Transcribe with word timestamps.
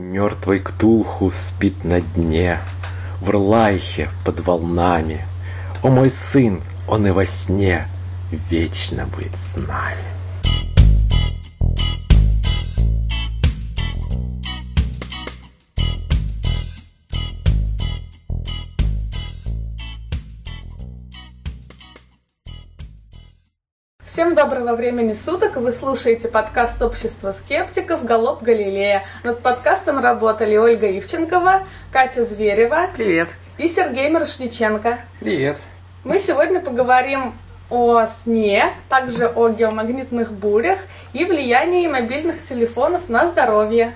Мертвый 0.00 0.60
Ктулху 0.60 1.30
спит 1.30 1.84
на 1.84 2.00
дне, 2.00 2.58
В 3.20 3.28
Рлайхе 3.28 4.08
под 4.24 4.40
волнами. 4.40 5.26
О 5.82 5.88
мой 5.88 6.08
сын, 6.08 6.62
он 6.88 7.06
и 7.06 7.10
во 7.10 7.26
сне 7.26 7.86
Вечно 8.32 9.06
будет 9.06 9.36
с 9.36 9.56
нами. 9.56 10.19
Всем 24.20 24.34
доброго 24.34 24.76
времени 24.76 25.14
суток! 25.14 25.56
Вы 25.56 25.72
слушаете 25.72 26.28
подкаст 26.28 26.82
общества 26.82 27.32
скептиков 27.32 28.04
«Голоб 28.04 28.42
Галилея». 28.42 29.04
Над 29.24 29.40
подкастом 29.40 29.98
работали 29.98 30.58
Ольга 30.58 30.86
Ивченкова, 30.98 31.62
Катя 31.90 32.22
Зверева 32.22 32.90
Привет. 32.94 33.30
и 33.56 33.66
Сергей 33.66 34.10
Мирошниченко. 34.10 34.98
Привет. 35.20 35.56
Мы 36.04 36.18
сегодня 36.18 36.60
поговорим 36.60 37.32
о 37.70 38.06
сне, 38.08 38.74
также 38.90 39.26
о 39.26 39.48
геомагнитных 39.48 40.32
бурях 40.32 40.80
и 41.14 41.24
влиянии 41.24 41.88
мобильных 41.88 42.42
телефонов 42.42 43.08
на 43.08 43.26
здоровье. 43.26 43.94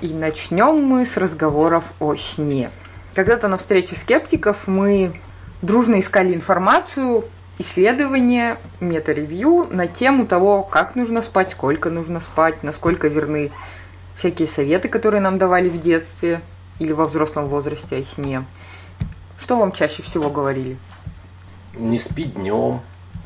И 0.00 0.08
начнем 0.08 0.82
мы 0.82 1.04
с 1.04 1.18
разговоров 1.18 1.92
о 2.00 2.14
сне. 2.14 2.70
Когда-то 3.14 3.46
на 3.48 3.58
встрече 3.58 3.94
скептиков 3.94 4.68
мы 4.68 5.20
дружно 5.60 6.00
искали 6.00 6.32
информацию, 6.32 7.24
исследования, 7.58 8.58
мета-ревью 8.80 9.66
на 9.70 9.86
тему 9.86 10.26
того, 10.26 10.62
как 10.62 10.96
нужно 10.96 11.22
спать, 11.22 11.50
сколько 11.52 11.90
нужно 11.90 12.20
спать, 12.20 12.62
насколько 12.62 13.08
верны 13.08 13.50
всякие 14.16 14.48
советы, 14.48 14.88
которые 14.88 15.20
нам 15.20 15.38
давали 15.38 15.68
в 15.68 15.78
детстве 15.80 16.40
или 16.78 16.92
во 16.92 17.06
взрослом 17.06 17.48
возрасте 17.48 17.96
о 17.98 18.02
сне. 18.04 18.44
Что 19.38 19.56
вам 19.58 19.72
чаще 19.72 20.02
всего 20.02 20.30
говорили? 20.30 20.78
Не 21.74 21.98
спи 21.98 22.24
днем. 22.24 22.80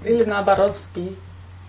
Или 0.05 0.25
наоборот, 0.25 0.77
спи. 0.77 1.17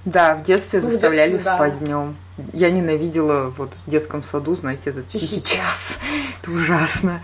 Да, 0.05 0.35
в 0.35 0.43
детстве 0.43 0.79
Ну, 0.81 0.87
в 0.87 0.91
заставляли 0.91 1.31
детстве, 1.33 1.51
да. 1.51 1.57
спать 1.57 1.79
днем. 1.79 2.15
Я 2.53 2.71
ненавидела 2.71 3.53
вот 3.55 3.73
в 3.85 3.89
детском 3.89 4.23
саду, 4.23 4.55
знаете, 4.55 4.89
этот 4.89 5.07
Тихий 5.07 5.43
час. 5.43 5.99
Это 6.41 6.51
ужасно. 6.51 7.21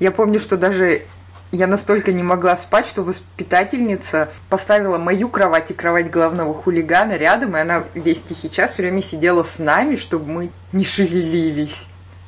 Я 0.00 0.10
помню, 0.10 0.38
что 0.38 0.58
даже 0.58 1.06
я 1.54 1.66
настолько 1.66 2.12
не 2.12 2.22
могла 2.22 2.56
спать, 2.56 2.86
что 2.86 3.02
воспитательница 3.02 4.30
поставила 4.48 4.98
мою 4.98 5.28
кровать 5.28 5.70
и 5.70 5.74
кровать 5.74 6.10
главного 6.10 6.54
хулигана 6.54 7.16
рядом, 7.16 7.56
и 7.56 7.60
она 7.60 7.84
весь 7.94 8.22
тихий 8.22 8.50
час 8.50 8.72
все 8.72 8.82
время 8.82 9.02
сидела 9.02 9.42
с 9.42 9.58
нами, 9.58 9.96
чтобы 9.96 10.26
мы 10.26 10.50
не 10.72 10.84
шевелились. 10.84 11.86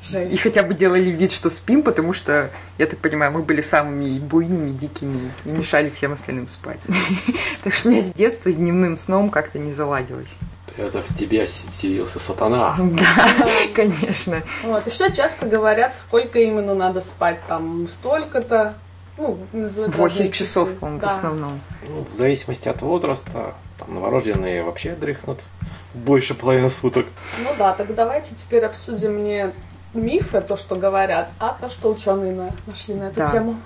Жесть. 0.09 0.33
И 0.33 0.37
хотя 0.37 0.63
бы 0.63 0.73
делали 0.73 1.09
вид, 1.09 1.31
что 1.31 1.49
спим, 1.49 1.83
потому 1.83 2.13
что, 2.13 2.49
я 2.77 2.85
так 2.85 2.99
понимаю, 2.99 3.31
мы 3.33 3.41
были 3.41 3.61
самыми 3.61 4.19
буйными, 4.19 4.69
дикими 4.69 5.31
и 5.43 5.49
мешали 5.49 5.89
всем 5.89 6.13
остальным 6.13 6.47
спать. 6.47 6.79
Так 7.63 7.73
что 7.73 7.89
у 7.89 7.91
меня 7.91 8.01
с 8.01 8.13
детства 8.13 8.49
с 8.49 8.55
дневным 8.55 8.95
сном 8.95 9.29
как-то 9.29 9.59
не 9.59 9.73
заладилось. 9.73 10.37
Это 10.77 11.01
в 11.01 11.15
тебя 11.15 11.45
вселился 11.45 12.19
сатана. 12.19 12.77
Да, 12.91 13.47
конечно. 13.75 14.41
Вот. 14.63 14.87
Еще 14.87 15.11
часто 15.11 15.45
говорят, 15.45 15.95
сколько 15.95 16.39
именно 16.39 16.75
надо 16.75 17.01
спать. 17.01 17.39
Там 17.47 17.89
столько-то. 17.89 18.75
Ну, 19.17 19.37
называют 19.51 19.95
разные 19.95 20.27
8 20.27 20.31
часов, 20.31 20.67
часы. 20.69 20.79
по-моему, 20.79 20.99
в 20.99 21.01
Да. 21.01 21.07
основном. 21.09 21.59
Ну, 21.87 22.05
в 22.13 22.17
зависимости 22.17 22.67
от 22.67 22.81
возраста, 22.81 23.55
там 23.79 23.95
новорожденные 23.95 24.63
вообще 24.63 24.95
дрыхнут 24.95 25.41
больше 25.93 26.33
половины 26.35 26.69
суток. 26.69 27.05
Ну 27.43 27.49
да, 27.57 27.73
так 27.73 27.93
давайте 27.95 28.35
теперь 28.35 28.63
обсудим 28.65 29.23
не 29.23 29.53
мифы, 29.93 30.41
то, 30.41 30.55
что 30.57 30.75
говорят, 30.75 31.29
а 31.39 31.57
то, 31.59 31.69
что 31.69 31.89
ученые 31.91 32.33
на- 32.33 32.51
нашли 32.67 32.93
на 32.93 33.05
эту 33.05 33.15
Да. 33.17 33.27
тему. 33.29 33.57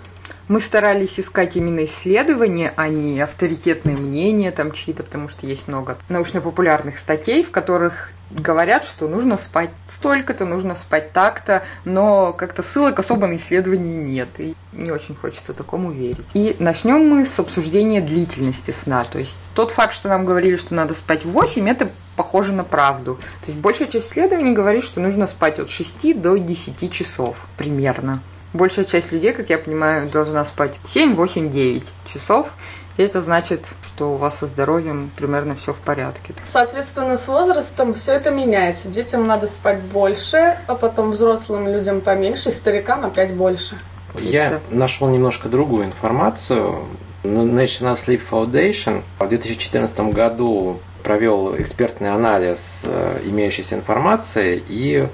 Мы 0.52 0.60
старались 0.60 1.18
искать 1.18 1.56
именно 1.56 1.86
исследования, 1.86 2.74
а 2.76 2.90
не 2.90 3.22
авторитетные 3.22 3.96
мнения 3.96 4.52
там 4.52 4.74
чьи-то, 4.74 5.02
потому 5.02 5.30
что 5.30 5.48
есть 5.48 5.70
много 5.70 5.98
научно-популярных 6.10 7.00
статей, 7.00 7.42
в 7.42 7.52
которых 7.52 8.10
говорят, 8.30 8.84
что 8.84 9.08
нужно 9.08 9.38
спать 9.38 9.70
столько-то, 9.96 10.44
нужно 10.44 10.76
спать 10.76 11.14
так-то, 11.14 11.64
но 11.86 12.34
как-то 12.34 12.64
ссылок 12.64 13.00
особо 13.00 13.28
на 13.28 13.38
исследования 13.38 13.96
нет, 13.96 14.28
и 14.40 14.54
не 14.74 14.92
очень 14.92 15.16
хочется 15.16 15.54
такому 15.54 15.92
верить. 15.92 16.28
И 16.34 16.58
начнем 16.60 17.08
мы 17.08 17.26
с 17.26 17.40
обсуждения 17.40 18.02
длительности 18.02 18.72
сна. 18.72 19.06
То 19.06 19.20
есть 19.20 19.38
тот 19.56 19.72
факт, 19.72 19.94
что 19.94 20.10
нам 20.10 20.26
говорили, 20.26 20.58
что 20.58 20.76
надо 20.76 20.96
спать 20.96 21.24
8, 21.24 21.70
это 21.70 21.92
похоже 22.18 22.52
на 22.52 22.66
правду. 22.66 23.16
То 23.46 23.52
есть 23.52 23.58
большая 23.58 23.88
часть 23.88 24.12
исследований 24.12 24.52
говорит, 24.52 24.84
что 24.84 25.00
нужно 25.00 25.28
спать 25.28 25.60
от 25.60 25.70
6 25.70 26.20
до 26.22 26.36
10 26.36 26.92
часов 26.92 27.38
примерно. 27.56 28.22
Большая 28.54 28.86
часть 28.86 29.12
людей, 29.12 29.34
как 29.34 29.50
я 29.50 29.58
понимаю, 29.58 30.10
должна 30.10 30.44
спать 30.46 30.80
7, 30.86 31.16
8, 31.16 31.52
9 31.52 31.84
часов. 32.06 32.54
И 32.98 33.04
это 33.04 33.22
значит, 33.22 33.68
что 33.88 34.14
у 34.14 34.18
вас 34.18 34.40
со 34.40 34.46
здоровьем 34.46 35.12
примерно 35.16 35.56
все 35.56 35.74
в 35.74 35.78
порядке. 35.78 36.34
Соответственно, 36.44 37.16
с 37.16 37.28
возрастом 37.28 37.94
все 37.94 38.14
это 38.14 38.32
меняется. 38.32 38.90
Детям 38.90 39.26
надо 39.26 39.48
спать 39.48 39.80
больше, 39.82 40.58
а 40.68 40.76
потом 40.76 41.12
взрослым 41.12 41.68
людям 41.68 42.02
поменьше, 42.02 42.52
старикам 42.52 43.06
опять 43.06 43.34
больше. 43.34 43.78
Я 44.20 44.60
нашел 44.70 45.10
немножко 45.10 45.48
другую 45.48 45.86
информацию. 45.86 46.84
National 47.24 47.96
Sleep 47.96 48.22
Foundation 48.30 49.04
в 49.20 49.28
2014 49.28 50.00
году 50.12 50.80
провел 51.04 51.56
экспертный 51.58 52.12
анализ 52.12 52.82
э, 52.84 53.20
имеющейся 53.26 53.76
информации 53.76 54.62
и 54.68 55.08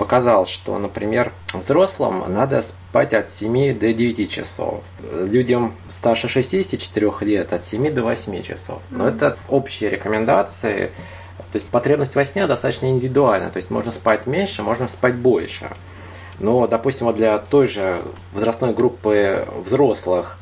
показал, 0.00 0.46
что, 0.46 0.78
например, 0.78 1.30
взрослым 1.52 2.24
надо 2.26 2.62
спать 2.62 3.12
от 3.12 3.28
7 3.28 3.78
до 3.78 3.92
9 3.92 4.30
часов. 4.30 4.82
Людям 5.12 5.74
старше 5.90 6.26
64 6.26 7.12
лет 7.20 7.52
от 7.52 7.64
7 7.64 7.92
до 7.92 8.02
8 8.04 8.42
часов. 8.42 8.80
Но 8.88 9.06
это 9.06 9.36
общие 9.50 9.90
рекомендации. 9.90 10.90
То 11.52 11.56
есть 11.56 11.68
потребность 11.68 12.14
во 12.14 12.24
сне 12.24 12.46
достаточно 12.46 12.86
индивидуальна. 12.86 13.50
То 13.50 13.58
есть 13.58 13.68
можно 13.68 13.92
спать 13.92 14.26
меньше, 14.26 14.62
можно 14.62 14.88
спать 14.88 15.16
больше. 15.16 15.70
Но, 16.38 16.66
допустим, 16.66 17.06
вот 17.06 17.16
для 17.16 17.36
той 17.36 17.66
же 17.66 18.02
возрастной 18.32 18.72
группы 18.72 19.46
взрослых, 19.66 20.38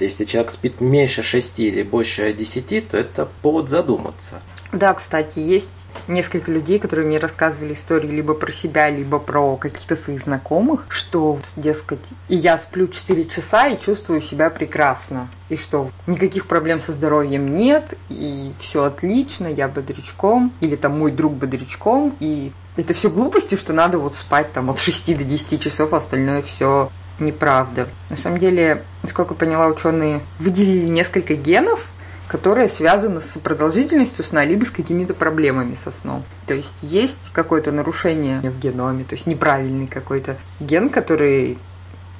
если 0.00 0.24
человек 0.24 0.50
спит 0.50 0.80
меньше 0.80 1.22
6 1.22 1.60
или 1.60 1.82
больше 1.82 2.32
10, 2.32 2.88
то 2.88 2.96
это 2.96 3.28
повод 3.42 3.68
задуматься. 3.68 4.40
Да, 4.72 4.94
кстати, 4.94 5.38
есть 5.38 5.86
несколько 6.08 6.50
людей, 6.50 6.78
которые 6.78 7.06
мне 7.06 7.18
рассказывали 7.18 7.74
истории 7.74 8.08
либо 8.08 8.32
про 8.32 8.50
себя, 8.50 8.88
либо 8.88 9.18
про 9.18 9.56
каких-то 9.58 9.96
своих 9.96 10.22
знакомых, 10.22 10.86
что, 10.88 11.38
дескать, 11.56 12.08
и 12.28 12.36
я 12.36 12.56
сплю 12.56 12.88
4 12.88 13.24
часа 13.24 13.66
и 13.66 13.78
чувствую 13.78 14.22
себя 14.22 14.48
прекрасно. 14.48 15.28
И 15.50 15.56
что 15.56 15.90
никаких 16.06 16.46
проблем 16.46 16.80
со 16.80 16.92
здоровьем 16.92 17.54
нет, 17.54 17.98
и 18.08 18.54
все 18.58 18.84
отлично, 18.84 19.46
я 19.46 19.68
бодрячком, 19.68 20.54
или 20.60 20.76
там 20.76 20.98
мой 20.98 21.12
друг 21.12 21.34
бодрячком, 21.34 22.16
и 22.18 22.50
это 22.78 22.94
все 22.94 23.10
глупости, 23.10 23.56
что 23.56 23.74
надо 23.74 23.98
вот 23.98 24.14
спать 24.14 24.52
там 24.52 24.70
от 24.70 24.78
6 24.78 25.18
до 25.18 25.24
10 25.24 25.60
часов, 25.60 25.92
а 25.92 25.98
остальное 25.98 26.40
все 26.40 26.90
неправда. 27.18 27.88
На 28.08 28.16
самом 28.16 28.38
деле, 28.38 28.82
насколько 29.02 29.34
поняла, 29.34 29.66
ученые 29.66 30.20
выделили 30.38 30.88
несколько 30.88 31.34
генов, 31.34 31.92
которые 32.32 32.70
связаны 32.70 33.20
с 33.20 33.38
продолжительностью 33.38 34.24
сна, 34.24 34.42
либо 34.42 34.64
с 34.64 34.70
какими-то 34.70 35.12
проблемами 35.12 35.74
со 35.74 35.90
сном. 35.90 36.24
То 36.46 36.54
есть 36.54 36.76
есть 36.80 37.30
какое-то 37.34 37.72
нарушение 37.72 38.40
в 38.40 38.58
геноме, 38.58 39.04
то 39.04 39.16
есть 39.16 39.26
неправильный 39.26 39.86
какой-то 39.86 40.38
ген, 40.58 40.88
который 40.88 41.58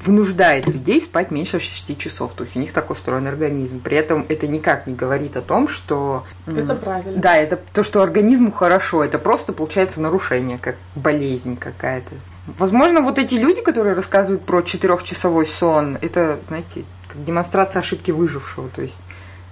вынуждает 0.04 0.66
людей 0.68 1.00
спать 1.00 1.30
меньше 1.30 1.60
6 1.60 1.96
часов. 1.96 2.34
То 2.34 2.44
есть 2.44 2.56
у 2.56 2.58
них 2.58 2.74
так 2.74 2.90
устроен 2.90 3.26
организм. 3.26 3.80
При 3.80 3.96
этом 3.96 4.26
это 4.28 4.46
никак 4.46 4.86
не 4.86 4.94
говорит 4.94 5.34
о 5.38 5.40
том, 5.40 5.66
что... 5.66 6.24
Это 6.46 6.74
правильно. 6.74 7.18
Да, 7.18 7.34
это 7.36 7.58
то, 7.72 7.82
что 7.82 8.02
организму 8.02 8.52
хорошо. 8.52 9.02
Это 9.02 9.18
просто 9.18 9.54
получается 9.54 10.02
нарушение, 10.02 10.58
как 10.58 10.76
болезнь 10.94 11.56
какая-то. 11.56 12.12
Возможно, 12.58 13.00
вот 13.00 13.16
эти 13.16 13.36
люди, 13.36 13.62
которые 13.62 13.94
рассказывают 13.94 14.42
про 14.42 14.60
четырехчасовой 14.60 15.46
сон, 15.46 15.96
это, 16.02 16.38
знаете, 16.48 16.84
как 17.08 17.24
демонстрация 17.24 17.80
ошибки 17.80 18.10
выжившего. 18.10 18.68
То 18.68 18.82
есть 18.82 19.00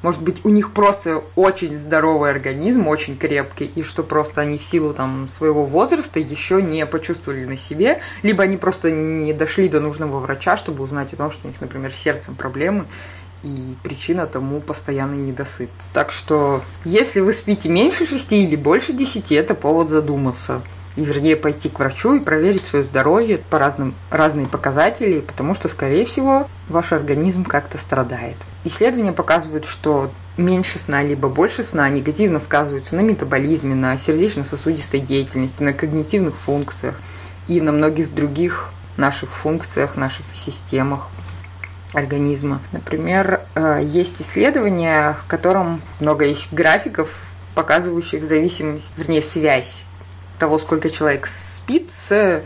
может 0.02 0.22
быть, 0.22 0.44
у 0.44 0.48
них 0.48 0.72
просто 0.72 1.22
очень 1.36 1.76
здоровый 1.76 2.30
организм, 2.30 2.88
очень 2.88 3.16
крепкий, 3.16 3.70
и 3.74 3.82
что 3.82 4.02
просто 4.02 4.40
они 4.40 4.58
в 4.58 4.64
силу 4.64 4.94
там 4.94 5.28
своего 5.36 5.66
возраста 5.66 6.18
еще 6.18 6.62
не 6.62 6.86
почувствовали 6.86 7.44
на 7.44 7.56
себе, 7.56 8.00
либо 8.22 8.44
они 8.44 8.56
просто 8.56 8.90
не 8.90 9.32
дошли 9.32 9.68
до 9.68 9.80
нужного 9.80 10.20
врача, 10.20 10.56
чтобы 10.56 10.82
узнать 10.84 11.12
о 11.12 11.16
том, 11.16 11.30
что 11.30 11.46
у 11.46 11.50
них, 11.50 11.60
например, 11.60 11.92
с 11.92 11.96
сердцем 11.96 12.34
проблемы, 12.34 12.86
и 13.42 13.74
причина 13.82 14.26
тому 14.26 14.60
постоянный 14.60 15.16
недосып. 15.16 15.70
Так 15.92 16.12
что, 16.12 16.62
если 16.84 17.20
вы 17.20 17.32
спите 17.32 17.68
меньше 17.68 18.06
шести 18.06 18.44
или 18.44 18.56
больше 18.56 18.92
десяти, 18.92 19.34
это 19.34 19.54
повод 19.54 19.88
задуматься. 19.88 20.60
И 20.96 21.04
вернее 21.04 21.36
пойти 21.36 21.68
к 21.68 21.78
врачу 21.78 22.14
и 22.14 22.20
проверить 22.20 22.64
свое 22.64 22.84
здоровье 22.84 23.38
по 23.38 23.58
разным 23.58 23.94
разные 24.10 24.48
показатели, 24.48 25.20
потому 25.20 25.54
что, 25.54 25.68
скорее 25.68 26.04
всего, 26.04 26.46
ваш 26.68 26.92
организм 26.92 27.44
как-то 27.44 27.78
страдает. 27.78 28.36
Исследования 28.64 29.12
показывают, 29.12 29.64
что 29.64 30.10
меньше 30.36 30.78
сна 30.78 31.02
либо 31.02 31.28
больше 31.28 31.62
сна 31.62 31.88
негативно 31.88 32.40
сказываются 32.40 32.96
на 32.96 33.00
метаболизме, 33.00 33.74
на 33.74 33.96
сердечно-сосудистой 33.96 35.00
деятельности, 35.00 35.62
на 35.62 35.72
когнитивных 35.72 36.34
функциях. 36.34 36.96
и 37.48 37.60
на 37.60 37.72
многих 37.72 38.14
других 38.14 38.70
наших 38.96 39.30
функциях, 39.30 39.96
наших 39.96 40.24
системах 40.36 41.08
организма. 41.94 42.60
Например, 42.70 43.40
э, 43.56 43.80
есть 43.82 44.20
исследования, 44.22 45.16
в 45.24 45.28
котором 45.28 45.80
много 45.98 46.26
есть 46.26 46.52
графиков, 46.52 47.26
показывающих 47.56 48.24
зависимость, 48.24 48.92
вернее, 48.96 49.22
связь 49.22 49.84
того, 50.40 50.58
сколько 50.58 50.90
человек 50.90 51.28
спит 51.28 51.92
с, 51.92 52.42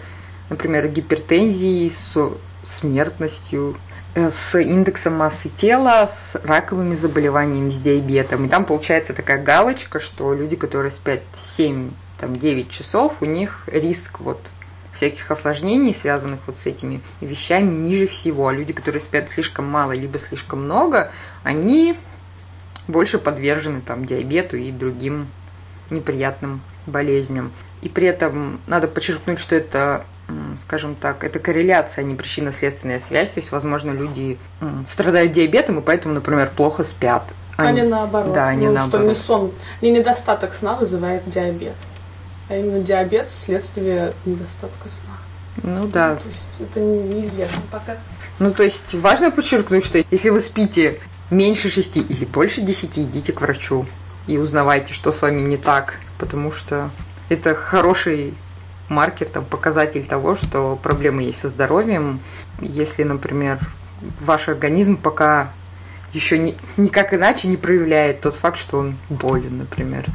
например, 0.50 0.88
гипертензией, 0.88 1.90
с 1.90 2.32
смертностью, 2.64 3.76
э, 4.14 4.30
с 4.30 4.60
индексом 4.60 5.14
массы 5.14 5.48
тела, 5.48 6.08
с 6.08 6.34
раковыми 6.42 6.94
заболеваниями, 6.94 7.70
с 7.70 7.78
диабетом. 7.78 8.44
И 8.44 8.48
там 8.48 8.66
получается 8.66 9.14
такая 9.14 9.42
галочка, 9.42 10.00
что 10.00 10.34
люди, 10.34 10.56
которые 10.56 10.90
спят 10.90 11.22
7 11.32 11.92
там, 12.18 12.36
9 12.36 12.70
часов, 12.70 13.22
у 13.22 13.24
них 13.24 13.64
риск 13.66 14.20
вот 14.20 14.40
всяких 14.92 15.30
осложнений, 15.30 15.94
связанных 15.94 16.40
вот 16.46 16.56
с 16.56 16.66
этими 16.66 17.00
вещами, 17.20 17.74
ниже 17.74 18.06
всего. 18.06 18.48
А 18.48 18.52
люди, 18.52 18.72
которые 18.72 19.00
спят 19.00 19.30
слишком 19.30 19.66
мало, 19.66 19.92
либо 19.92 20.18
слишком 20.18 20.64
много, 20.64 21.10
они 21.42 21.96
больше 22.86 23.18
подвержены 23.18 23.80
там 23.80 24.04
диабету 24.04 24.56
и 24.56 24.70
другим 24.70 25.28
неприятным 25.90 26.60
болезням. 26.86 27.52
И 27.84 27.88
при 27.88 28.08
этом 28.08 28.60
надо 28.66 28.88
подчеркнуть, 28.88 29.38
что 29.38 29.54
это 29.54 30.04
скажем 30.62 30.94
так, 30.94 31.22
это 31.22 31.38
корреляция, 31.38 32.02
а 32.02 32.04
не 32.06 32.14
причинно-следственная 32.14 32.98
связь. 32.98 33.28
То 33.28 33.40
есть, 33.40 33.52
возможно, 33.52 33.90
люди 33.90 34.38
страдают 34.88 35.32
диабетом 35.32 35.78
и 35.78 35.82
поэтому, 35.82 36.14
например, 36.14 36.50
плохо 36.56 36.82
спят. 36.82 37.24
Они, 37.56 37.80
а 37.80 37.84
не 37.84 37.88
наоборот. 37.88 38.32
Да, 38.32 38.48
они 38.48 38.66
ну, 38.66 38.72
наоборот. 38.72 39.04
Что 39.04 39.08
не 39.08 39.14
сон, 39.14 39.52
не 39.82 39.90
недостаток 39.90 40.54
сна 40.54 40.74
вызывает 40.76 41.28
диабет 41.28 41.74
а 42.48 42.56
именно 42.56 42.80
диабет 42.80 43.30
следствие 43.30 44.12
недостатка 44.24 44.88
сна. 44.88 45.62
Ну 45.62 45.86
да. 45.86 46.10
Ну, 46.10 46.16
то 46.16 46.28
есть 46.28 46.70
это 46.70 46.80
неизвестно 46.80 47.62
пока. 47.70 47.96
Ну, 48.38 48.52
то 48.52 48.62
есть 48.62 48.94
важно 48.94 49.30
подчеркнуть, 49.30 49.84
что 49.84 50.02
если 50.10 50.30
вы 50.30 50.40
спите 50.40 51.00
меньше 51.30 51.70
шести 51.70 52.00
или 52.00 52.24
больше 52.24 52.60
десяти, 52.60 53.02
идите 53.02 53.32
к 53.32 53.40
врачу 53.40 53.86
и 54.26 54.36
узнавайте, 54.36 54.92
что 54.92 55.12
с 55.12 55.22
вами 55.22 55.40
не 55.42 55.56
так, 55.56 56.00
потому 56.18 56.52
что 56.52 56.90
это 57.28 57.54
хороший 57.54 58.34
маркер, 58.88 59.28
там, 59.28 59.44
показатель 59.44 60.04
того, 60.04 60.36
что 60.36 60.78
проблемы 60.82 61.22
есть 61.22 61.40
со 61.40 61.48
здоровьем. 61.48 62.20
Если, 62.60 63.02
например, 63.02 63.58
ваш 64.20 64.48
организм 64.48 64.96
пока 64.96 65.52
еще 66.12 66.38
ни, 66.38 66.56
никак 66.76 67.14
иначе 67.14 67.48
не 67.48 67.56
проявляет 67.56 68.20
тот 68.20 68.34
факт, 68.34 68.58
что 68.58 68.78
он 68.78 68.96
болен, 69.08 69.58
например. 69.58 70.06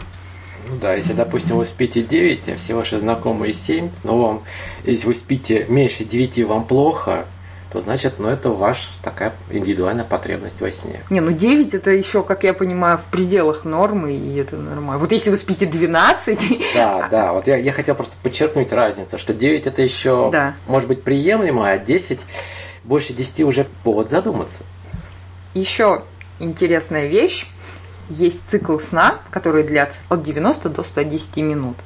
Ну 0.70 0.78
да, 0.78 0.94
если, 0.94 1.14
допустим, 1.14 1.58
вы 1.58 1.66
спите 1.66 2.04
9, 2.04 2.50
а 2.50 2.56
все 2.58 2.76
ваши 2.76 3.00
знакомые 3.00 3.54
7, 3.54 3.90
но 4.04 4.22
вам, 4.22 4.44
если 4.84 5.08
вы 5.08 5.16
спите 5.16 5.66
меньше 5.68 6.06
9, 6.06 6.44
вам 6.46 6.66
плохо, 6.66 7.26
то 7.72 7.82
значит, 7.82 8.16
ну 8.18 8.28
это 8.28 8.50
ваша 8.50 8.88
такая 9.04 9.34
индивидуальная 9.52 10.04
потребность 10.04 10.60
во 10.60 10.72
сне. 10.72 11.04
Не, 11.10 11.20
ну 11.20 11.32
9 11.32 11.74
это 11.76 11.92
еще, 11.92 12.24
как 12.24 12.44
я 12.44 12.54
понимаю, 12.54 12.98
в 12.98 13.06
пределах 13.06 13.64
нормы, 13.64 14.14
и 14.14 14.38
это 14.38 14.58
нормально. 14.58 15.00
Вот 15.00 15.12
если 15.12 15.30
вы 15.30 15.38
спите 15.38 15.66
12... 15.66 16.62
Да, 16.74 17.08
да, 17.10 17.34
вот 17.34 17.48
я, 17.48 17.58
я 17.58 17.72
хотел 17.72 17.96
просто 17.96 18.16
подчеркнуть 18.24 18.72
разницу, 18.72 19.18
что 19.18 19.34
9 19.34 19.68
это 19.68 19.82
еще 19.82 20.30
да. 20.32 20.56
может 20.68 20.88
быть 20.88 21.04
приемлемо, 21.04 21.70
а 21.70 21.78
10, 21.78 22.20
больше 22.84 23.14
10 23.14 23.42
уже 23.42 23.68
повод 23.84 24.10
задуматься. 24.10 24.64
Еще 25.54 26.04
интересная 26.40 27.08
вещь 27.08 27.46
есть 28.10 28.50
цикл 28.50 28.80
сна, 28.80 29.20
который 29.30 29.64
длится 29.64 30.00
от 30.10 30.24
90 30.24 30.70
до 30.70 30.84
110 30.84 31.38
минут. 31.38 31.78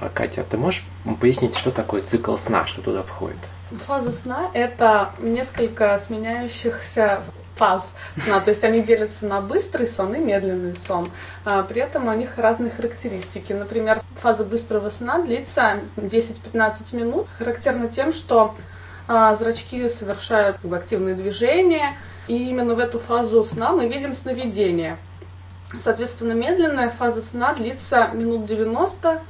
А, 0.00 0.08
Катя, 0.08 0.44
ты 0.48 0.56
можешь 0.56 0.84
пояснить, 1.20 1.56
что 1.56 1.70
такое 1.70 2.02
цикл 2.02 2.36
сна, 2.36 2.66
что 2.66 2.80
туда 2.80 3.02
входит? 3.02 3.38
Фаза 3.86 4.12
сна– 4.12 4.50
это 4.54 5.10
несколько 5.18 5.98
сменяющихся 5.98 7.22
фаз 7.56 7.94
сна, 8.16 8.40
то 8.40 8.50
есть 8.50 8.64
они 8.64 8.80
делятся 8.80 9.26
на 9.26 9.40
быстрый 9.40 9.86
сон 9.86 10.14
и 10.14 10.18
медленный 10.18 10.74
сон. 10.76 11.10
А, 11.44 11.62
при 11.62 11.82
этом 11.82 12.08
у 12.08 12.12
них 12.14 12.38
разные 12.38 12.70
характеристики. 12.70 13.52
Например, 13.52 14.02
фаза 14.16 14.44
быстрого 14.44 14.90
сна 14.90 15.18
длится 15.18 15.80
10-15 15.96 16.96
минут. 16.96 17.26
Характерно 17.38 17.88
тем, 17.88 18.12
что 18.12 18.54
а, 19.06 19.34
зрачки 19.36 19.88
совершают 19.88 20.58
активные 20.72 21.14
движения, 21.14 21.96
и 22.28 22.48
именно 22.48 22.74
в 22.74 22.78
эту 22.78 22.98
фазу 22.98 23.44
сна 23.44 23.72
мы 23.72 23.88
видим 23.88 24.14
сновидение– 24.16 24.96
Соответственно, 25.78 26.32
медленная 26.32 26.90
фаза 26.90 27.22
сна 27.22 27.54
длится 27.54 28.08
минут 28.12 28.46
90, 28.46 29.22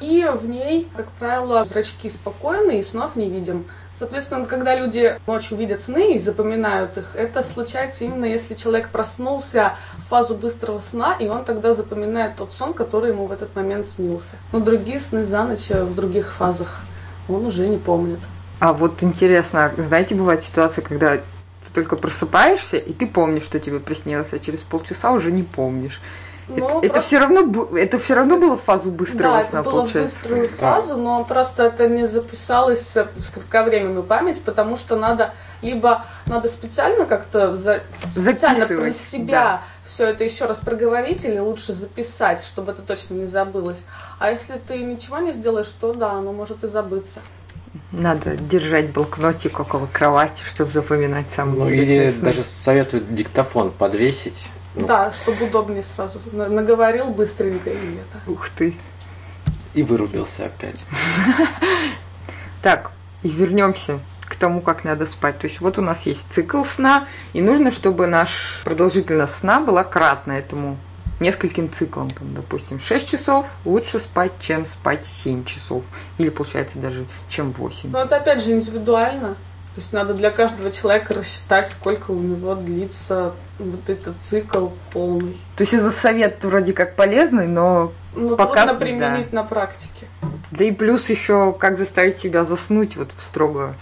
и 0.00 0.26
в 0.32 0.46
ней, 0.46 0.88
как 0.96 1.06
правило, 1.12 1.64
зрачки 1.64 2.10
спокойны 2.10 2.80
и 2.80 2.84
снов 2.84 3.16
не 3.16 3.28
видим. 3.28 3.66
Соответственно, 3.98 4.44
когда 4.44 4.76
люди 4.76 5.18
ночью 5.26 5.56
видят 5.56 5.80
сны 5.80 6.14
и 6.14 6.18
запоминают 6.18 6.98
их, 6.98 7.16
это 7.16 7.42
случается 7.42 8.04
именно 8.04 8.26
если 8.26 8.54
человек 8.54 8.90
проснулся 8.90 9.76
в 9.96 10.10
фазу 10.10 10.34
быстрого 10.34 10.80
сна, 10.80 11.16
и 11.18 11.28
он 11.28 11.44
тогда 11.44 11.72
запоминает 11.72 12.36
тот 12.36 12.52
сон, 12.52 12.74
который 12.74 13.12
ему 13.12 13.26
в 13.26 13.32
этот 13.32 13.56
момент 13.56 13.86
снился. 13.86 14.36
Но 14.52 14.60
другие 14.60 15.00
сны 15.00 15.24
за 15.24 15.44
ночь 15.44 15.70
в 15.70 15.94
других 15.94 16.34
фазах 16.34 16.82
он 17.28 17.46
уже 17.46 17.66
не 17.68 17.78
помнит. 17.78 18.20
А 18.58 18.74
вот 18.74 19.02
интересно, 19.02 19.72
знаете, 19.78 20.14
бывает 20.14 20.44
ситуация, 20.44 20.82
когда 20.82 21.16
ты 21.16 21.72
только 21.74 21.96
просыпаешься, 21.96 22.76
и 22.76 22.92
ты 22.92 23.06
помнишь, 23.06 23.44
что 23.44 23.58
тебе 23.60 23.80
приснилось, 23.80 24.32
а 24.34 24.38
через 24.38 24.60
полчаса 24.60 25.12
уже 25.12 25.32
не 25.32 25.42
помнишь. 25.42 26.00
Ну, 26.48 26.54
это, 26.56 26.66
просто... 26.66 26.86
это 26.86 27.00
все 27.00 27.18
равно 27.18 27.76
это 27.76 27.98
все 27.98 28.14
равно 28.14 28.38
было 28.38 28.56
в 28.56 28.62
фазу 28.62 28.90
быстрого 28.90 29.38
да, 29.38 29.42
сна, 29.42 29.60
это 29.60 29.70
было 29.70 29.80
получается. 29.80 30.14
в 30.14 30.22
быструю 30.22 30.48
фазу, 30.48 30.96
но 30.96 31.24
просто 31.24 31.64
это 31.64 31.88
не 31.88 32.06
записалось 32.06 32.94
в 32.94 33.32
кратковременную 33.34 34.04
память, 34.04 34.40
потому 34.42 34.76
что 34.76 34.96
надо 34.96 35.32
либо 35.60 36.06
надо 36.26 36.48
специально 36.48 37.04
как-то 37.04 37.56
за, 37.56 37.82
специально 38.06 38.66
про 38.66 38.90
себя 38.92 39.32
да. 39.32 39.62
все 39.86 40.06
это 40.06 40.22
еще 40.22 40.44
раз 40.46 40.58
проговорить 40.58 41.24
или 41.24 41.38
лучше 41.38 41.72
записать, 41.72 42.44
чтобы 42.44 42.72
это 42.72 42.82
точно 42.82 43.14
не 43.14 43.26
забылось. 43.26 43.78
А 44.18 44.30
если 44.30 44.58
ты 44.58 44.78
ничего 44.82 45.18
не 45.18 45.32
сделаешь, 45.32 45.72
то 45.80 45.94
да, 45.94 46.12
оно 46.12 46.32
может 46.32 46.62
и 46.62 46.68
забыться. 46.68 47.20
Надо 47.92 48.36
держать 48.36 48.90
блокнотик 48.90 49.60
около 49.60 49.86
кровати, 49.86 50.42
чтобы 50.46 50.70
запоминать 50.70 51.28
самые 51.28 51.58
ну, 51.58 51.64
интересные 51.64 52.02
или 52.04 52.10
сны. 52.10 52.24
даже 52.26 52.44
советуют 52.44 53.14
диктофон 53.14 53.70
подвесить. 53.70 54.48
Ну. 54.76 54.86
Да, 54.86 55.12
чтобы 55.22 55.46
удобнее 55.46 55.82
сразу. 55.82 56.20
Наговорил 56.32 57.06
быстренько 57.10 57.70
и 57.70 57.94
это. 57.94 58.30
Ух 58.30 58.48
ты. 58.50 58.76
И 59.74 59.82
вырубился 59.82 60.46
опять. 60.46 60.82
Так, 62.62 62.90
и 63.22 63.28
вернемся 63.28 64.00
к 64.22 64.34
тому, 64.34 64.60
как 64.60 64.82
надо 64.82 65.06
спать. 65.06 65.38
То 65.38 65.46
есть 65.46 65.60
вот 65.60 65.78
у 65.78 65.82
нас 65.82 66.04
есть 66.06 66.32
цикл 66.32 66.64
сна, 66.64 67.06
и 67.32 67.40
нужно, 67.40 67.70
чтобы 67.70 68.08
наш 68.08 68.60
продолжительность 68.64 69.34
сна 69.34 69.60
была 69.60 69.84
кратна 69.84 70.32
этому 70.32 70.76
нескольким 71.20 71.70
циклам, 71.70 72.10
там, 72.10 72.34
допустим, 72.34 72.80
6 72.80 73.08
часов 73.08 73.46
лучше 73.64 74.00
спать, 74.00 74.32
чем 74.40 74.66
спать 74.66 75.04
7 75.04 75.44
часов. 75.44 75.84
Или, 76.18 76.28
получается, 76.28 76.78
даже 76.78 77.06
чем 77.28 77.52
8. 77.52 77.90
Ну, 77.90 77.98
это 77.98 78.16
опять 78.16 78.42
же 78.42 78.52
индивидуально. 78.52 79.36
То 79.76 79.82
есть 79.82 79.92
надо 79.92 80.14
для 80.14 80.30
каждого 80.30 80.72
человека 80.72 81.12
рассчитать, 81.12 81.68
сколько 81.68 82.10
у 82.10 82.18
него 82.18 82.54
длится 82.54 83.34
вот 83.58 83.90
этот 83.90 84.14
цикл 84.22 84.68
полный. 84.90 85.36
То 85.54 85.64
есть 85.64 85.74
это 85.74 85.90
совет 85.90 86.42
вроде 86.44 86.72
как 86.72 86.96
полезный, 86.96 87.46
но 87.46 87.92
ну, 88.14 88.38
пока... 88.38 88.64
трудно 88.64 88.80
применить 88.80 89.30
да. 89.32 89.42
на 89.42 89.44
практике. 89.46 90.06
Да 90.50 90.64
и 90.64 90.72
плюс 90.72 91.10
еще 91.10 91.52
как 91.52 91.76
заставить 91.76 92.16
себя 92.16 92.42
заснуть 92.44 92.96
вот 92.96 93.10
в 93.14 93.20
строго 93.20 93.74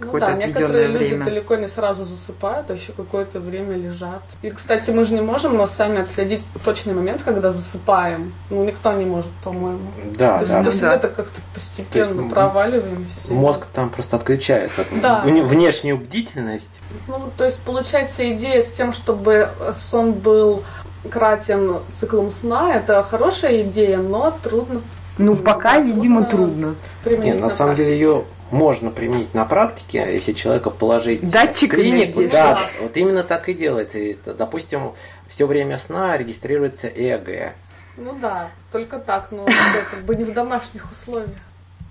ну 0.00 0.18
да, 0.18 0.32
некоторые 0.32 0.88
время. 0.88 0.98
люди 0.98 1.24
далеко 1.24 1.56
не 1.56 1.68
сразу 1.68 2.04
засыпают, 2.04 2.70
а 2.70 2.74
еще 2.74 2.92
какое-то 2.92 3.40
время 3.40 3.76
лежат. 3.76 4.22
И, 4.42 4.50
кстати, 4.50 4.90
мы 4.90 5.04
же 5.04 5.14
не 5.14 5.20
можем 5.20 5.56
но 5.56 5.66
сами 5.66 6.00
отследить 6.00 6.42
точный 6.64 6.94
момент, 6.94 7.22
когда 7.22 7.52
засыпаем. 7.52 8.32
Ну, 8.48 8.64
никто 8.64 8.92
не 8.92 9.04
может, 9.04 9.30
по-моему. 9.44 9.80
Да, 10.16 10.38
То 10.40 10.46
да. 10.46 10.58
есть, 10.60 10.70
всегда 10.70 10.94
это 10.94 11.08
как-то 11.08 11.40
постепенно 11.54 12.20
есть, 12.22 12.34
проваливаемся. 12.34 13.32
Мозг 13.32 13.66
там 13.74 13.90
просто 13.90 14.16
отключает 14.16 14.70
да. 15.02 15.20
внешнюю 15.22 15.98
бдительность. 15.98 16.80
Ну, 17.06 17.30
то 17.36 17.44
есть, 17.44 17.60
получается, 17.60 18.30
идея 18.34 18.62
с 18.62 18.70
тем, 18.70 18.92
чтобы 18.92 19.50
сон 19.74 20.12
был 20.12 20.64
кратен 21.10 21.78
циклом 21.94 22.30
сна, 22.32 22.74
это 22.74 23.02
хорошая 23.02 23.62
идея, 23.62 23.98
но 23.98 24.36
трудно 24.42 24.80
ну, 25.20 25.36
пока, 25.36 25.80
видимо, 25.80 26.24
трудно. 26.24 26.74
Нет, 27.04 27.36
на, 27.36 27.42
на 27.42 27.50
самом 27.50 27.76
деле 27.76 27.92
ее 27.92 28.24
можно 28.50 28.90
применить 28.90 29.34
на 29.34 29.44
практике, 29.44 30.06
если 30.12 30.32
человека 30.32 30.70
положить 30.70 31.28
Датчик 31.28 31.72
в 31.72 31.76
клинику. 31.76 32.22
Да, 32.30 32.56
вот 32.80 32.96
именно 32.96 33.22
так 33.22 33.48
и 33.48 33.54
делается. 33.54 33.98
Это, 33.98 34.34
допустим, 34.34 34.92
все 35.28 35.46
время 35.46 35.78
сна 35.78 36.16
регистрируется 36.16 36.88
ЭГ. 36.88 37.54
Ну 37.96 38.14
да, 38.20 38.50
только 38.72 38.98
так, 38.98 39.28
но 39.30 39.46
как 39.90 40.04
бы 40.04 40.16
не 40.16 40.24
в 40.24 40.32
домашних 40.32 40.90
условиях. 40.90 41.30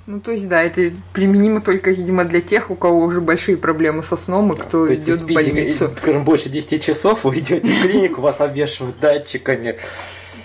Ну, 0.09 0.19
то 0.19 0.31
есть, 0.31 0.47
да, 0.47 0.63
это 0.63 0.91
применимо 1.13 1.61
только, 1.61 1.91
видимо, 1.91 2.25
для 2.25 2.41
тех, 2.41 2.71
у 2.71 2.75
кого 2.75 3.01
уже 3.01 3.21
большие 3.21 3.57
проблемы 3.57 4.01
со 4.01 4.17
сном 4.17 4.51
и 4.51 4.57
да, 4.57 4.63
кто 4.63 4.91
идет 4.91 5.19
в 5.19 5.31
больницу. 5.31 5.93
Скажем, 5.97 6.23
больше 6.23 6.49
10 6.49 6.83
часов 6.83 7.25
вы 7.25 7.37
идете 7.37 7.67
в 7.67 7.81
клинику, 7.83 8.19
вас 8.19 8.41
обвешивают 8.41 8.99
датчиками. 8.99 9.77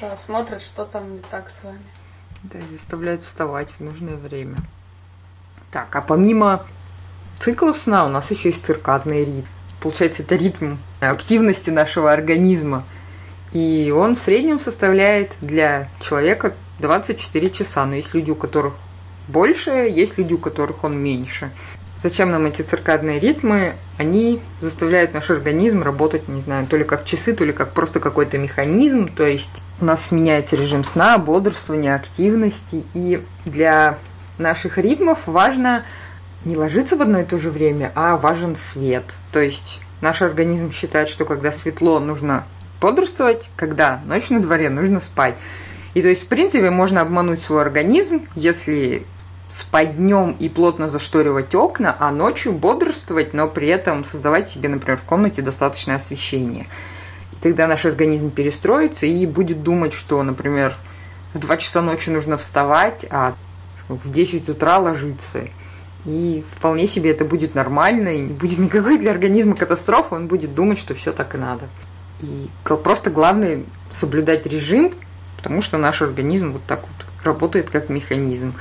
Да, 0.02 0.14
смотрят, 0.18 0.60
что 0.60 0.84
там 0.84 1.14
не 1.14 1.22
так 1.30 1.48
с 1.48 1.64
вами. 1.64 1.80
Да, 2.42 2.58
заставляют 2.70 3.22
вставать 3.22 3.68
в 3.78 3.80
нужное 3.82 4.16
время. 4.16 4.58
Так, 5.74 5.88
а 5.96 6.00
помимо 6.00 6.62
циклов 7.40 7.76
сна 7.76 8.06
у 8.06 8.08
нас 8.08 8.30
еще 8.30 8.50
есть 8.50 8.64
циркадный 8.64 9.24
ритм. 9.24 9.48
Получается, 9.80 10.22
это 10.22 10.36
ритм 10.36 10.76
активности 11.00 11.70
нашего 11.70 12.12
организма. 12.12 12.84
И 13.52 13.92
он 13.92 14.14
в 14.14 14.20
среднем 14.20 14.60
составляет 14.60 15.32
для 15.40 15.88
человека 16.00 16.54
24 16.78 17.50
часа. 17.50 17.86
Но 17.86 17.96
есть 17.96 18.14
люди, 18.14 18.30
у 18.30 18.36
которых 18.36 18.74
больше, 19.26 19.70
есть 19.70 20.16
люди, 20.16 20.34
у 20.34 20.38
которых 20.38 20.84
он 20.84 20.96
меньше. 20.96 21.50
Зачем 22.00 22.30
нам 22.30 22.46
эти 22.46 22.62
циркадные 22.62 23.18
ритмы? 23.18 23.74
Они 23.98 24.40
заставляют 24.60 25.12
наш 25.12 25.28
организм 25.30 25.82
работать, 25.82 26.28
не 26.28 26.40
знаю, 26.40 26.68
то 26.68 26.76
ли 26.76 26.84
как 26.84 27.04
часы, 27.04 27.34
то 27.34 27.44
ли 27.44 27.52
как 27.52 27.72
просто 27.72 27.98
какой-то 27.98 28.38
механизм. 28.38 29.08
То 29.08 29.26
есть 29.26 29.60
у 29.80 29.86
нас 29.86 30.12
меняется 30.12 30.54
режим 30.54 30.84
сна, 30.84 31.18
бодрствования, 31.18 31.96
активности. 31.96 32.84
И 32.94 33.24
для 33.44 33.98
наших 34.38 34.78
ритмов 34.78 35.26
важно 35.26 35.84
не 36.44 36.56
ложиться 36.56 36.96
в 36.96 37.02
одно 37.02 37.20
и 37.20 37.24
то 37.24 37.38
же 37.38 37.50
время, 37.50 37.92
а 37.94 38.16
важен 38.16 38.56
свет. 38.56 39.04
То 39.32 39.40
есть 39.40 39.80
наш 40.00 40.22
организм 40.22 40.72
считает, 40.72 41.08
что 41.08 41.24
когда 41.24 41.52
светло, 41.52 42.00
нужно 42.00 42.44
бодрствовать, 42.80 43.48
когда 43.56 44.00
ночь 44.04 44.30
на 44.30 44.40
дворе, 44.40 44.68
нужно 44.68 45.00
спать. 45.00 45.36
И 45.94 46.02
то 46.02 46.08
есть, 46.08 46.24
в 46.24 46.26
принципе, 46.26 46.70
можно 46.70 47.00
обмануть 47.00 47.42
свой 47.42 47.62
организм, 47.62 48.26
если 48.34 49.06
спать 49.50 49.96
днем 49.96 50.36
и 50.38 50.48
плотно 50.48 50.88
зашторивать 50.88 51.54
окна, 51.54 51.96
а 51.98 52.10
ночью 52.10 52.52
бодрствовать, 52.52 53.32
но 53.32 53.46
при 53.48 53.68
этом 53.68 54.04
создавать 54.04 54.48
себе, 54.48 54.68
например, 54.68 54.98
в 54.98 55.02
комнате 55.02 55.42
достаточное 55.42 55.96
освещение. 55.96 56.66
И 57.32 57.36
тогда 57.36 57.68
наш 57.68 57.86
организм 57.86 58.30
перестроится 58.30 59.06
и 59.06 59.24
будет 59.26 59.62
думать, 59.62 59.92
что, 59.92 60.20
например, 60.22 60.74
в 61.34 61.38
2 61.38 61.56
часа 61.58 61.82
ночи 61.82 62.10
нужно 62.10 62.36
вставать, 62.36 63.06
а 63.10 63.34
в 63.88 64.10
10 64.10 64.48
утра 64.48 64.78
ложиться. 64.78 65.48
И 66.04 66.44
вполне 66.56 66.86
себе 66.86 67.10
это 67.10 67.24
будет 67.24 67.54
нормально, 67.54 68.08
и 68.08 68.20
не 68.20 68.32
будет 68.32 68.58
никакой 68.58 68.98
для 68.98 69.10
организма 69.10 69.56
катастрофы, 69.56 70.14
он 70.14 70.26
будет 70.26 70.54
думать, 70.54 70.78
что 70.78 70.94
все 70.94 71.12
так 71.12 71.34
и 71.34 71.38
надо. 71.38 71.66
И 72.20 72.48
просто 72.66 73.10
главное 73.10 73.64
соблюдать 73.90 74.46
режим, 74.46 74.92
потому 75.36 75.62
что 75.62 75.78
наш 75.78 76.02
организм 76.02 76.52
вот 76.52 76.62
так 76.66 76.80
вот 76.80 77.06
работает 77.24 77.70
как 77.70 77.88
механизм. 77.88 78.52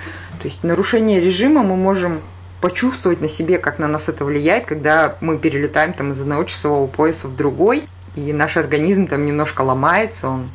То 0.42 0.48
есть 0.48 0.64
нарушение 0.64 1.20
режима 1.20 1.64
мы 1.64 1.76
можем 1.76 2.22
почувствовать 2.62 3.20
на 3.20 3.28
себе, 3.28 3.58
как 3.58 3.78
на 3.78 3.90
нас 3.90 4.08
это 4.08 4.24
влияет, 4.24 4.66
когда 4.66 5.18
мы 5.20 5.38
перелетаем 5.38 5.92
там 5.92 6.12
из 6.12 6.22
одного 6.22 6.46
часового 6.46 6.88
пояса 6.88 7.28
в 7.28 7.36
другой, 7.36 7.84
и 8.16 8.32
наш 8.32 8.56
организм 8.56 9.08
там 9.08 9.26
немножко 9.26 9.62
ломается, 9.62 10.30
он 10.30 10.50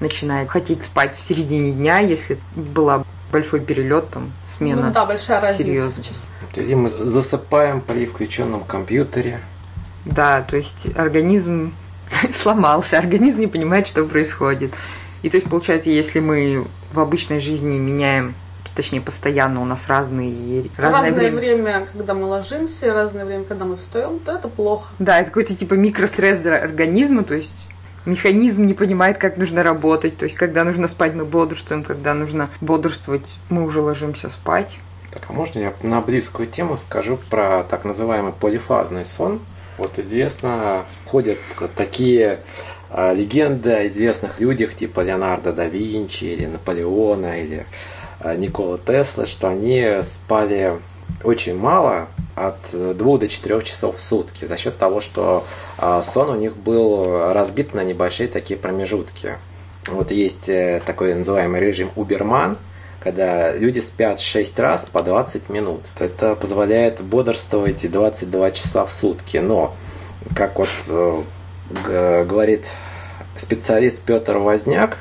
начинает 0.00 0.48
хотеть 0.48 0.82
спать 0.82 1.16
в 1.16 1.20
середине 1.20 1.72
дня, 1.72 2.00
если 2.00 2.38
была 2.56 3.04
большой 3.32 3.60
перелет, 3.60 4.10
там, 4.10 4.32
смена. 4.44 4.86
Ну 4.86 4.92
да, 4.92 5.06
большая 5.06 5.40
разница. 5.40 5.62
Серьезно. 5.62 6.02
И 6.54 6.74
мы 6.74 6.88
засыпаем 6.88 7.80
при 7.80 8.06
включенном 8.06 8.64
компьютере. 8.64 9.40
Да, 10.04 10.42
то 10.42 10.56
есть 10.56 10.88
организм 10.96 11.74
сломался, 12.30 12.98
организм 12.98 13.40
не 13.40 13.46
понимает, 13.46 13.86
что 13.86 14.04
происходит. 14.04 14.72
И 15.22 15.30
то 15.30 15.36
есть, 15.36 15.48
получается, 15.48 15.90
если 15.90 16.20
мы 16.20 16.66
в 16.92 17.00
обычной 17.00 17.40
жизни 17.40 17.78
меняем 17.78 18.34
точнее 18.76 19.00
постоянно 19.00 19.62
у 19.62 19.64
нас 19.64 19.88
разные 19.88 20.68
разное, 20.76 21.00
разное 21.00 21.12
время. 21.12 21.36
время, 21.36 21.88
когда 21.90 22.12
мы 22.12 22.26
ложимся, 22.26 22.92
разное 22.92 23.24
время, 23.24 23.44
когда 23.44 23.64
мы 23.64 23.76
встаем, 23.76 24.18
то 24.18 24.32
это 24.32 24.48
плохо. 24.48 24.92
Да, 24.98 25.18
это 25.18 25.30
какой-то 25.30 25.56
типа 25.56 25.74
микростресс 25.74 26.38
для 26.38 26.56
организма, 26.56 27.24
то 27.24 27.34
есть 27.34 27.66
механизм 28.06 28.64
не 28.64 28.74
понимает, 28.74 29.18
как 29.18 29.36
нужно 29.36 29.62
работать. 29.62 30.16
То 30.16 30.24
есть, 30.24 30.36
когда 30.36 30.64
нужно 30.64 30.88
спать, 30.88 31.14
мы 31.14 31.24
бодрствуем, 31.24 31.84
когда 31.84 32.14
нужно 32.14 32.48
бодрствовать, 32.60 33.38
мы 33.50 33.64
уже 33.64 33.80
ложимся 33.80 34.30
спать. 34.30 34.78
Так, 35.12 35.22
а 35.28 35.32
можно 35.32 35.58
я 35.58 35.74
на 35.82 36.00
близкую 36.00 36.46
тему 36.46 36.76
скажу 36.76 37.18
про 37.30 37.64
так 37.64 37.84
называемый 37.84 38.32
полифазный 38.32 39.04
сон? 39.04 39.40
Вот 39.78 39.98
известно, 39.98 40.86
ходят 41.04 41.38
такие 41.76 42.40
а, 42.88 43.12
легенды 43.12 43.70
о 43.70 43.86
известных 43.88 44.40
людях 44.40 44.74
типа 44.74 45.00
Леонардо 45.00 45.52
да 45.52 45.66
Винчи 45.66 46.24
или 46.24 46.46
Наполеона 46.46 47.40
или 47.40 47.66
а, 48.20 48.34
Никола 48.36 48.78
Тесла, 48.78 49.26
что 49.26 49.48
они 49.48 50.00
спали 50.02 50.78
очень 51.24 51.56
мало, 51.56 52.08
от 52.34 52.58
2 52.72 52.94
до 52.94 53.28
4 53.28 53.62
часов 53.62 53.96
в 53.96 54.00
сутки, 54.00 54.44
за 54.44 54.56
счет 54.56 54.76
того, 54.76 55.00
что 55.00 55.44
а, 55.78 56.02
сон 56.02 56.30
у 56.30 56.36
них 56.36 56.56
был 56.56 57.32
разбит 57.32 57.74
на 57.74 57.82
небольшие 57.82 58.28
такие 58.28 58.58
промежутки. 58.58 59.38
Вот 59.88 60.10
есть 60.10 60.48
э, 60.48 60.82
такой 60.84 61.14
называемый 61.14 61.60
режим 61.60 61.90
Уберман, 61.94 62.58
когда 63.00 63.52
люди 63.52 63.78
спят 63.78 64.18
6 64.18 64.58
раз 64.58 64.86
по 64.90 65.02
20 65.02 65.48
минут. 65.48 65.82
Это 65.98 66.34
позволяет 66.34 67.00
бодрствовать 67.00 67.90
22 67.90 68.50
часа 68.50 68.84
в 68.84 68.90
сутки. 68.90 69.36
Но, 69.36 69.74
как 70.34 70.58
вот 70.58 70.68
э, 70.88 72.24
говорит 72.24 72.66
специалист 73.38 74.00
Петр 74.02 74.38
Возняк, 74.38 74.98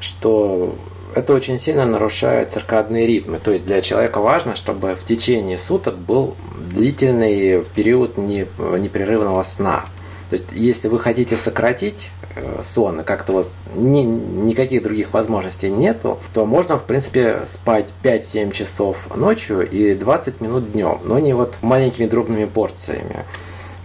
что 0.00 0.76
это 1.16 1.32
очень 1.32 1.58
сильно 1.58 1.86
нарушает 1.86 2.52
циркадные 2.52 3.06
ритмы. 3.06 3.38
То 3.38 3.50
есть 3.50 3.64
для 3.64 3.80
человека 3.80 4.20
важно, 4.20 4.54
чтобы 4.54 4.94
в 4.94 5.04
течение 5.04 5.56
суток 5.56 5.96
был 5.96 6.36
длительный 6.68 7.64
период 7.74 8.18
непрерывного 8.18 9.42
сна. 9.42 9.86
То 10.28 10.34
есть, 10.34 10.46
если 10.52 10.88
вы 10.88 10.98
хотите 10.98 11.36
сократить 11.36 12.10
э, 12.34 12.60
сон, 12.62 13.00
и 13.00 13.04
как-то 13.04 13.32
у 13.32 13.36
вас 13.36 13.52
ни, 13.76 14.00
никаких 14.02 14.82
других 14.82 15.12
возможностей 15.12 15.70
нету, 15.70 16.18
то 16.34 16.44
можно, 16.44 16.78
в 16.78 16.82
принципе, 16.82 17.42
спать 17.46 17.92
5-7 18.02 18.50
часов 18.50 18.96
ночью 19.14 19.68
и 19.70 19.94
20 19.94 20.40
минут 20.40 20.72
днем, 20.72 20.98
но 21.04 21.20
не 21.20 21.32
вот 21.32 21.58
маленькими 21.62 22.06
дробными 22.06 22.44
порциями. 22.44 23.24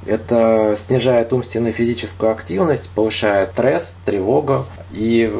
Это 0.05 0.75
снижает 0.77 1.31
умственную 1.31 1.73
и 1.73 1.75
физическую 1.75 2.31
активность, 2.31 2.89
повышает 2.89 3.51
стресс, 3.51 3.95
тревогу 4.05 4.65
и, 4.91 5.31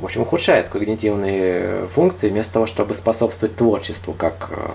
в 0.00 0.04
общем, 0.04 0.22
ухудшает 0.22 0.68
когнитивные 0.70 1.86
функции 1.88 2.30
вместо 2.30 2.54
того, 2.54 2.66
чтобы 2.66 2.94
способствовать 2.94 3.56
творчеству, 3.56 4.14
как 4.14 4.48
э, 4.50 4.70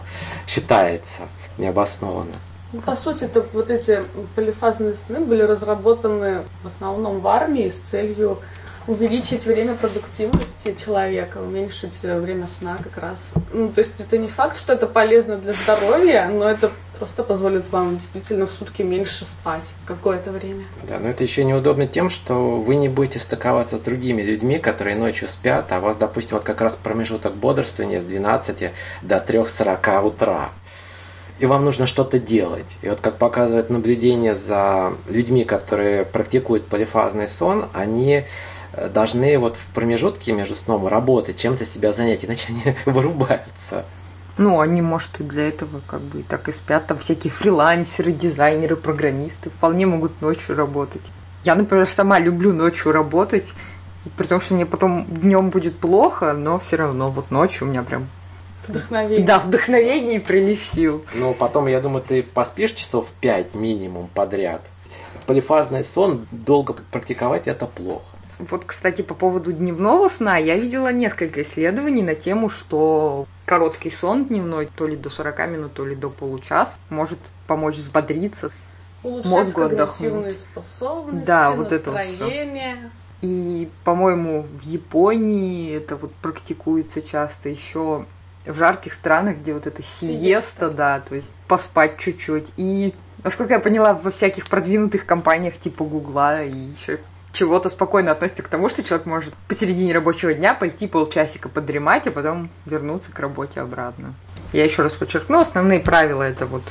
считается 0.48 1.24
необоснованно. 1.58 2.36
Ну, 2.74 2.82
по 2.82 2.96
сути, 2.96 3.25
это 3.25 3.46
вот 3.54 3.70
эти 3.70 4.04
полифазные 4.36 4.96
сны 5.06 5.20
были 5.20 5.44
разработаны 5.44 6.44
в 6.63 6.68
основном 6.68 7.20
в 7.20 7.28
армии 7.28 7.70
с 7.70 7.80
целью 7.90 8.40
увеличить 8.88 9.46
время 9.46 9.75
продуктивности 9.75 10.75
человека, 10.84 11.38
уменьшить 11.38 12.02
время 12.02 12.48
сна 12.60 12.78
как 12.84 13.02
раз. 13.02 13.32
Ну, 13.54 13.70
то 13.72 13.80
есть 13.80 13.94
это 14.00 14.18
не 14.18 14.28
факт, 14.28 14.58
что 14.58 14.74
это 14.74 14.88
полезно 14.88 15.38
для 15.38 15.54
здоровья, 15.54 16.28
но 16.28 16.50
это 16.50 16.72
просто 16.97 17.23
позволит 17.23 17.71
вам 17.71 17.97
действительно 17.97 18.45
в 18.45 18.51
сутки 18.51 18.81
меньше 18.81 19.25
спать 19.25 19.69
какое-то 19.85 20.31
время. 20.31 20.65
Да, 20.88 21.00
но 21.00 21.09
это 21.09 21.23
еще 21.23 21.43
неудобно 21.43 21.88
тем, 21.88 22.09
что 22.09 22.57
вы 22.62 22.75
не 22.75 22.89
будете 22.89 23.19
стыковаться 23.19 23.77
с 23.77 23.81
другими 23.81 24.21
людьми, 24.21 24.59
которые 24.59 24.95
ночью 24.95 25.27
спят, 25.27 25.71
а 25.71 25.79
у 25.79 25.81
вас, 25.81 25.97
допустим, 25.97 26.38
вот 26.38 26.43
как 26.43 26.62
раз 26.62 26.75
промежуток 26.75 27.35
бодрствования 27.35 28.01
с 28.01 28.05
12 28.05 28.71
до 29.01 29.17
3.40 29.17 30.07
утра 30.07 30.51
и 31.39 31.45
вам 31.45 31.65
нужно 31.65 31.88
что-то 31.88 32.19
делать. 32.19 32.77
И 32.81 32.89
вот 32.89 33.01
как 33.01 33.17
показывает 33.17 33.69
наблюдение 33.69 34.35
за 34.35 34.93
людьми, 35.09 35.45
которые 35.45 36.05
практикуют 36.05 36.67
полифазный 36.67 37.27
сон, 37.27 37.65
они 37.73 38.23
э, 38.73 38.89
должны 38.89 39.38
вот 39.38 39.57
в 39.57 39.73
промежутке 39.73 40.31
между 40.31 40.55
сном 40.55 40.88
работать, 40.88 41.38
чем-то 41.38 41.65
себя 41.65 41.91
занять, 41.91 42.23
иначе 42.23 42.45
они 42.50 42.75
вырубаются. 42.85 43.85
Ну, 44.38 44.60
они, 44.60 44.82
может, 44.82 45.20
и 45.20 45.24
для 45.24 45.48
этого 45.48 45.82
как 45.86 46.02
бы 46.02 46.22
и 46.22 46.24
так 46.24 46.50
и 46.50 46.52
спят. 46.52 46.88
Там 46.88 46.98
всякие 46.98 47.32
фрилансеры, 47.32 48.12
дизайнеры, 48.12 48.75
программисты 48.75 49.50
вполне 49.50 49.86
могут 49.86 50.22
ночью 50.22 50.56
работать. 50.56 51.12
Я, 51.44 51.56
например, 51.56 51.88
сама 51.88 52.20
люблю 52.20 52.54
ночью 52.54 52.92
работать, 52.92 53.54
при 54.18 54.25
том, 54.25 54.42
что 54.42 54.56
мне 54.56 54.66
потом 54.66 55.06
днем 55.06 55.50
будет 55.50 55.78
плохо, 55.78 56.34
но 56.34 56.58
все 56.58 56.78
равно 56.78 57.12
вот 57.12 57.32
ночью 57.32 57.68
у 57.68 57.70
меня 57.70 57.84
прям 57.84 58.08
Вдохновение. 58.68 59.25
Да, 59.25 59.40
вдохновение 59.40 60.16
и 60.16 60.20
прилив 60.20 60.60
сил. 60.60 61.04
Ну, 61.16 61.34
потом, 61.34 61.68
я 61.68 61.82
думаю, 61.82 62.04
ты 62.08 62.24
поспишь 62.24 62.72
часов 62.72 63.08
5 63.20 63.56
минимум 63.56 64.10
подряд. 64.13 64.62
Полифазный 65.25 65.84
сон 65.84 66.28
долго 66.32 66.75
практиковать 66.92 67.48
это 67.48 67.66
плохо. 67.66 68.04
Вот, 68.50 68.65
кстати, 68.65 69.01
по 69.01 69.13
поводу 69.13 69.53
дневного 69.53 70.09
сна, 70.09 70.38
я 70.38 70.57
видела 70.57 70.91
несколько 70.91 71.43
исследований 71.43 72.03
на 72.03 72.15
тему, 72.15 72.50
что 72.50 73.25
короткий 73.45 73.91
сон 73.91 74.25
дневной, 74.25 74.67
то 74.75 74.88
ли 74.88 74.95
до 74.95 75.09
40 75.09 75.47
минут, 75.50 75.73
то 75.73 75.85
ли 75.85 75.95
до 75.95 76.09
получаса, 76.09 76.79
может 76.89 77.19
помочь 77.47 77.75
взбодриться, 77.75 78.51
Улучшать 79.03 79.31
мозгу 79.31 79.62
отдохнуть. 79.63 80.38
способности, 80.39 81.25
да, 81.25 81.51
вот 81.51 81.71
это 81.71 81.91
вот 81.91 81.97
настроение. 81.97 82.91
И, 83.21 83.69
по-моему, 83.83 84.45
в 84.59 84.63
Японии 84.63 85.73
это 85.75 85.95
вот 85.95 86.13
практикуется 86.15 87.01
часто. 87.01 87.50
Еще 87.50 88.05
в 88.45 88.57
жарких 88.57 88.93
странах, 88.93 89.38
где 89.38 89.53
вот 89.53 89.67
это 89.67 89.81
сиеста, 89.81 90.19
сиеста, 90.19 90.69
да, 90.69 91.00
то 91.00 91.15
есть 91.15 91.33
поспать 91.47 91.97
чуть-чуть. 91.97 92.51
И, 92.57 92.93
насколько 93.23 93.53
я 93.53 93.59
поняла, 93.59 93.93
во 93.93 94.12
всяких 94.12 94.47
продвинутых 94.47 95.05
компаниях 95.05 95.57
типа 95.57 95.85
Гугла 95.85 96.43
и 96.43 96.51
еще 96.51 97.00
чего-то 97.34 97.70
спокойно 97.70 98.12
относится 98.12 98.44
к 98.44 98.48
тому, 98.48 98.70
что 98.70 98.84
человек 98.84 99.06
может 99.06 99.34
посередине 99.48 99.94
рабочего 99.94 100.34
дня 100.34 100.54
пойти 100.54 100.88
полчасика 100.88 101.50
подремать, 101.50 102.08
а 102.08 102.12
потом 102.12 102.50
вернуться 102.66 103.12
к 103.12 103.20
работе 103.20 103.60
обратно. 103.60 104.13
Я 104.54 104.63
еще 104.63 104.84
раз 104.84 104.94
подчеркну, 104.94 105.40
основные 105.40 105.80
правила 105.80 106.24
это 106.24 106.46
вот 106.46 106.63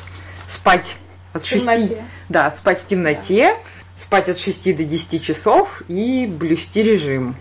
спать 0.47 0.97
от 1.33 1.43
В 1.43 1.49
6, 1.49 1.65
темноте. 1.65 2.05
да, 2.29 2.51
спать 2.53 2.79
в 2.81 2.87
темноте, 2.87 3.57
спать 3.97 4.29
от 4.29 4.39
6 4.39 4.77
до 4.77 4.85
10 4.85 5.23
часов 5.23 5.83
и 5.89 6.27
блюсти 6.27 6.83
режим. 6.83 7.35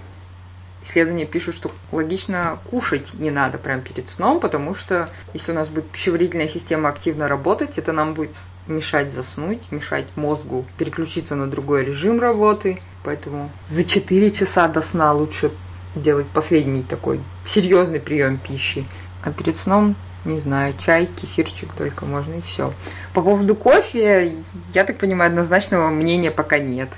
Исследования 0.84 1.28
пишут, 1.28 1.54
что 1.54 1.72
логично 1.92 2.58
кушать 2.72 3.14
не 3.14 3.30
надо 3.30 3.60
прямо 3.60 3.84
перед 3.84 4.10
сном, 4.10 4.40
потому 4.40 4.74
что 4.74 5.10
если 5.34 5.52
у 5.52 5.56
нас 5.56 5.68
будет 5.68 5.88
пищеварительная 5.90 6.48
система 6.48 6.90
активно 6.90 7.28
работать, 7.28 7.78
это 7.78 7.92
нам 7.92 8.16
будет 8.16 8.32
мешать 8.66 9.14
заснуть, 9.14 9.72
мешать 9.72 10.08
мозгу 10.16 10.66
переключиться 10.80 11.36
на 11.36 11.46
другой 11.46 11.86
режим 11.86 12.20
работы. 12.20 12.82
Поэтому 13.04 13.50
за 13.66 13.84
4 13.84 14.32
часа 14.32 14.68
до 14.68 14.82
сна 14.82 15.12
лучше 15.14 15.52
делать 15.96 16.28
последний 16.28 16.84
такой 16.84 17.20
серьезный 17.46 18.00
прием 18.00 18.38
пищи. 18.38 18.86
А 19.24 19.32
перед 19.32 19.58
сном, 19.58 19.96
не 20.26 20.40
знаю, 20.40 20.74
чай, 20.80 21.06
кефирчик 21.08 21.74
только 21.74 22.06
можно 22.06 22.36
и 22.36 22.42
все. 22.42 22.74
По 23.14 23.22
поводу 23.22 23.56
кофе, 23.56 24.36
я 24.74 24.84
так 24.84 24.98
понимаю, 24.98 25.30
однозначного 25.30 25.90
мнения 25.90 26.32
пока 26.32 26.60
нет. 26.60 26.90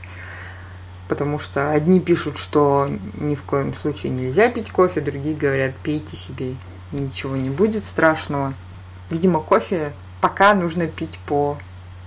Потому 1.07 1.39
что 1.39 1.71
одни 1.71 1.99
пишут, 1.99 2.37
что 2.37 2.89
ни 3.19 3.35
в 3.35 3.43
коем 3.43 3.73
случае 3.73 4.11
нельзя 4.11 4.49
пить 4.49 4.71
кофе, 4.71 5.01
другие 5.01 5.35
говорят, 5.35 5.75
пейте 5.83 6.15
себе, 6.15 6.55
ничего 6.91 7.35
не 7.35 7.49
будет 7.49 7.83
страшного. 7.83 8.53
Видимо, 9.09 9.39
кофе 9.39 9.93
пока 10.21 10.53
нужно 10.53 10.87
пить 10.87 11.19
по 11.25 11.57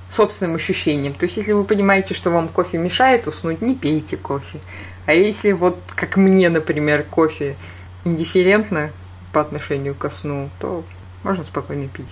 собственным 0.09 0.57
ощущениям. 0.57 1.15
То 1.15 1.25
есть, 1.25 1.37
если 1.37 1.53
вы 1.53 1.65
понимаете, 1.65 2.15
что 2.15 2.31
вам 2.31 2.49
кофе 2.49 2.79
мешает 2.79 3.27
уснуть, 3.27 3.63
не 3.63 3.75
пейте 3.75 4.17
кофе. 4.17 4.59
А 5.07 5.13
если 5.13 5.53
вот, 5.53 5.79
как 5.95 6.17
мне, 6.17 6.49
например, 6.49 7.05
кофе 7.05 7.57
индифферентно 8.05 8.91
по 9.33 9.41
отношению 9.41 9.95
ко 9.95 10.11
сну, 10.11 10.49
то 10.61 10.85
можно 11.23 11.45
спокойно 11.45 11.89
пить. 11.89 12.07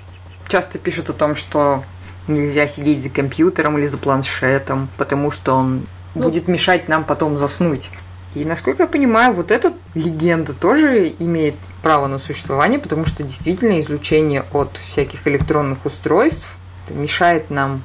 Часто 0.49 0.79
пишут 0.79 1.11
о 1.11 1.13
том, 1.13 1.35
что 1.37 1.85
нельзя 2.27 2.67
сидеть 2.67 3.03
за 3.03 3.11
компьютером 3.11 3.79
или 3.79 3.87
за 3.87 3.99
планшетом, 3.99 4.89
потому 4.97 5.31
что 5.31 5.55
он 5.55 5.87
Ну. 6.15 6.23
будет 6.23 6.49
мешать 6.49 6.89
нам 6.89 7.05
потом 7.05 7.37
заснуть. 7.37 7.91
И 8.35 8.45
насколько 8.45 8.85
я 8.85 8.89
понимаю, 8.89 9.33
вот 9.33 9.51
эта 9.51 9.73
легенда 9.95 10.53
тоже 10.53 11.15
имеет 11.19 11.55
право 11.83 12.09
на 12.09 12.19
существование, 12.19 12.81
потому 12.81 13.07
что 13.07 13.23
действительно 13.23 13.79
излучение 13.81 14.45
от 14.53 14.77
всяких 14.91 15.27
электронных 15.29 15.87
устройств 15.87 16.57
мешает 16.91 17.51
нам 17.51 17.83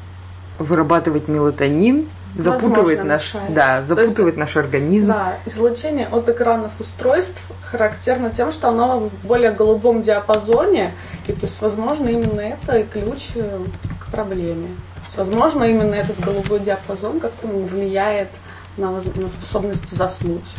вырабатывать 0.58 1.28
мелатонин, 1.28 2.08
запутывает 2.36 3.00
Возможно, 3.00 3.04
наш, 3.06 3.34
мешает. 3.34 3.54
да, 3.54 3.84
запутывает 3.84 4.38
наш 4.38 4.56
организм. 4.58 5.12
Да, 5.14 5.38
излучение 5.46 6.08
от 6.08 6.30
экранов 6.30 6.72
устройств 6.80 7.42
характерно 7.64 8.30
тем, 8.30 8.52
что 8.52 8.70
оно 8.70 9.00
в 9.00 9.26
более 9.26 9.52
голубом 9.52 10.02
диапазоне, 10.02 10.94
и 11.28 11.34
то 11.34 11.46
есть, 11.46 11.62
возможно, 11.62 12.08
именно 12.08 12.42
это 12.42 12.78
и 12.78 12.84
ключ 12.84 13.30
э, 13.36 13.60
к 14.00 14.12
проблеме. 14.12 14.70
Есть, 15.06 15.18
возможно, 15.18 15.64
именно 15.64 15.96
этот 15.96 16.20
голубой 16.20 16.60
диапазон 16.60 17.20
как-то 17.20 17.48
влияет 17.48 18.30
на, 18.78 18.92
на 18.92 19.30
способность 19.30 19.90
заснуть 19.90 20.52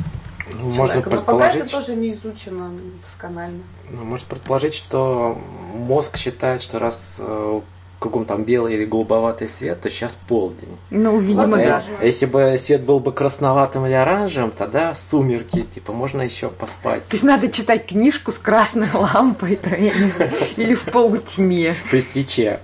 Ну, 0.53 0.71
можно 0.71 0.87
человека. 0.87 1.11
Но 1.11 1.17
пока 1.23 1.47
это 1.47 1.59
предположить, 1.59 1.71
тоже 1.71 1.95
не 1.95 2.13
изучено 2.13 2.71
досконально. 3.03 3.63
ну, 3.91 4.05
можно 4.05 4.27
предположить, 4.29 4.75
что 4.75 5.39
мозг 5.75 6.17
считает, 6.17 6.63
что 6.63 6.79
раз 6.79 7.17
э, 7.19 7.61
кругом 8.01 8.25
там 8.25 8.45
белый 8.45 8.75
или 8.75 8.85
голубоватый 8.85 9.49
свет, 9.49 9.81
то 9.83 9.91
сейчас 9.91 10.17
полдень. 10.27 10.77
Ну, 10.91 11.21
видимо, 11.21 11.59
да. 11.59 11.83
А 12.01 12.05
Если 12.05 12.27
бы 12.27 12.57
свет 12.59 12.83
был 12.83 12.99
бы 12.99 13.13
красноватым 13.13 13.87
или 13.87 13.93
оранжевым, 13.93 14.51
тогда 14.51 14.95
сумерки, 14.95 15.63
типа, 15.63 15.93
можно 15.93 16.23
еще 16.23 16.49
поспать. 16.49 17.07
То 17.07 17.15
есть 17.15 17.25
надо 17.25 17.53
читать 17.53 17.87
книжку 17.87 18.33
с 18.33 18.39
красной 18.39 18.89
лампой, 18.93 19.57
там, 19.57 19.75
я 19.75 19.95
не 19.95 20.07
знаю, 20.07 20.33
или 20.57 20.75
в 20.75 20.87
полутьме. 20.87 21.77
При 21.91 22.01
свече. 22.01 22.61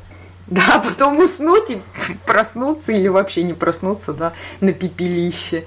Да, 0.47 0.63
а 0.75 0.79
потом 0.79 1.19
уснуть 1.19 1.71
и 1.71 1.83
проснуться 2.25 2.93
или 2.93 3.09
вообще 3.09 3.43
не 3.43 3.53
проснуться, 3.53 4.13
да, 4.15 4.33
на 4.61 4.73
пепелище, 4.73 5.65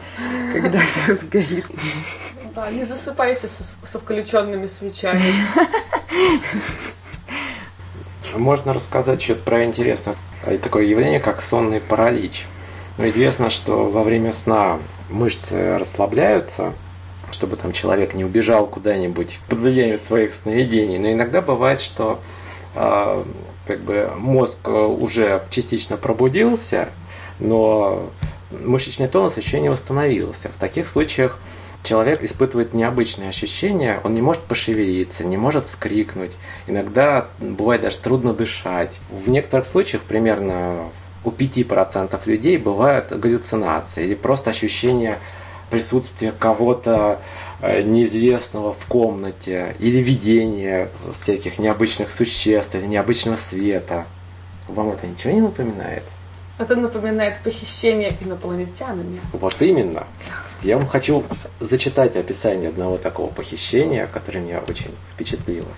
когда 0.54 0.80
все 0.80 1.16
сгорит. 1.16 1.66
Да, 2.56 2.72
не 2.72 2.86
засыпайте 2.86 3.48
со, 3.50 3.64
со 3.64 4.00
включенными 4.00 4.68
свечами. 4.68 5.22
Можно 8.36 8.74
рассказать 8.74 9.22
что-то 9.22 9.42
про 9.42 9.64
интересное 9.64 10.16
э, 10.46 10.58
такое 10.58 10.84
явление, 10.84 11.20
как 11.20 11.42
сонный 11.42 11.80
паралич. 11.80 12.46
Ну, 12.98 13.08
известно, 13.08 13.50
что 13.50 13.90
во 13.90 14.04
время 14.04 14.34
сна 14.34 14.80
мышцы 15.10 15.78
расслабляются, 15.78 16.74
чтобы 17.32 17.56
там 17.56 17.72
человек 17.72 18.14
не 18.14 18.26
убежал 18.26 18.68
куда-нибудь 18.68 19.40
под 19.48 19.60
влиянием 19.60 19.98
своих 19.98 20.34
сновидений. 20.34 20.98
Но 21.00 21.12
иногда 21.12 21.42
бывает, 21.42 21.82
что 21.82 22.20
э, 22.76 23.24
как 23.68 23.80
бы 23.82 24.12
мозг 24.18 24.60
э, 24.66 24.72
уже 24.72 25.44
частично 25.50 25.98
пробудился, 25.98 26.90
но 27.40 28.10
мышечный 28.52 29.08
тонус 29.08 29.38
еще 29.38 29.60
не 29.60 29.70
восстановился. 29.70 30.50
В 30.50 30.60
таких 30.60 30.88
случаях 30.88 31.40
человек 31.84 32.24
испытывает 32.24 32.74
необычные 32.74 33.30
ощущения, 33.30 34.00
он 34.04 34.14
не 34.14 34.22
может 34.22 34.44
пошевелиться, 34.44 35.24
не 35.24 35.38
может 35.38 35.68
скрикнуть, 35.68 36.32
иногда 36.68 37.28
бывает 37.40 37.82
даже 37.82 37.98
трудно 37.98 38.34
дышать. 38.34 38.98
В 39.10 39.30
некоторых 39.30 39.66
случаях, 39.66 40.04
примерно 40.04 40.90
у 41.24 41.32
5% 41.32 42.20
людей 42.26 42.58
бывают 42.58 43.12
галлюцинации 43.12 44.06
или 44.06 44.16
просто 44.16 44.50
ощущение 44.52 45.20
присутствия 45.70 46.32
кого-то 46.32 47.20
э, 47.62 47.82
неизвестного 47.82 48.74
в 48.74 48.86
комнате 48.86 49.76
или 49.80 49.98
видение 49.98 50.90
всяких 51.14 51.60
необычных 51.60 52.12
существ 52.12 52.76
или 52.76 52.86
необычного 52.86 53.36
света. 53.36 54.06
Вам 54.68 54.90
это 54.90 55.08
ничего 55.08 55.34
не 55.34 55.42
напоминает? 55.42 56.04
Это 56.58 56.76
напоминает 56.76 57.38
похищение 57.44 58.16
инопланетянами. 58.20 59.20
Вот 59.32 59.62
именно. 59.62 60.06
Я 60.62 60.78
вам 60.78 60.88
хочу 60.88 61.24
зачитать 61.62 62.18
описание 62.18 62.68
одного 62.68 62.98
такого 62.98 63.32
похищения, 63.32 64.08
которое 64.08 64.40
меня 64.40 64.60
очень 64.68 64.94
впечатлило. 65.14 65.70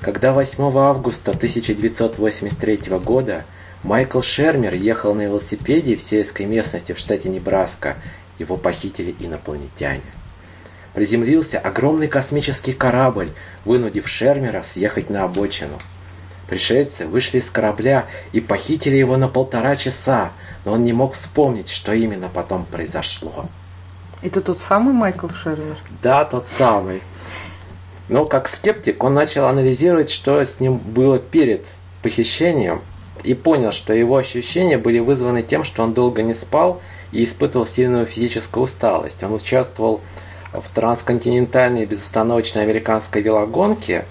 Когда 0.00 0.32
8 0.32 0.78
августа 0.78 1.32
1983 1.32 2.96
года 3.04 3.44
Майкл 3.82 4.22
Шермер 4.22 4.74
ехал 4.74 5.14
на 5.14 5.22
велосипеде 5.22 5.96
в 5.96 6.02
сельской 6.02 6.46
местности 6.46 6.92
в 6.92 6.98
штате 6.98 7.28
Небраска, 7.28 7.96
его 8.38 8.56
похитили 8.56 9.16
инопланетяне. 9.18 10.02
Приземлился 10.94 11.58
огромный 11.58 12.06
космический 12.06 12.74
корабль, 12.74 13.30
вынудив 13.64 14.08
Шермера 14.08 14.62
съехать 14.62 15.10
на 15.10 15.24
обочину. 15.24 15.80
Пришельцы 16.48 17.04
вышли 17.06 17.38
из 17.38 17.50
корабля 17.50 18.06
и 18.32 18.40
похитили 18.40 18.94
его 18.94 19.16
на 19.16 19.26
полтора 19.26 19.74
часа, 19.74 20.30
но 20.64 20.74
он 20.74 20.84
не 20.84 20.92
мог 20.92 21.14
вспомнить, 21.14 21.68
что 21.68 21.92
именно 21.92 22.28
потом 22.28 22.64
произошло. 22.64 23.48
Это 24.22 24.40
тот 24.40 24.60
самый 24.60 24.94
Майкл 24.94 25.28
Шервер? 25.28 25.76
Да, 26.02 26.24
тот 26.24 26.46
самый. 26.46 27.02
Но 28.08 28.24
как 28.24 28.48
скептик 28.48 29.02
он 29.02 29.14
начал 29.14 29.46
анализировать, 29.46 30.10
что 30.10 30.40
с 30.44 30.60
ним 30.60 30.76
было 30.78 31.18
перед 31.18 31.66
похищением, 32.02 32.82
и 33.24 33.34
понял, 33.34 33.72
что 33.72 33.92
его 33.92 34.16
ощущения 34.16 34.78
были 34.78 34.98
вызваны 34.98 35.42
тем, 35.42 35.64
что 35.64 35.82
он 35.82 35.94
долго 35.94 36.22
не 36.22 36.34
спал 36.34 36.80
и 37.12 37.24
испытывал 37.24 37.66
сильную 37.66 38.06
физическую 38.06 38.64
усталость. 38.64 39.22
Он 39.22 39.34
участвовал 39.34 40.00
в 40.52 40.68
трансконтинентальной 40.74 41.86
безостановочной 41.86 42.62
американской 42.62 43.22
велогонке 43.22 44.04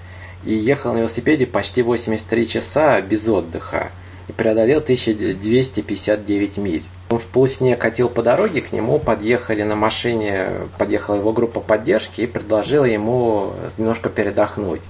и 0.46 0.54
ехал 0.54 0.94
на 0.94 1.00
велосипеде 1.00 1.46
почти 1.46 1.82
83 1.82 2.48
часа 2.48 3.02
без 3.02 3.28
отдыха 3.28 3.92
и 4.28 4.32
преодолел 4.32 4.80
1259 4.80 6.58
миль. 6.58 6.84
Он 7.12 7.20
в 7.20 7.26
полусне 7.26 7.76
катил 7.76 8.08
по 8.08 8.24
дороге, 8.24 8.62
к 8.62 8.72
нему 8.72 8.98
подъехали 8.98 9.64
на 9.64 9.76
машине, 9.76 10.48
подъехала 10.78 11.16
его 11.16 11.34
группа 11.34 11.60
поддержки 11.60 12.22
и 12.22 12.26
предложила 12.26 12.86
ему 12.86 13.52
немножко 13.78 14.08
передохнуть. 14.08 14.82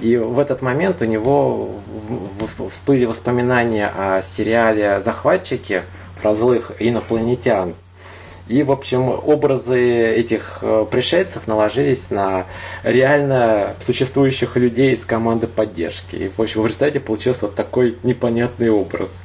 И 0.00 0.16
в 0.16 0.38
этот 0.38 0.62
момент 0.62 1.02
у 1.02 1.04
него 1.04 1.72
всплыли 2.72 3.04
воспоминания 3.04 3.92
о 3.94 4.22
сериале 4.22 5.02
«Захватчики» 5.02 5.82
про 6.22 6.34
злых 6.34 6.72
инопланетян. 6.78 7.74
И, 8.48 8.62
в 8.62 8.72
общем, 8.72 9.10
образы 9.10 9.80
этих 10.14 10.60
э, 10.62 10.86
пришельцев 10.90 11.46
наложились 11.46 12.10
на 12.10 12.46
реально 12.82 13.76
существующих 13.80 14.56
людей 14.56 14.94
из 14.94 15.04
команды 15.04 15.46
поддержки. 15.46 16.16
И, 16.16 16.30
в 16.34 16.40
общем, 16.40 16.62
в 16.62 16.66
результате 16.66 17.00
получился 17.00 17.42
вот 17.42 17.54
такой 17.54 17.98
непонятный 18.02 18.70
образ. 18.70 19.24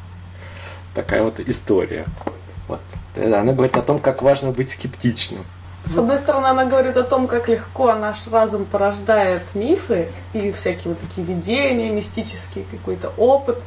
Такая 0.95 1.23
вот 1.23 1.39
история. 1.41 2.05
Вот. 2.67 2.79
Она 3.17 3.53
говорит 3.53 3.75
о 3.75 3.81
том, 3.81 3.99
как 3.99 4.21
важно 4.21 4.51
быть 4.51 4.69
скептичным. 4.69 5.43
С 5.85 5.97
одной 5.97 6.17
стороны, 6.17 6.47
она 6.47 6.65
говорит 6.65 6.97
о 6.97 7.03
том, 7.03 7.27
как 7.27 7.47
легко 7.47 7.93
наш 7.93 8.27
разум 8.27 8.65
порождает 8.65 9.43
мифы 9.53 10.09
и 10.33 10.51
всякие 10.51 10.93
вот 10.93 10.99
такие 10.99 11.27
видения, 11.27 11.91
мистический 11.91 12.65
какой-то 12.71 13.13
опыт. 13.17 13.61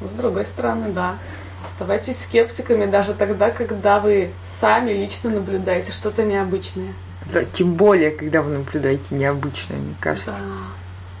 Но 0.00 0.08
с 0.08 0.12
другой 0.12 0.44
стороны, 0.44 0.92
да, 0.92 1.16
оставайтесь 1.64 2.20
скептиками 2.20 2.86
даже 2.86 3.14
тогда, 3.14 3.50
когда 3.50 3.98
вы 3.98 4.30
сами 4.60 4.92
лично 4.92 5.30
наблюдаете 5.30 5.90
что-то 5.90 6.22
необычное. 6.22 6.94
Да, 7.32 7.44
тем 7.44 7.74
более, 7.74 8.10
когда 8.10 8.42
вы 8.42 8.58
наблюдаете 8.58 9.14
необычное, 9.14 9.78
мне 9.78 9.94
кажется. 9.98 10.32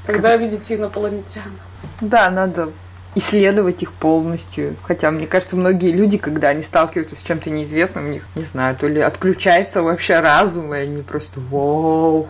Да. 0.06 0.12
когда 0.12 0.36
видите 0.36 0.76
инопланетян. 0.76 1.52
Да, 2.00 2.30
надо 2.30 2.70
исследовать 3.14 3.82
их 3.82 3.92
полностью. 3.92 4.76
Хотя, 4.82 5.10
мне 5.10 5.26
кажется, 5.26 5.56
многие 5.56 5.90
люди, 5.90 6.18
когда 6.18 6.48
они 6.48 6.62
сталкиваются 6.62 7.16
с 7.16 7.22
чем-то 7.22 7.50
неизвестным, 7.50 8.06
у 8.06 8.08
них, 8.08 8.26
не 8.34 8.42
знаю, 8.42 8.76
то 8.76 8.88
ли 8.88 9.00
отключается 9.00 9.82
вообще 9.82 10.20
разум, 10.20 10.74
и 10.74 10.78
они 10.78 11.02
просто 11.02 11.40
«Воу!» 11.40 12.28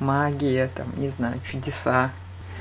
магия, 0.00 0.70
там, 0.74 0.86
не 0.96 1.08
знаю, 1.08 1.34
чудеса. 1.44 2.10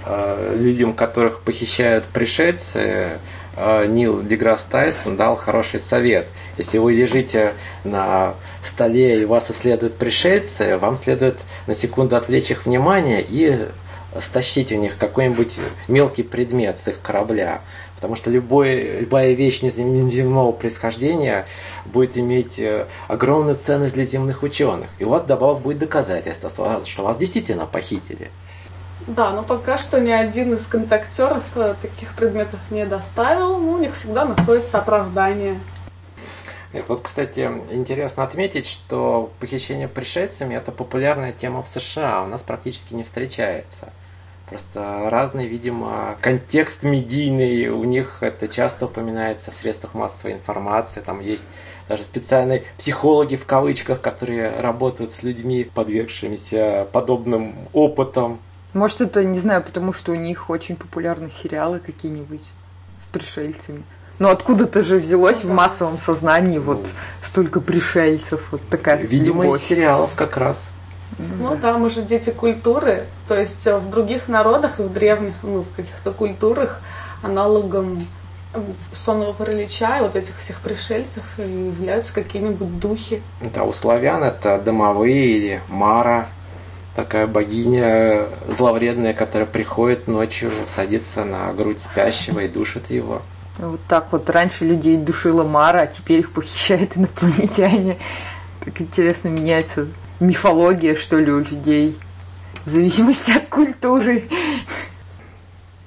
А, 0.06 0.56
людям, 0.56 0.94
которых 0.94 1.42
похищают 1.42 2.06
пришельцы, 2.06 3.20
а, 3.56 3.86
Нил 3.86 4.22
Деграсс 4.22 4.64
Тайсон 4.64 5.18
дал 5.18 5.36
хороший 5.36 5.80
совет. 5.80 6.28
Если 6.58 6.78
вы 6.78 6.94
лежите 6.94 7.54
на 7.84 8.36
столе 8.62 9.22
и 9.22 9.26
вас 9.26 9.52
исследуют 9.52 9.98
пришельцы, 9.98 10.78
вам 10.78 10.96
следует 10.96 11.40
на 11.66 11.74
секунду 11.74 12.16
отвлечь 12.16 12.52
их 12.52 12.66
внимание 12.66 13.26
и 13.28 13.68
стащить 14.20 14.72
у 14.72 14.76
них 14.76 14.98
какой-нибудь 14.98 15.56
мелкий 15.88 16.24
предмет 16.24 16.78
с 16.78 16.88
их 16.88 17.02
корабля. 17.02 17.62
Потому 17.96 18.16
что 18.16 18.30
любой, 18.30 18.80
любая 19.00 19.34
вещь 19.34 19.64
неземного 19.64 20.52
происхождения 20.52 21.48
будет 21.86 22.16
иметь 22.16 22.60
э, 22.60 22.86
огромную 23.08 23.56
ценность 23.56 23.96
для 23.96 24.06
земных 24.06 24.44
ученых. 24.44 24.88
И 25.00 25.04
у 25.04 25.10
вас 25.10 25.24
добавок 25.24 25.62
будет 25.62 25.80
доказательство, 25.80 26.82
что 26.86 27.04
вас 27.04 27.18
действительно 27.18 27.66
похитили. 27.66 28.30
Да, 29.08 29.32
но 29.32 29.42
пока 29.42 29.78
что 29.78 30.00
ни 30.00 30.12
один 30.12 30.54
из 30.54 30.68
контактеров 30.68 31.44
э, 31.56 31.74
таких 31.82 32.14
предметов 32.14 32.60
не 32.70 32.86
доставил, 32.86 33.58
но 33.58 33.72
у 33.72 33.78
них 33.80 33.96
всегда 33.96 34.26
находится 34.26 34.78
оправдание. 34.78 35.60
Вот, 36.88 37.02
кстати, 37.02 37.50
интересно 37.72 38.24
отметить, 38.24 38.68
что 38.68 39.32
похищение 39.40 39.88
пришельцами– 39.88 40.54
это 40.56 40.72
популярная 40.72 41.32
тема 41.32 41.64
в 41.64 41.68
США, 41.68 42.24
у 42.24 42.28
нас 42.28 42.42
практически 42.42 42.94
не 42.94 43.04
встречается. 43.04 43.94
Просто 44.50 45.10
разный, 45.10 45.46
видимо, 45.46 46.18
контекст 46.22 46.84
медийный 46.84 47.68
у 47.68 47.84
них 47.84 48.20
это 48.22 48.48
часто 48.48 48.86
упоминается 48.86 49.52
в 49.52 49.56
средствах 49.56 49.94
массовой 49.94 50.34
информации. 50.34 51.02
Там 51.02 51.20
есть 51.20 51.44
даже 51.90 52.06
специальные 52.06 52.64
психологи 52.78 53.36
в 53.36 53.46
кавычках, 53.46 54.00
которые 54.00 54.58
работают 54.60 55.12
с 55.12 55.22
людьми, 55.22 55.70
подвергшимися 55.74 56.88
подобным 56.94 57.56
опытом. 57.74 58.40
Может, 58.74 59.02
это, 59.02 59.26
не 59.26 59.38
знаю, 59.38 59.64
потому 59.64 59.92
что 59.92 60.14
у 60.14 60.16
них 60.16 60.50
очень 60.50 60.78
популярны 60.78 61.30
сериалы 61.30 61.80
какие-нибудь 61.80 62.44
с 63.02 63.06
пришельцами. 63.06 63.84
Ну, 64.20 64.30
откуда-то 64.30 64.82
же 64.82 64.98
взялось 64.98 65.44
в 65.44 65.52
массовом 65.52 65.98
сознании 65.98 66.58
вот 66.58 66.80
ну. 66.80 66.86
столько 67.22 67.60
пришельцев, 67.62 68.48
вот 68.52 68.62
такая 68.70 68.98
Видимо, 68.98 69.44
любовь. 69.44 69.62
из 69.62 69.68
сериалов 69.68 70.12
как 70.16 70.38
раз. 70.38 70.70
Ну 71.18 71.50
да. 71.50 71.56
да, 71.56 71.78
мы 71.78 71.90
же 71.90 72.02
дети 72.02 72.30
культуры, 72.30 73.06
то 73.28 73.40
есть 73.40 73.66
э, 73.66 73.78
в 73.78 73.90
других 73.90 74.28
народах 74.28 74.80
и 74.80 74.84
в 74.84 74.92
древних, 74.92 75.34
ну, 75.42 75.62
в 75.62 75.76
каких-то 75.76 76.12
культурах 76.12 76.82
аналогом 77.24 78.08
сонного 78.94 79.34
паралича 79.34 80.00
и 80.00 80.02
вот 80.02 80.16
этих 80.16 80.38
всех 80.40 80.62
пришельцев 80.62 81.24
являются 81.38 82.14
какие-нибудь 82.14 82.80
духи. 82.80 83.22
Да, 83.54 83.64
у 83.64 83.74
славян 83.74 84.24
это 84.24 84.60
домовые 84.60 85.26
или 85.26 85.62
Мара, 85.68 86.30
такая 86.96 87.28
богиня 87.28 88.28
зловредная, 88.48 89.14
которая 89.14 89.48
приходит 89.48 90.08
ночью, 90.08 90.50
садится 90.68 91.24
на 91.24 91.52
грудь 91.54 91.80
спящего 91.80 92.40
и 92.40 92.48
душит 92.48 92.90
его. 92.90 93.22
Вот 93.60 93.80
так 93.88 94.08
вот 94.12 94.30
раньше 94.30 94.66
людей 94.66 94.98
душила 94.98 95.44
Мара, 95.44 95.82
а 95.82 95.88
теперь 95.88 96.20
их 96.20 96.32
похищают 96.32 96.98
инопланетяне. 96.98 97.98
Так 98.64 98.82
интересно 98.82 99.30
меняется 99.30 99.88
мифология, 100.20 100.96
что 100.96 101.18
ли, 101.18 101.32
у 101.32 101.40
людей. 101.40 101.98
В 102.66 102.70
зависимости 102.70 103.32
от 103.32 103.48
культуры. 103.48 104.24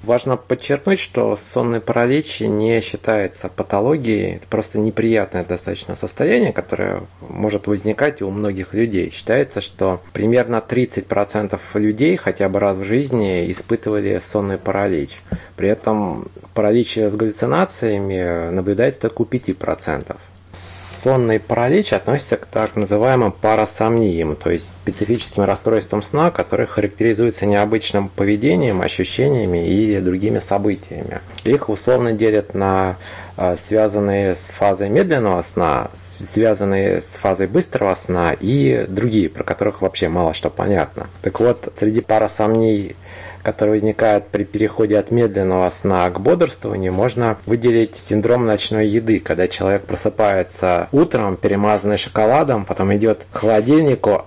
Важно 0.02 0.38
подчеркнуть, 0.38 0.98
что 0.98 1.36
сонный 1.36 1.80
паралич 1.82 2.40
не 2.40 2.80
считается 2.80 3.50
патологией, 3.50 4.36
это 4.36 4.46
просто 4.48 4.78
неприятное 4.78 5.44
достаточно 5.44 5.94
состояние, 5.94 6.54
которое 6.54 7.02
может 7.20 7.66
возникать 7.66 8.22
у 8.22 8.30
многих 8.30 8.72
людей. 8.72 9.10
Считается, 9.10 9.60
что 9.60 10.00
примерно 10.14 10.64
30% 10.66 11.60
людей 11.74 12.16
хотя 12.16 12.48
бы 12.48 12.60
раз 12.60 12.78
в 12.78 12.84
жизни 12.84 13.50
испытывали 13.50 14.18
сонный 14.20 14.56
паралич. 14.56 15.20
При 15.56 15.68
этом 15.68 16.28
паралич 16.54 16.96
с 16.96 17.14
галлюцинациями 17.14 18.48
наблюдается 18.50 19.02
только 19.02 19.20
у 19.20 19.24
5% 19.26 20.16
сонный 21.00 21.40
паралич 21.40 21.92
относится 21.92 22.36
к 22.36 22.46
так 22.46 22.76
называемым 22.76 23.32
парасомниям, 23.32 24.36
то 24.36 24.50
есть 24.50 24.74
специфическим 24.74 25.44
расстройствам 25.44 26.02
сна, 26.02 26.30
которые 26.30 26.66
характеризуются 26.66 27.46
необычным 27.46 28.10
поведением, 28.10 28.82
ощущениями 28.82 29.66
и 29.66 29.98
другими 30.00 30.40
событиями. 30.40 31.20
Их 31.44 31.70
условно 31.70 32.12
делят 32.12 32.54
на 32.54 32.98
а, 33.36 33.56
связанные 33.56 34.34
с 34.34 34.50
фазой 34.50 34.90
медленного 34.90 35.40
сна, 35.40 35.88
связанные 36.22 37.00
с 37.00 37.12
фазой 37.12 37.46
быстрого 37.46 37.94
сна 37.94 38.36
и 38.38 38.84
другие, 38.86 39.30
про 39.30 39.44
которых 39.44 39.80
вообще 39.80 40.10
мало 40.10 40.34
что 40.34 40.50
понятно. 40.50 41.06
Так 41.22 41.40
вот, 41.40 41.72
среди 41.76 42.02
парасомний 42.02 42.96
которые 43.42 43.74
возникают 43.74 44.28
при 44.28 44.44
переходе 44.44 44.98
от 44.98 45.10
медленного 45.10 45.68
сна 45.70 46.08
к 46.10 46.20
бодрствованию, 46.20 46.92
можно 46.92 47.38
выделить 47.46 47.96
синдром 47.96 48.46
ночной 48.46 48.86
еды, 48.86 49.20
когда 49.20 49.48
человек 49.48 49.84
просыпается 49.86 50.88
утром, 50.92 51.36
перемазанный 51.36 51.98
шоколадом, 51.98 52.64
потом 52.64 52.94
идет 52.94 53.26
к 53.32 53.38
холодильнику, 53.38 54.22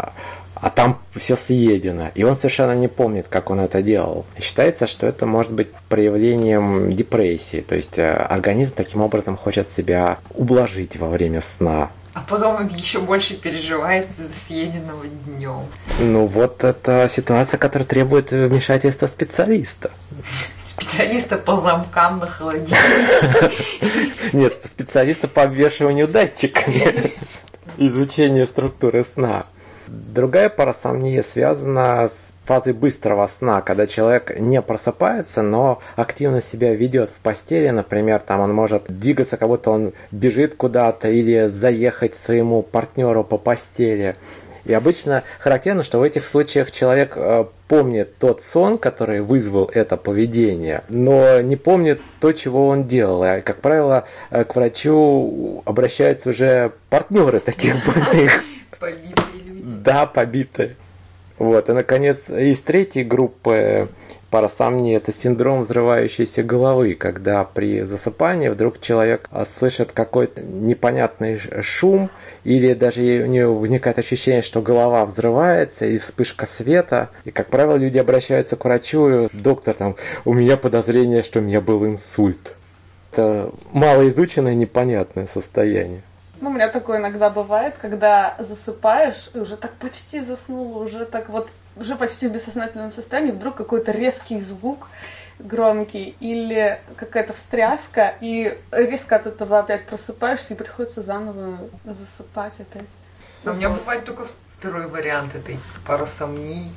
а 0.63 0.69
там 0.69 1.01
все 1.13 1.35
съедено, 1.35 2.11
и 2.15 2.23
он 2.23 2.37
совершенно 2.37 2.73
не 2.73 2.87
помнит, 2.87 3.27
как 3.27 3.49
он 3.49 3.59
это 3.59 3.81
делал. 3.81 4.25
Считается, 4.39 4.87
что 4.87 5.05
это 5.05 5.25
может 5.25 5.51
быть 5.51 5.67
проявлением 5.89 6.95
депрессии, 6.95 7.59
то 7.59 7.75
есть 7.75 7.99
э, 7.99 8.13
организм 8.13 8.73
таким 8.73 9.01
образом 9.01 9.35
хочет 9.35 9.67
себя 9.67 10.19
ублажить 10.33 10.95
во 10.95 11.09
время 11.09 11.41
сна. 11.41 11.91
А 12.13 12.21
потом 12.21 12.57
он 12.57 12.67
еще 12.67 12.99
больше 12.99 13.35
переживает 13.35 14.11
за 14.11 14.29
съеденного 14.29 15.07
днем. 15.07 15.65
Ну 15.99 16.27
вот 16.27 16.63
это 16.63 17.07
ситуация, 17.09 17.57
которая 17.57 17.87
требует 17.87 18.31
вмешательства 18.31 19.07
специалиста. 19.07 19.89
Специалиста 20.61 21.37
по 21.37 21.57
замкам 21.57 22.19
на 22.19 22.27
холодильнике. 22.27 23.51
Нет, 24.31 24.61
специалиста 24.63 25.27
по 25.27 25.43
обвешиванию 25.43 26.07
датчиками. 26.07 27.13
Изучение 27.77 28.45
структуры 28.45 29.03
сна. 29.03 29.45
Другая 29.93 30.49
парасомния 30.49 31.21
связана 31.21 32.07
с 32.07 32.33
фазой 32.45 32.73
быстрого 32.73 33.27
сна, 33.27 33.61
когда 33.61 33.85
человек 33.85 34.39
не 34.39 34.59
просыпается, 34.59 35.43
но 35.43 35.81
активно 35.95 36.41
себя 36.41 36.73
ведет 36.73 37.11
в 37.11 37.21
постели, 37.21 37.69
например, 37.69 38.19
там 38.21 38.39
он 38.39 38.51
может 38.55 38.85
двигаться, 38.87 39.37
как 39.37 39.49
будто 39.49 39.69
он 39.69 39.93
бежит 40.09 40.55
куда-то 40.55 41.09
или 41.09 41.47
заехать 41.47 42.15
своему 42.15 42.63
партнеру 42.63 43.23
по 43.23 43.37
постели. 43.37 44.15
И 44.65 44.73
обычно 44.73 45.23
характерно, 45.37 45.83
что 45.83 45.99
в 45.99 46.01
этих 46.01 46.25
случаях 46.25 46.71
человек 46.71 47.13
э, 47.15 47.45
помнит 47.67 48.17
тот 48.17 48.41
сон, 48.41 48.79
который 48.79 49.21
вызвал 49.21 49.69
это 49.71 49.95
поведение, 49.97 50.83
но 50.89 51.39
не 51.41 51.55
помнит 51.55 52.01
то, 52.19 52.31
чего 52.31 52.67
он 52.67 52.85
делал. 52.85 53.23
И, 53.23 53.41
как 53.41 53.57
правило, 53.57 54.05
э, 54.31 54.43
к 54.43 54.55
врачу 54.55 55.61
обращаются 55.65 56.31
уже 56.31 56.71
партнеры 56.89 57.39
таких 57.39 57.75
больных. 57.85 58.43
Да, 59.83 60.05
побитые. 60.05 60.77
Вот, 61.39 61.67
и, 61.67 61.73
наконец, 61.73 62.29
из 62.29 62.61
третьей 62.61 63.03
группы 63.03 63.89
парасомнии 64.29 64.95
это 64.95 65.11
синдром 65.11 65.63
взрывающейся 65.63 66.41
головы, 66.41 66.93
когда 66.93 67.43
при 67.43 67.81
засыпании 67.81 68.47
вдруг 68.47 68.79
человек 68.79 69.29
слышит 69.45 69.91
какой-то 69.91 70.41
непонятный 70.41 71.39
шум, 71.61 72.09
или 72.45 72.73
даже 72.73 73.01
у 73.01 73.25
него 73.25 73.55
возникает 73.55 73.99
ощущение, 73.99 74.41
что 74.41 74.61
голова 74.61 75.05
взрывается, 75.05 75.85
и 75.85 75.97
вспышка 75.97 76.45
света. 76.45 77.09
И, 77.25 77.31
как 77.31 77.47
правило, 77.47 77.75
люди 77.75 77.97
обращаются 77.97 78.55
к 78.55 78.63
врачу, 78.63 79.09
и 79.09 79.27
доктор, 79.33 79.73
там, 79.73 79.95
у 80.23 80.33
меня 80.33 80.55
подозрение, 80.55 81.23
что 81.23 81.39
у 81.39 81.43
меня 81.43 81.59
был 81.59 81.85
инсульт. 81.85 82.55
Это 83.11 83.51
малоизученное 83.73 84.55
непонятное 84.55 85.27
состояние. 85.27 86.03
Ну, 86.43 86.49
у 86.49 86.53
меня 86.53 86.67
такое 86.67 86.97
иногда 86.99 87.29
бывает, 87.29 87.75
когда 87.81 88.35
засыпаешь, 88.37 89.29
и 89.33 89.37
уже 89.37 89.55
так 89.55 89.71
почти 89.75 90.19
заснул, 90.19 90.77
уже 90.77 91.05
так 91.05 91.29
вот, 91.29 91.49
уже 91.77 91.95
почти 91.95 92.27
в 92.27 92.33
бессознательном 92.33 92.91
состоянии, 92.91 93.31
вдруг 93.31 93.55
какой-то 93.55 93.93
резкий 93.93 94.41
звук 94.41 94.89
громкий 95.39 96.17
или 96.19 96.81
какая-то 96.97 97.31
встряска, 97.31 98.15
и 98.19 98.57
резко 98.71 99.15
от 99.15 99.27
этого 99.27 99.59
опять 99.59 99.85
просыпаешься, 99.85 100.53
и 100.53 100.57
приходится 100.57 101.01
заново 101.01 101.59
засыпать 101.85 102.59
опять. 102.59 102.89
А 103.45 103.51
у 103.51 103.53
меня 103.53 103.69
бывает 103.69 104.03
только 104.03 104.25
второй 104.57 104.87
вариант 104.87 105.35
этой 105.35 105.57
парасомнии. 105.87 106.75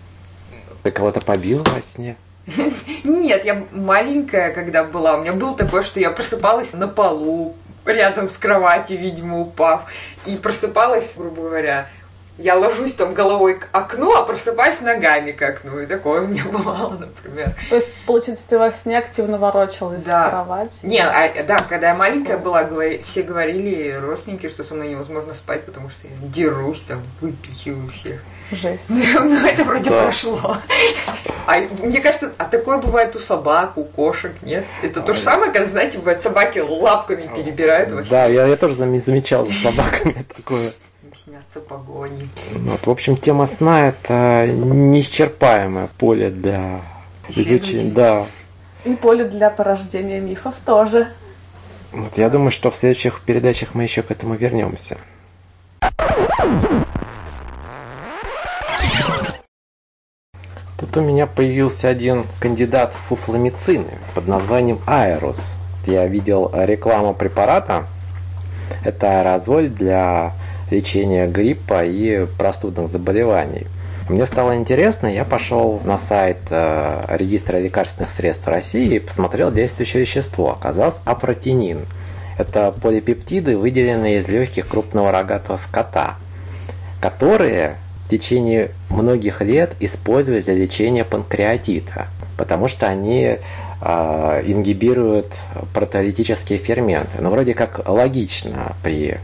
Ты 0.84 0.92
кого-то 0.92 1.20
побил 1.20 1.64
во 1.64 1.80
сне? 1.80 2.16
Нет, 3.02 3.44
я 3.44 3.66
маленькая, 3.72 4.52
когда 4.52 4.84
была. 4.84 5.16
У 5.16 5.22
меня 5.22 5.32
было 5.32 5.56
такое, 5.56 5.82
что 5.82 5.98
я 5.98 6.12
просыпалась 6.12 6.72
на 6.72 6.86
полу, 6.86 7.56
рядом 7.86 8.28
с 8.28 8.36
кроватью, 8.36 8.98
видимо, 8.98 9.40
упав. 9.40 9.90
И 10.26 10.36
просыпалась, 10.36 11.14
грубо 11.16 11.42
говоря, 11.42 11.88
я 12.38 12.54
ложусь 12.54 12.92
там 12.92 13.14
головой 13.14 13.58
к 13.58 13.68
окну, 13.72 14.14
а 14.14 14.22
просыпаюсь 14.24 14.82
ногами 14.82 15.32
к 15.32 15.40
окну. 15.40 15.78
И 15.80 15.86
такое 15.86 16.20
у 16.20 16.26
меня 16.26 16.44
бывало, 16.52 16.90
например. 16.98 17.54
То 17.70 17.76
есть, 17.76 17.88
получается, 18.06 18.44
ты 18.48 18.58
во 18.58 18.70
сне 18.72 18.98
активно 18.98 19.38
ворочалась 19.38 20.04
Да. 20.04 20.26
в 20.26 20.30
кровати? 20.30 20.74
Не, 20.82 21.00
а, 21.00 21.42
да, 21.44 21.58
когда 21.66 21.88
я 21.88 21.94
маленькая 21.94 22.36
была, 22.36 22.64
говори- 22.64 23.02
все 23.02 23.22
говорили, 23.22 23.92
родственники, 23.92 24.48
что 24.48 24.62
со 24.62 24.74
мной 24.74 24.88
невозможно 24.88 25.32
спать, 25.32 25.64
потому 25.64 25.88
что 25.88 26.08
я 26.08 26.14
дерусь, 26.28 26.82
там, 26.82 27.02
выпихиваю 27.20 27.88
всех. 27.88 28.20
Жесть. 28.52 28.88
Ну, 28.90 29.46
это 29.46 29.64
вроде 29.64 29.90
Да. 29.90 30.02
прошло. 30.04 30.56
А 31.46 31.58
мне 31.82 32.00
кажется, 32.00 32.32
а 32.38 32.44
такое 32.44 32.78
бывает 32.78 33.14
у 33.16 33.18
собак, 33.18 33.76
у 33.76 33.84
кошек, 33.84 34.32
нет? 34.42 34.64
Это 34.82 35.00
то 35.00 35.14
же 35.14 35.20
самое, 35.20 35.52
когда, 35.52 35.68
знаете, 35.68 35.98
бывает, 35.98 36.20
собаки 36.20 36.58
лапками 36.60 37.30
перебирают 37.34 37.92
во 37.92 38.02
сне. 38.02 38.10
Да, 38.10 38.26
я, 38.26 38.46
я 38.46 38.56
тоже 38.56 38.74
заме- 38.82 39.00
замечал 39.00 39.46
за 39.46 39.52
собаками 39.52 40.24
такое. 40.36 40.72
Снятся 41.14 41.60
погони. 41.60 42.28
Вот, 42.52 42.86
в 42.86 42.90
общем, 42.90 43.16
тема 43.16 43.46
сна– 43.46 43.88
это 43.88 44.46
неисчерпаемое 44.46 45.88
поле 45.98 46.28
для 46.30 46.82
изучения. 47.28 47.90
Да. 47.90 48.24
И 48.84 48.94
поле 48.94 49.24
для 49.24 49.48
порождения 49.50 50.20
мифов 50.20 50.54
тоже. 50.64 51.08
Вот 51.92 52.18
я 52.18 52.28
думаю, 52.28 52.50
что 52.50 52.70
в 52.70 52.76
следующих 52.76 53.22
передачах 53.22 53.70
мы 53.74 53.84
еще 53.84 54.02
к 54.02 54.10
этому 54.10 54.34
вернемся. 54.34 54.98
У 60.96 61.00
меня 61.02 61.26
появился 61.26 61.88
один 61.88 62.26
кандидат 62.40 62.92
в 62.92 63.08
фуфломицины 63.08 63.98
под 64.14 64.28
названием 64.28 64.80
Аэрос. 64.86 65.54
Я 65.86 66.06
видел 66.06 66.50
рекламу 66.54 67.14
препарата. 67.14 67.86
Это 68.84 69.20
аэрозоль 69.20 69.68
для 69.68 70.32
лечения 70.70 71.26
гриппа 71.26 71.84
и 71.84 72.26
простудных 72.38 72.88
заболеваний. 72.88 73.66
Мне 74.08 74.24
стало 74.24 74.54
интересно, 74.54 75.08
я 75.08 75.24
пошел 75.24 75.80
на 75.84 75.98
сайт 75.98 76.38
э, 76.50 77.04
регистра 77.16 77.58
лекарственных 77.58 78.10
средств 78.10 78.46
России 78.46 78.94
и 78.94 79.00
посмотрел 79.00 79.50
действующее 79.50 80.02
вещество. 80.02 80.52
Оказалось 80.52 81.00
апротинин. 81.04 81.86
Это 82.38 82.70
полипептиды, 82.70 83.56
выделенные 83.56 84.18
из 84.18 84.28
легких 84.28 84.68
крупного 84.68 85.10
рогатого 85.10 85.56
скота, 85.56 86.16
которые 87.00 87.78
в 88.06 88.08
течение 88.08 88.70
многих 88.88 89.40
лет 89.40 89.74
использовались 89.80 90.44
для 90.44 90.54
лечения 90.54 91.04
панкреатита, 91.04 92.06
потому 92.38 92.68
что 92.68 92.86
они 92.86 93.38
э, 93.80 94.42
ингибируют 94.46 95.34
протеолитические 95.74 96.60
ферменты. 96.60 97.18
Но 97.20 97.30
вроде 97.30 97.54
как 97.54 97.88
логично 97.88 98.76
при 98.84 99.18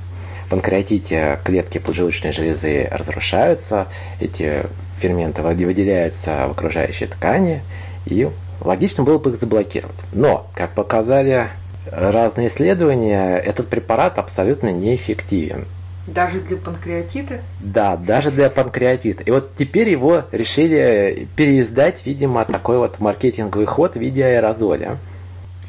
панкреатите 0.51 1.39
клетки 1.45 1.79
поджелудочной 1.79 2.33
железы 2.33 2.89
разрушаются, 2.91 3.87
эти 4.21 4.65
ферменты 4.99 5.43
выделяются 5.43 6.49
в 6.49 6.51
окружающей 6.51 7.07
ткани, 7.07 7.63
и 8.05 8.29
логично 8.61 9.05
было 9.05 9.19
бы 9.19 9.31
их 9.31 9.39
заблокировать. 9.39 9.95
Но, 10.13 10.49
как 10.55 10.73
показали 10.73 11.47
разные 11.89 12.49
исследования, 12.49 13.37
этот 13.37 13.69
препарат 13.69 14.19
абсолютно 14.19 14.73
неэффективен. 14.73 15.67
Даже 16.07 16.41
для 16.41 16.57
панкреатита? 16.57 17.41
Да, 17.61 17.97
даже 17.97 18.31
для 18.31 18.51
панкреатита. 18.51 19.23
И 19.23 19.31
вот 19.31 19.55
теперь 19.55 19.89
его 19.89 20.25
решили 20.33 21.29
переиздать, 21.37 22.05
видимо, 22.05 22.45
такой 22.45 22.79
вот 22.79 22.99
маркетинговый 22.99 23.67
ход 23.67 23.95
в 23.95 24.01
виде 24.01 24.25
аэрозоля. 24.25 24.99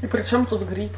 И 0.02 0.08
при 0.08 0.24
чем 0.24 0.46
тут 0.46 0.68
грипп? 0.68 0.92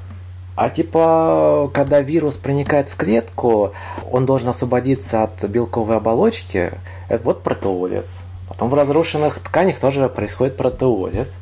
А 0.55 0.69
типа, 0.69 1.69
когда 1.73 1.99
вирус 1.99 2.35
проникает 2.35 2.87
в 2.87 2.95
клетку, 2.95 3.73
он 4.09 4.25
должен 4.25 4.47
освободиться 4.47 5.23
от 5.23 5.43
белковой 5.43 5.97
оболочки. 5.97 6.71
Это 7.09 7.23
вот 7.25 7.43
протеолиз. 7.43 8.23
Потом 8.47 8.69
в 8.69 8.73
разрушенных 8.73 9.39
тканях 9.39 9.79
тоже 9.79 10.07
происходит 10.07 10.55
протеолиз. 10.55 11.37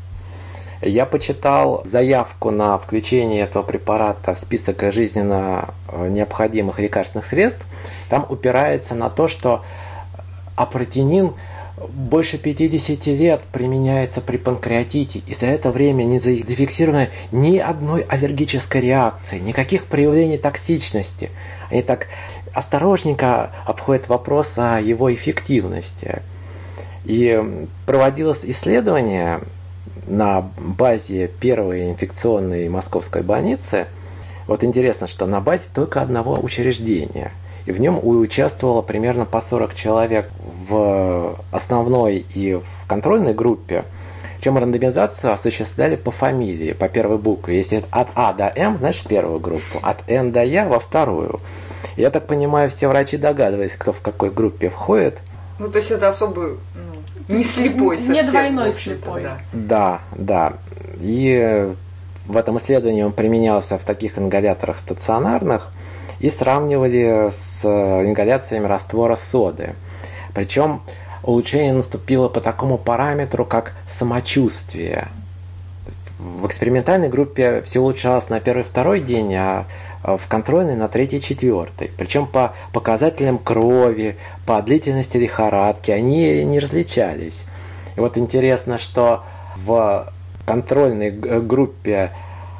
Я 0.86 1.06
почитал 1.06 1.82
заявку 1.86 2.52
на 2.52 2.78
включение 2.78 3.42
этого 3.42 3.64
препарата 3.64 4.34
в 4.34 4.38
список 4.38 4.92
жизненно 4.92 5.74
э, 5.88 6.10
необходимых 6.10 6.80
лекарственных 6.80 7.26
средств. 7.26 7.66
Там 8.10 8.26
упирается 8.30 8.94
на 8.94 9.10
то, 9.10 9.28
что 9.28 9.64
апротинин 10.56 11.34
больше 11.90 12.38
50 12.38 13.08
лет 13.08 13.42
применяется 13.52 14.22
при 14.22 14.38
панкреатите, 14.38 15.22
и 15.26 15.34
за 15.34 15.48
это 15.48 15.72
время 15.72 16.04
не 16.04 16.20
зафиксировано 16.20 17.10
ни 17.32 17.58
одной 17.58 18.02
аллергической 18.02 18.82
реакции, 18.82 19.40
никаких 19.40 19.86
проявлений 19.86 20.38
токсичности. 20.38 21.32
Они 21.72 21.82
так 21.82 22.08
осторожненько 22.54 23.52
обходят 23.66 24.08
вопрос 24.08 24.58
о 24.58 24.80
его 24.80 25.14
эффективности. 25.14 26.22
И 27.06 27.68
проводилось 27.86 28.46
исследование 28.46 29.42
на 30.08 30.50
базе 30.58 31.28
первой 31.28 31.90
инфекционной 31.90 32.70
московской 32.70 33.22
больницы. 33.22 33.88
Вот 34.48 34.64
интересно, 34.64 35.08
что 35.08 35.26
на 35.26 35.42
базе 35.42 35.66
только 35.74 36.02
одного 36.02 36.40
учреждения. 36.40 37.32
И 37.66 37.72
в 37.72 37.80
нем 37.80 38.00
участвовало 38.02 38.82
примерно 38.82 39.26
по 39.26 39.40
40 39.40 39.74
человек 39.74 40.30
в 40.68 41.40
основной 41.52 42.26
и 42.34 42.56
в 42.56 42.88
контрольной 42.88 43.34
группе. 43.34 43.86
Причем 44.38 44.58
рандомизацию 44.58 45.32
осуществляли 45.32 45.96
по 45.96 46.12
фамилии, 46.12 46.74
по 46.74 46.90
первой 46.90 47.18
букве. 47.18 47.56
Если 47.56 47.84
от 47.92 48.10
А 48.16 48.34
до 48.34 48.52
М, 48.54 48.78
значит 48.78 49.08
первую 49.08 49.40
группу, 49.40 49.80
от 49.82 50.04
Н 50.10 50.34
до 50.34 50.44
Я 50.44 50.68
во 50.68 50.80
вторую. 50.80 51.40
Я 51.96 52.10
так 52.10 52.28
понимаю, 52.28 52.70
все 52.70 52.90
врачи 52.90 53.16
догадывались, 53.16 53.78
кто 53.78 53.94
в 53.94 54.02
какой 54.02 54.32
группе 54.32 54.70
входит. 54.70 55.20
Ну, 55.60 55.70
то 55.70 55.78
есть 55.78 55.92
это 55.92 56.10
особо 56.10 56.42
ну, 56.42 56.73
не 57.28 57.44
слепой 57.44 57.98
Не 57.98 58.04
совсем. 58.04 58.32
двойной 58.32 58.72
в 58.72 58.76
общем-то, 58.76 59.02
слепой. 59.02 59.24
Да. 59.24 59.40
Да, 59.54 60.02
да. 60.16 60.54
И 61.00 61.74
в 62.26 62.38
этом 62.38 62.58
исследовании 62.58 63.04
он 63.04 63.14
применялся 63.14 63.78
в 63.78 63.84
таких 63.84 64.18
ингаляторах 64.18 64.78
стационарных 64.78 65.72
и 66.20 66.30
сравнивали 66.30 67.32
с 67.32 67.66
ингаляциями 67.66 68.66
раствора 68.66 69.16
соды. 69.16 69.76
Причем 70.34 70.82
улучшение 71.22 71.74
наступило 71.74 72.30
по 72.30 72.42
такому 72.42 72.78
параметру, 72.78 73.46
как 73.46 73.74
самочувствие. 73.86 75.08
В 76.20 76.48
экспериментальной 76.48 77.10
группе 77.10 77.62
все 77.64 77.82
улучшалось 77.82 78.30
на 78.30 78.40
первый-второй 78.40 79.02
день, 79.02 79.36
а 79.36 79.66
в 80.04 80.28
контрольной 80.28 80.76
на 80.76 80.88
третий-четвертый. 80.90 81.92
Причем 81.98 82.28
по 82.28 82.54
показателям 82.74 83.38
крови, 83.38 84.18
по 84.46 84.62
длительности 84.62 85.18
лихорадки 85.18 85.92
они 85.92 86.44
не 86.44 86.60
различались. 86.60 87.46
И 87.96 88.00
вот 88.00 88.18
интересно, 88.18 88.78
что 88.78 89.24
в 89.56 90.12
контрольной 90.46 91.12
группе 91.12 92.12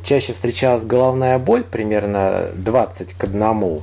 чаще 0.04 0.34
встречалась 0.34 0.86
головная 0.86 1.38
боль, 1.38 1.64
примерно 1.64 2.50
20 2.56 3.14
к 3.14 3.24
1, 3.26 3.82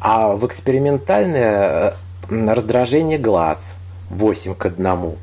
а 0.00 0.32
в 0.34 0.46
экспериментальной 0.46 1.92
раздражение 2.28 3.18
глаз 3.18 3.74
8 4.10 4.54
к 4.54 4.66
1. 4.66 5.16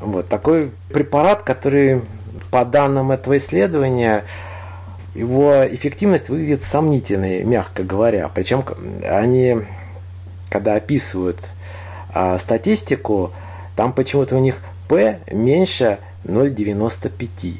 Вот 0.00 0.28
такой 0.28 0.72
препарат, 0.92 1.42
который 1.42 2.02
по 2.50 2.64
данным 2.64 3.10
этого 3.12 3.36
исследования, 3.38 4.24
его 5.14 5.64
эффективность 5.66 6.28
выглядит 6.28 6.62
сомнительной, 6.62 7.44
мягко 7.44 7.84
говоря. 7.84 8.28
Причем 8.28 8.64
они, 9.08 9.58
когда 10.50 10.74
описывают 10.74 11.38
а, 12.12 12.36
статистику, 12.38 13.32
там 13.76 13.92
почему-то 13.92 14.36
у 14.36 14.40
них 14.40 14.60
P 14.88 15.20
меньше 15.30 15.98
0,95. 16.24 17.56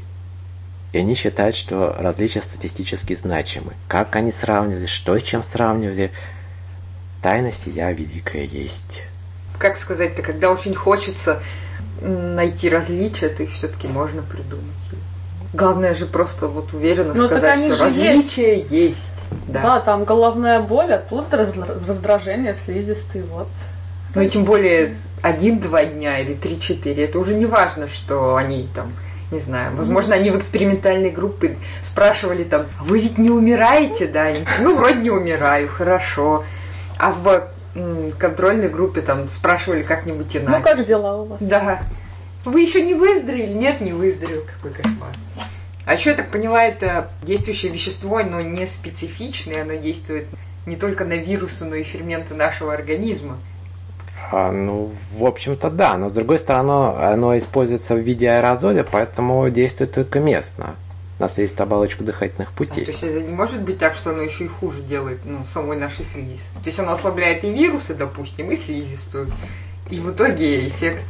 И 0.93 0.99
они 0.99 1.15
считают, 1.15 1.57
что 1.57 1.97
различия 1.99 2.41
статистически 2.41 3.15
значимы. 3.15 3.73
Как 3.89 4.15
они 4.17 4.31
сравнивали, 4.31 4.87
что 4.87 5.19
с 5.19 5.23
чем 5.23 5.43
сравнивали, 5.43 6.13
тайна 7.23 7.51
сия 7.53 7.91
великая 7.91 8.45
есть. 8.45 9.03
Как 9.59 9.77
сказать-то, 9.77 10.23
когда 10.23 10.51
очень 10.51 10.75
хочется 10.75 11.43
найти 12.01 12.69
различия, 12.69 13.29
то 13.29 13.43
их 13.43 13.51
все-таки 13.51 13.89
можно 13.89 14.23
придумать. 14.23 14.75
Главное 15.55 15.95
же 15.95 16.07
просто 16.07 16.49
вот 16.49 16.73
уверенно 16.73 17.15
Ну, 17.15 17.29
так 17.29 17.39
сказать, 17.39 17.73
что 17.73 17.85
различия 17.85 18.59
есть. 18.59 19.23
Да. 19.47 19.63
Да, 19.63 19.81
там 19.81 20.05
головная 20.05 20.61
боль, 20.61 20.93
а 20.93 20.99
тут 20.99 21.33
раз- 21.33 21.55
раздражение 21.89 22.55
слизистой, 22.55 23.23
вот. 23.23 23.47
Ну 24.15 24.23
и 24.23 24.29
тем 24.29 24.45
более 24.45 24.97
один-два 25.23 25.85
дня 25.85 26.19
или 26.19 26.35
три-четыре. 26.35 27.05
Это 27.05 27.19
уже 27.21 27.35
не 27.35 27.47
важно, 27.47 27.87
что 27.87 28.35
они 28.35 28.69
там, 28.75 28.93
не 29.31 29.39
знаю, 29.39 29.77
возможно, 29.77 30.17
они 30.17 30.31
в 30.31 30.37
экспериментальной 30.39 31.11
группе 31.11 31.57
спрашивали 31.83 32.43
там, 32.43 32.67
«А 32.81 32.85
вы 32.85 32.99
ведь 32.99 33.19
не 33.19 33.31
умираете, 33.31 34.07
да? 34.09 34.27
Ну, 34.61 34.75
вроде 34.75 35.01
не 35.01 35.11
умираю, 35.11 35.69
хорошо. 35.69 36.45
А 36.99 37.13
в 37.13 37.49
контрольной 38.19 38.69
группе 38.69 39.01
там 39.01 39.29
спрашивали 39.29 39.83
как-нибудь 39.83 40.37
иначе. 40.37 40.59
Ну, 40.59 40.65
как 40.65 40.85
дела 40.85 41.17
у 41.17 41.27
вас? 41.27 41.41
Да. 41.41 41.81
Вы 42.45 42.61
еще 42.61 42.83
не 42.83 42.95
выздоровели? 42.95 43.53
Нет, 43.53 43.81
не 43.81 43.93
выздоровел. 43.93 44.43
Какой 44.43 44.73
кошмар. 44.73 45.11
А 45.87 45.95
еще, 45.95 46.11
я 46.11 46.17
так 46.17 46.31
поняла, 46.31 46.65
это 46.65 47.11
действующее 47.23 47.71
вещество, 47.71 48.23
но 48.23 48.41
не 48.41 48.67
специфичное, 48.67 49.63
оно 49.63 49.75
действует 49.75 50.27
не 50.67 50.77
только 50.77 51.05
на 51.05 51.15
вирусы, 51.15 51.65
но 51.65 51.75
и 51.75 51.83
ферменты 51.83 52.35
нашего 52.35 52.73
организма. 52.73 53.39
А, 54.33 54.51
ну, 54.51 54.93
в 55.13 55.25
общем-то, 55.25 55.71
да. 55.71 55.97
Но, 55.99 56.09
с 56.09 56.13
другой 56.13 56.39
стороны, 56.39 56.97
оно 56.97 57.37
используется 57.37 57.95
в 57.95 57.99
виде 57.99 58.31
аэрозоля, 58.31 58.83
поэтому 58.83 59.49
действует 59.51 59.93
только 59.93 60.21
местно 60.21 60.75
на 61.19 61.29
слизистую 61.29 61.67
оболочку 61.67 62.03
дыхательных 62.03 62.51
путей. 62.53 62.83
А, 62.83 62.87
то 62.87 62.93
есть 62.93 63.03
это 63.05 63.23
не 63.23 63.33
может 63.33 63.61
быть 63.61 63.79
так, 63.79 63.95
что 63.95 64.11
оно 64.11 64.23
еще 64.23 64.45
и 64.45 64.49
хуже 64.49 64.83
делает 64.83 65.21
ну, 65.25 65.45
самой 65.45 65.77
нашей 65.77 66.05
слизистой. 66.05 66.63
То 66.63 66.69
есть 66.69 66.81
оно 66.81 66.93
ослабляет 66.93 67.45
и 67.45 67.53
вирусы, 67.53 67.95
допустим, 67.95 68.51
и 68.51 68.57
слизистую. 68.57 69.31
И 69.95 70.01
в 70.01 70.11
итоге 70.11 70.67
эффект 70.67 71.05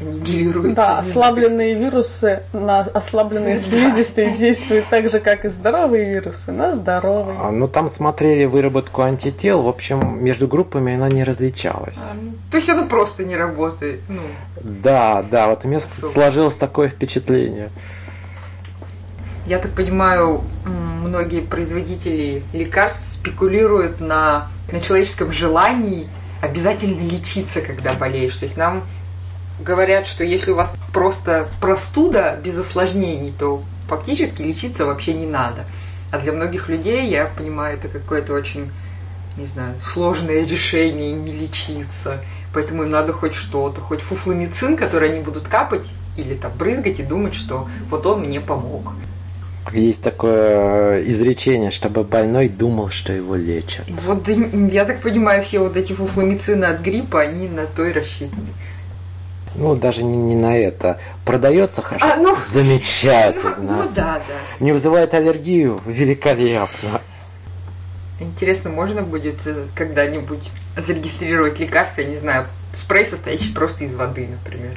аннигилируется. 0.00 0.76
Да, 0.76 0.98
ослабленные 0.98 1.74
вирусы 1.74 2.42
на 2.54 2.80
ослабленные 2.80 3.58
слизистые 3.58 4.34
действуют 4.36 4.86
так 4.88 5.10
же, 5.10 5.20
как 5.20 5.44
и 5.44 5.48
здоровые 5.48 6.14
вирусы 6.14 6.50
на 6.52 6.74
здоровые. 6.74 7.38
А, 7.38 7.50
ну, 7.50 7.68
там 7.68 7.90
смотрели 7.90 8.46
выработку 8.46 9.02
антител, 9.02 9.62
в 9.62 9.68
общем, 9.68 10.24
между 10.24 10.48
группами 10.48 10.94
она 10.94 11.08
не 11.08 11.24
различалась. 11.24 11.98
А, 12.10 12.14
ну, 12.14 12.32
то 12.50 12.56
есть 12.56 12.70
оно 12.70 12.86
просто 12.86 13.24
не 13.24 13.36
работает. 13.36 14.00
Ну. 14.08 14.22
Да, 14.62 15.22
да, 15.30 15.48
вот 15.48 15.64
у 15.64 15.68
меня 15.68 15.80
сложилось 15.80 16.56
такое 16.56 16.88
впечатление. 16.88 17.68
Я 19.46 19.58
так 19.58 19.72
понимаю, 19.72 20.42
многие 20.64 21.42
производители 21.42 22.42
лекарств 22.54 23.06
спекулируют 23.06 24.00
на, 24.00 24.48
на 24.72 24.80
человеческом 24.80 25.32
желании 25.32 26.08
обязательно 26.44 27.00
лечиться, 27.00 27.60
когда 27.60 27.94
болеешь. 27.94 28.36
То 28.36 28.44
есть 28.44 28.56
нам 28.56 28.84
говорят, 29.60 30.06
что 30.06 30.24
если 30.24 30.50
у 30.50 30.56
вас 30.56 30.70
просто 30.92 31.48
простуда 31.60 32.38
без 32.42 32.58
осложнений, 32.58 33.32
то 33.38 33.62
фактически 33.88 34.42
лечиться 34.42 34.84
вообще 34.84 35.14
не 35.14 35.26
надо. 35.26 35.64
А 36.10 36.18
для 36.18 36.32
многих 36.32 36.68
людей, 36.68 37.08
я 37.08 37.26
понимаю, 37.26 37.76
это 37.76 37.88
какое-то 37.88 38.34
очень, 38.34 38.70
не 39.36 39.46
знаю, 39.46 39.74
сложное 39.82 40.44
решение 40.44 41.12
не 41.12 41.32
лечиться. 41.32 42.22
Поэтому 42.52 42.84
им 42.84 42.90
надо 42.90 43.12
хоть 43.12 43.34
что-то, 43.34 43.80
хоть 43.80 44.00
фуфломицин, 44.00 44.76
который 44.76 45.10
они 45.10 45.20
будут 45.20 45.48
капать 45.48 45.90
или 46.16 46.34
там 46.34 46.52
брызгать 46.56 47.00
и 47.00 47.02
думать, 47.02 47.34
что 47.34 47.68
вот 47.90 48.06
он 48.06 48.20
мне 48.20 48.40
помог. 48.40 48.92
Есть 49.72 50.02
такое 50.02 51.02
изречение, 51.04 51.70
чтобы 51.70 52.04
больной 52.04 52.48
думал, 52.48 52.90
что 52.90 53.12
его 53.12 53.34
лечат. 53.34 53.86
Вот 53.88 54.28
я 54.28 54.84
так 54.84 55.00
понимаю, 55.00 55.42
все 55.42 55.58
вот 55.58 55.76
эти 55.76 55.92
фуфломицины 55.92 56.64
от 56.64 56.80
гриппа, 56.80 57.20
они 57.22 57.48
на 57.48 57.66
то 57.66 57.84
и 57.84 57.92
рассчитаны. 57.92 58.48
Ну, 59.56 59.76
даже 59.76 60.02
не, 60.02 60.16
не 60.16 60.34
на 60.34 60.56
это. 60.56 60.98
Продается 61.24 61.80
хорошо. 61.80 62.06
А, 62.06 62.16
ну, 62.16 62.36
Замечательно. 62.36 63.56
Ну, 63.58 63.82
ну 63.82 63.88
да, 63.94 64.20
да. 64.26 64.64
Не 64.64 64.72
вызывает 64.72 65.14
аллергию. 65.14 65.80
Великолепно. 65.86 67.00
Интересно, 68.18 68.70
можно 68.70 69.02
будет 69.02 69.46
э, 69.46 69.66
когда-нибудь 69.74 70.50
зарегистрировать 70.76 71.58
лекарство, 71.60 72.00
я 72.00 72.08
не 72.08 72.16
знаю, 72.16 72.46
спрей, 72.72 73.04
состоящий 73.04 73.52
просто 73.52 73.84
из 73.84 73.94
воды, 73.94 74.28
например. 74.28 74.76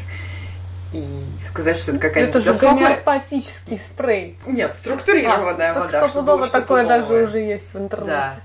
И 0.94 1.06
сказать, 1.44 1.78
что 1.78 1.92
это 1.92 2.00
какая-нибудь 2.00 2.36
Это 2.36 2.44
же 2.44 2.52
особая... 2.52 2.76
гомеопатический 2.76 3.78
спрей. 3.78 4.38
Нет, 4.46 4.74
структурированная 4.74 5.72
а, 5.72 5.80
вода. 5.82 5.88
Так 5.88 6.10
что 6.10 6.48
такое 6.48 6.86
даже 6.86 7.24
уже 7.24 7.40
есть 7.40 7.74
в 7.74 7.78
интернете. 7.78 8.12
Да. 8.12 8.36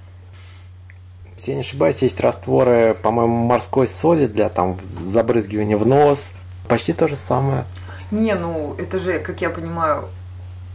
Если 1.36 1.50
я 1.52 1.54
не 1.56 1.60
ошибаюсь, 1.62 2.02
есть 2.02 2.20
растворы, 2.20 2.96
по-моему, 3.00 3.34
морской 3.44 3.88
соли 3.88 4.26
для 4.26 4.48
там 4.48 4.78
забрызгивания 5.04 5.76
в 5.76 5.86
нос. 5.86 6.30
Почти 6.68 6.92
то 6.92 7.08
же 7.08 7.16
самое. 7.16 7.64
Не, 8.10 8.34
ну 8.34 8.74
это 8.78 8.98
же, 8.98 9.18
как 9.18 9.40
я 9.40 9.50
понимаю, 9.50 10.08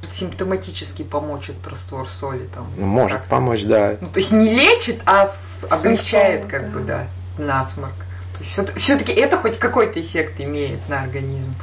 симптоматически 0.10 1.04
помочь 1.04 1.50
этот 1.50 1.68
раствор 1.68 2.08
соли 2.08 2.48
там. 2.54 2.68
Ну, 2.78 2.86
может 2.86 3.24
помочь, 3.26 3.64
да. 3.64 3.98
Ну, 4.02 4.08
то 4.08 4.20
есть 4.20 4.32
не 4.32 4.50
лечит, 4.50 5.02
а 5.06 5.32
облегчает, 5.70 6.46
как 6.46 6.70
бы, 6.70 6.80
да, 6.80 7.08
насморк. 7.38 8.07
Все-таки 8.42 9.12
это 9.12 9.38
хоть 9.38 9.58
какой-то 9.58 10.00
эффект 10.00 10.40
имеет 10.40 10.88
на 10.90 11.02
организм. 11.02 11.54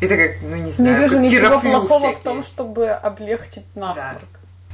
Это 0.00 0.16
как, 0.16 0.42
ну 0.42 0.56
не 0.56 0.70
знаю, 0.70 0.96
не 0.96 1.02
вижу 1.02 1.18
ничего 1.20 1.60
плохого 1.60 2.10
всякие. 2.10 2.20
в 2.20 2.22
том, 2.22 2.42
чтобы 2.42 2.88
облегчить 2.88 3.64
насморк. 3.74 4.20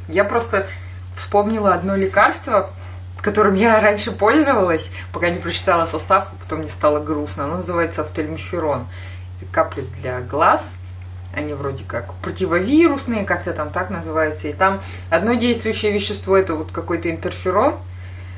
Да. 0.07 0.13
Я 0.13 0.25
просто 0.25 0.67
вспомнила 1.15 1.75
одно 1.75 1.95
лекарство, 1.97 2.71
которым 3.21 3.55
я 3.55 3.81
раньше 3.81 4.13
пользовалась, 4.13 4.91
пока 5.13 5.31
не 5.31 5.39
прочитала 5.39 5.85
состав, 5.87 6.29
потом 6.41 6.61
мне 6.61 6.69
стало 6.69 7.01
грустно. 7.01 7.45
Оно 7.45 7.57
называется 7.57 8.03
автельмиферон. 8.03 8.87
Это 9.37 9.53
капли 9.53 9.83
для 10.01 10.21
глаз. 10.21 10.77
Они 11.35 11.55
вроде 11.55 11.85
как 11.85 12.13
противовирусные, 12.15 13.25
как-то 13.25 13.53
там 13.53 13.71
так 13.71 13.91
называются. 13.91 14.49
И 14.49 14.53
там 14.53 14.81
одно 15.11 15.35
действующее 15.35 15.93
вещество 15.93 16.37
это 16.37 16.55
вот 16.55 16.73
какой-то 16.73 17.09
интерферон, 17.09 17.77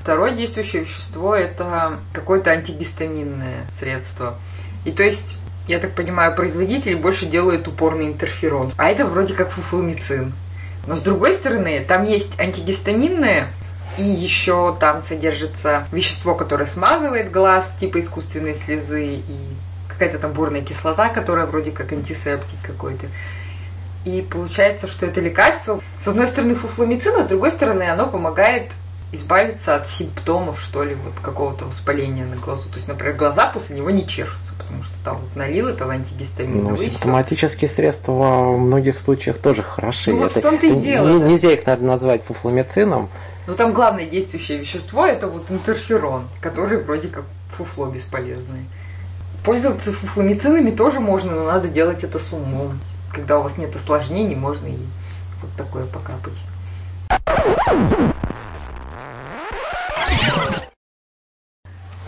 второе 0.02 0.32
действующее 0.32 0.82
вещество 0.82 1.36
это 1.36 2.00
какое-то 2.12 2.50
антигистаминное 2.50 3.66
средство. 3.70 4.36
И 4.84 4.90
то 4.90 5.04
есть 5.04 5.36
я 5.68 5.78
так 5.78 5.94
понимаю, 5.94 6.34
производители 6.34 6.94
больше 6.94 7.26
делают 7.26 7.68
упорный 7.68 8.06
интерферон. 8.06 8.72
А 8.76 8.90
это 8.90 9.06
вроде 9.06 9.34
как 9.34 9.50
фуфломицин. 9.50 10.32
Но 10.88 10.96
с 10.96 11.00
другой 11.00 11.32
стороны, 11.34 11.84
там 11.86 12.04
есть 12.04 12.40
антигистаминное 12.40 13.48
и 13.96 14.02
еще 14.02 14.76
там 14.80 15.02
содержится 15.02 15.86
вещество, 15.92 16.34
которое 16.34 16.66
смазывает 16.66 17.30
глаз, 17.30 17.76
типа 17.78 18.00
искусственной 18.00 18.54
слезы, 18.54 19.16
и 19.16 19.36
какая-то 19.88 20.18
там 20.18 20.32
бурная 20.32 20.62
кислота, 20.62 21.10
которая 21.10 21.46
вроде 21.46 21.70
как 21.70 21.92
антисептик 21.92 22.58
какой-то. 22.62 23.06
И 24.04 24.26
получается, 24.28 24.88
что 24.88 25.06
это 25.06 25.20
лекарство, 25.20 25.80
с 26.00 26.08
одной 26.08 26.26
стороны, 26.26 26.56
фуфломицин, 26.56 27.14
а 27.14 27.22
с 27.22 27.26
другой 27.26 27.52
стороны, 27.52 27.84
оно 27.84 28.08
помогает 28.08 28.72
избавиться 29.12 29.76
от 29.76 29.86
симптомов, 29.86 30.58
что 30.58 30.82
ли, 30.82 30.94
вот 30.94 31.12
какого-то 31.22 31.66
воспаления 31.66 32.24
на 32.24 32.36
глазу. 32.36 32.68
То 32.70 32.76
есть, 32.76 32.88
например, 32.88 33.14
глаза 33.14 33.46
после 33.46 33.76
него 33.76 33.90
не 33.90 34.06
чешутся, 34.06 34.54
потому 34.58 34.82
что 34.82 34.94
там 35.04 35.18
вот 35.18 35.36
налил 35.36 35.68
этого 35.68 35.92
антигистамина. 35.92 36.70
Ну, 36.70 36.76
симптоматические 36.76 37.68
средства 37.68 38.12
в 38.12 38.58
многих 38.58 38.98
случаях 38.98 39.38
тоже 39.38 39.62
хороши. 39.62 40.12
Ну, 40.12 40.20
вот 40.20 40.32
это, 40.32 40.40
в 40.40 40.42
том-то 40.42 40.66
и 40.66 40.80
дело. 40.80 41.08
Не, 41.08 41.18
да. 41.20 41.28
Нельзя 41.28 41.52
их 41.52 41.66
надо 41.66 41.84
назвать 41.84 42.24
фуфломицином. 42.24 43.10
Ну, 43.46 43.54
там 43.54 43.74
главное 43.74 44.06
действующее 44.06 44.58
вещество– 44.58 45.04
это 45.06 45.28
вот 45.28 45.50
интерферон, 45.50 46.28
который 46.40 46.82
вроде 46.82 47.08
как 47.08 47.24
фуфло 47.50 47.86
бесполезное. 47.86 48.64
Пользоваться 49.44 49.92
фуфломицинами 49.92 50.70
тоже 50.70 51.00
можно, 51.00 51.32
но 51.32 51.44
надо 51.44 51.68
делать 51.68 52.02
это 52.02 52.18
с 52.18 52.32
умом. 52.32 52.80
Когда 53.12 53.38
у 53.38 53.42
вас 53.42 53.58
нет 53.58 53.76
осложнений, 53.76 54.36
можно 54.36 54.68
и 54.68 54.78
вот 55.42 55.50
такое 55.56 55.84
покапать. 55.84 56.32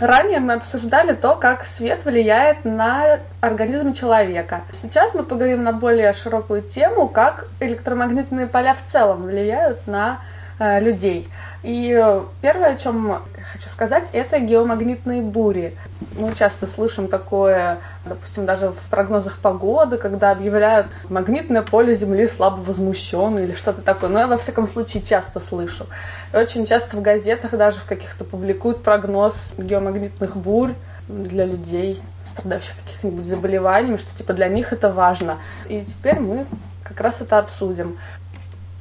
Ранее 0.04 0.38
мы 0.38 0.52
обсуждали 0.52 1.14
то, 1.14 1.34
как 1.34 1.64
свет 1.64 2.04
влияет 2.04 2.66
на 2.66 3.20
организм 3.40 3.94
человека. 3.94 4.60
Сейчас 4.74 5.14
мы 5.14 5.22
поговорим 5.22 5.62
на 5.62 5.72
более 5.72 6.12
широкую 6.12 6.60
тему, 6.60 7.08
как 7.08 7.46
электромагнитные 7.58 8.46
поля 8.46 8.74
в 8.74 8.82
целом 8.86 9.22
влияют 9.22 9.86
на 9.86 10.18
э, 10.58 10.78
людей. 10.80 11.26
И 11.64 12.22
первое, 12.42 12.74
о 12.74 12.76
чем 12.76 13.22
хочу 13.52 13.70
сказать, 13.70 14.10
это 14.12 14.38
геомагнитные 14.38 15.22
бури. 15.22 15.74
Мы 16.18 16.34
часто 16.34 16.66
слышим 16.66 17.08
такое, 17.08 17.78
допустим, 18.04 18.44
даже 18.44 18.68
в 18.68 18.90
прогнозах 18.90 19.38
погоды, 19.38 19.96
когда 19.96 20.30
объявляют 20.30 20.88
магнитное 21.08 21.62
поле 21.62 21.94
Земли 21.94 22.28
слабо 22.28 22.60
возмущено 22.60 23.38
или 23.38 23.54
что-то 23.54 23.80
такое. 23.80 24.10
Но 24.10 24.18
я, 24.18 24.26
во 24.26 24.36
всяком 24.36 24.68
случае, 24.68 25.02
часто 25.02 25.40
слышу. 25.40 25.86
И 26.34 26.36
очень 26.36 26.66
часто 26.66 26.98
в 26.98 27.02
газетах 27.02 27.52
даже 27.52 27.78
в 27.78 27.86
каких-то 27.86 28.24
публикуют 28.24 28.82
прогноз 28.82 29.52
геомагнитных 29.56 30.36
бурь 30.36 30.74
для 31.08 31.46
людей, 31.46 32.02
страдающих 32.26 32.74
каких-нибудь 32.84 33.24
заболеваниями, 33.24 33.96
что 33.96 34.14
типа 34.16 34.34
для 34.34 34.48
них 34.48 34.74
это 34.74 34.92
важно. 34.92 35.38
И 35.66 35.82
теперь 35.82 36.20
мы 36.20 36.44
как 36.82 37.00
раз 37.00 37.22
это 37.22 37.38
обсудим. 37.38 37.96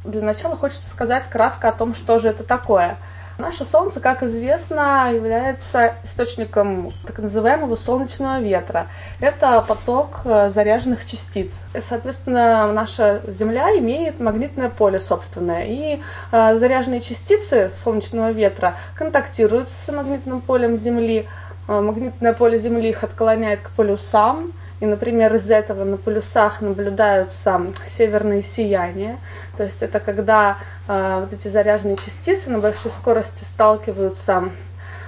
Для 0.04 0.22
начала 0.22 0.56
хочется 0.56 0.89
сказать 0.89 1.28
кратко 1.28 1.70
о 1.70 1.72
том, 1.72 1.96
что 1.96 2.20
же 2.20 2.30
это 2.30 2.44
такое. 2.44 2.98
Наше 3.39 3.66
Солнце, 3.66 4.00
как 4.00 4.22
известно, 4.22 5.12
является 5.12 5.96
источником 6.04 6.92
так 7.08 7.18
называемого 7.18 7.76
солнечного 7.76 8.39
ветра. 8.39 8.88
Это 9.19 9.60
поток 9.62 10.21
э, 10.25 10.52
заряженных 10.52 11.06
частиц. 11.08 11.62
И, 11.73 11.82
соответственно, 11.82 12.71
наша 12.71 13.21
Земля 13.27 13.75
имеет 13.80 14.19
магнитное 14.19 14.69
поле 14.69 15.00
собственное. 15.00 15.65
И 15.65 16.00
э, 16.32 16.56
заряженные 16.58 17.02
частицы 17.02 17.71
солнечного 17.84 18.32
ветра 18.32 18.75
контактируют 18.94 19.67
с 19.67 19.92
магнитным 19.92 20.40
полем 20.40 20.77
Земли. 20.77 21.27
Э, 21.67 21.82
магнитное 21.82 22.34
поле 22.34 22.60
Земли 22.60 22.90
их 22.90 23.04
отклоняет 23.04 23.62
к 23.62 23.71
полюсам, 23.71 24.54
и, 24.84 24.86
например, 24.86 25.34
из 25.36 25.50
этого 25.50 25.86
на 25.86 25.96
полюсах 25.96 26.60
наблюдаются 26.60 27.67
северные 27.88 28.44
сияния. 28.44 29.17
То 29.56 29.63
есть 29.63 29.81
это 29.81 30.02
когда 30.02 30.58
э, 30.90 31.19
вот 31.21 31.31
эти 31.31 31.48
заряженные 31.48 31.96
частицы 31.96 32.50
на 32.50 32.60
большой 32.60 32.92
скорости 32.92 33.46
сталкиваются 33.46 34.50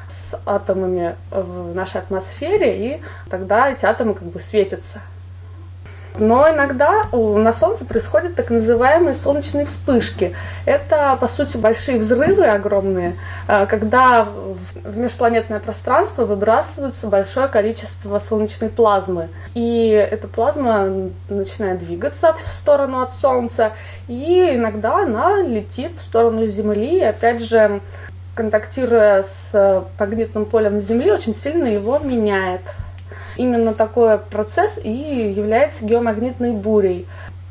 с 0.07 0.39
атомами 0.45 1.17
в 1.29 1.75
нашей 1.75 1.99
атмосфере, 1.99 2.87
и 2.87 3.01
тогда 3.29 3.69
эти 3.69 3.85
атомы 3.85 4.13
как 4.13 4.29
бы 4.29 4.39
светятся. 4.39 5.01
Но 6.17 6.49
иногда 6.49 7.03
на 7.11 7.53
Солнце 7.53 7.85
происходят 7.85 8.35
так 8.35 8.49
называемые 8.49 9.15
солнечные 9.15 9.65
вспышки. 9.65 10.33
Это, 10.65 11.17
по 11.19 11.27
сути, 11.27 11.57
большие 11.57 11.97
взрывы 11.97 12.45
огромные, 12.45 13.15
э, 13.47 13.65
когда 13.65 14.27
в 14.83 14.97
межпланетное 14.97 15.59
пространство 15.59 16.25
выбрасывается 16.25 17.07
большое 17.07 17.47
количество 17.47 18.19
солнечной 18.19 18.69
плазмы. 18.69 19.29
И 19.53 19.89
эта 19.89 20.27
плазма 20.27 21.09
начинает 21.29 21.79
двигаться 21.79 22.33
в 22.33 22.57
сторону 22.57 23.01
от 23.01 23.13
Солнца, 23.13 23.73
и 24.07 24.51
иногда 24.53 25.03
она 25.03 25.41
летит 25.41 25.97
в 25.97 26.03
сторону 26.03 26.45
Земли. 26.45 26.99
И 26.99 27.03
опять 27.03 27.41
же, 27.41 27.81
контактируя 28.35 29.23
с 29.23 29.85
магнитным 29.99 30.45
полем 30.45 30.79
Земли, 30.79 31.11
очень 31.11 31.35
сильно 31.35 31.67
его 31.67 31.99
меняет. 31.99 32.61
Именно 33.37 33.73
такой 33.73 34.17
процесс 34.17 34.79
и 34.81 34.89
является 34.89 35.85
геомагнитной 35.85 36.53
бурей. 36.53 37.05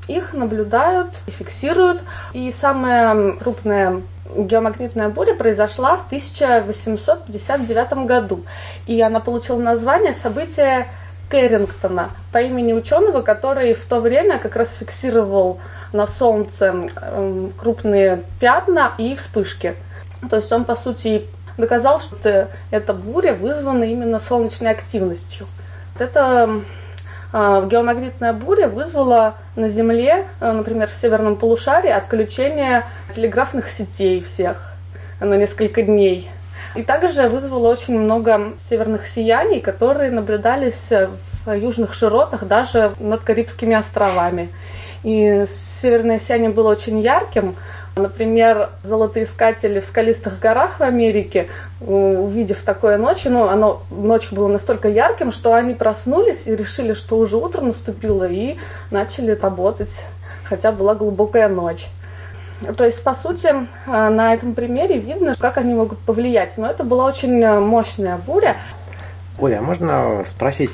Их 0.08 0.32
наблюдают 0.32 1.10
и 1.26 1.30
фиксируют. 1.30 2.02
И 2.32 2.50
самая 2.50 3.32
крупная 3.32 4.02
геомагнитная 4.36 5.08
буря 5.08 5.34
произошла 5.34 5.96
в 5.96 6.06
1859 6.06 8.06
году. 8.06 8.44
И 8.86 9.00
она 9.00 9.20
получила 9.20 9.60
название 9.60 10.14
события 10.14 10.88
Кэррингтона 11.28 12.10
по 12.32 12.38
имени 12.38 12.72
ученого, 12.72 13.22
который 13.22 13.74
в 13.74 13.84
то 13.84 14.00
время 14.00 14.38
как 14.38 14.56
раз 14.56 14.74
фиксировал 14.74 15.58
на 15.92 16.06
Солнце 16.06 16.86
эм, 17.00 17.52
крупные 17.56 18.24
пятна 18.40 18.94
и 18.98 19.14
вспышки. 19.14 19.74
То 20.28 20.36
есть 20.36 20.50
он, 20.52 20.64
по 20.64 20.74
сути, 20.74 21.26
доказал, 21.56 22.00
что 22.00 22.48
эта 22.70 22.92
буря 22.92 23.34
вызвана 23.34 23.84
именно 23.84 24.18
солнечной 24.18 24.70
активностью. 24.70 25.46
Эта 25.96 26.62
э, 27.32 27.68
геомагнитная 27.70 28.32
буря 28.32 28.66
вызвала 28.66 29.36
на 29.54 29.68
Земле, 29.68 30.26
э, 30.40 30.50
например, 30.50 30.88
в 30.88 30.94
северном 30.94 31.36
полушарии, 31.36 31.90
отключение 31.90 32.86
телеграфных 33.10 33.68
сетей 33.68 34.20
всех 34.20 34.72
на 35.20 35.34
несколько 35.34 35.82
дней. 35.82 36.28
И 36.74 36.82
также 36.82 37.28
вызвало 37.28 37.68
очень 37.68 37.96
много 37.96 38.54
северных 38.68 39.06
сияний, 39.06 39.60
которые 39.60 40.10
наблюдались 40.10 40.90
в 41.46 41.52
южных 41.52 41.94
широтах, 41.94 42.44
даже 42.44 42.92
над 42.98 43.22
Карибскими 43.22 43.76
островами. 43.76 44.50
И 45.04 45.44
северное 45.46 46.18
сияние 46.18 46.50
было 46.50 46.70
очень 46.70 46.98
ярким, 47.00 47.54
Например, 47.96 48.70
золотоискатели 48.82 49.78
в 49.78 49.84
скалистых 49.84 50.40
горах 50.40 50.80
в 50.80 50.82
Америке, 50.82 51.48
увидев 51.80 52.62
такое 52.62 52.98
ночью, 52.98 53.30
ну, 53.30 53.46
оно 53.46 53.82
ночь 53.90 54.32
было 54.32 54.48
настолько 54.48 54.88
ярким, 54.88 55.30
что 55.30 55.54
они 55.54 55.74
проснулись 55.74 56.46
и 56.46 56.56
решили, 56.56 56.92
что 56.94 57.16
уже 57.18 57.36
утро 57.36 57.60
наступило, 57.60 58.26
и 58.28 58.56
начали 58.90 59.30
работать, 59.30 60.02
хотя 60.42 60.72
была 60.72 60.96
глубокая 60.96 61.48
ночь. 61.48 61.86
То 62.76 62.84
есть, 62.84 63.04
по 63.04 63.14
сути, 63.14 63.48
на 63.86 64.34
этом 64.34 64.54
примере 64.54 64.98
видно, 64.98 65.36
как 65.38 65.56
они 65.58 65.74
могут 65.74 66.00
повлиять. 66.00 66.56
Но 66.56 66.68
это 66.68 66.82
была 66.82 67.04
очень 67.04 67.46
мощная 67.60 68.16
буря. 68.16 68.56
Оля, 69.38 69.58
а 69.58 69.62
можно 69.62 70.24
спросить, 70.26 70.70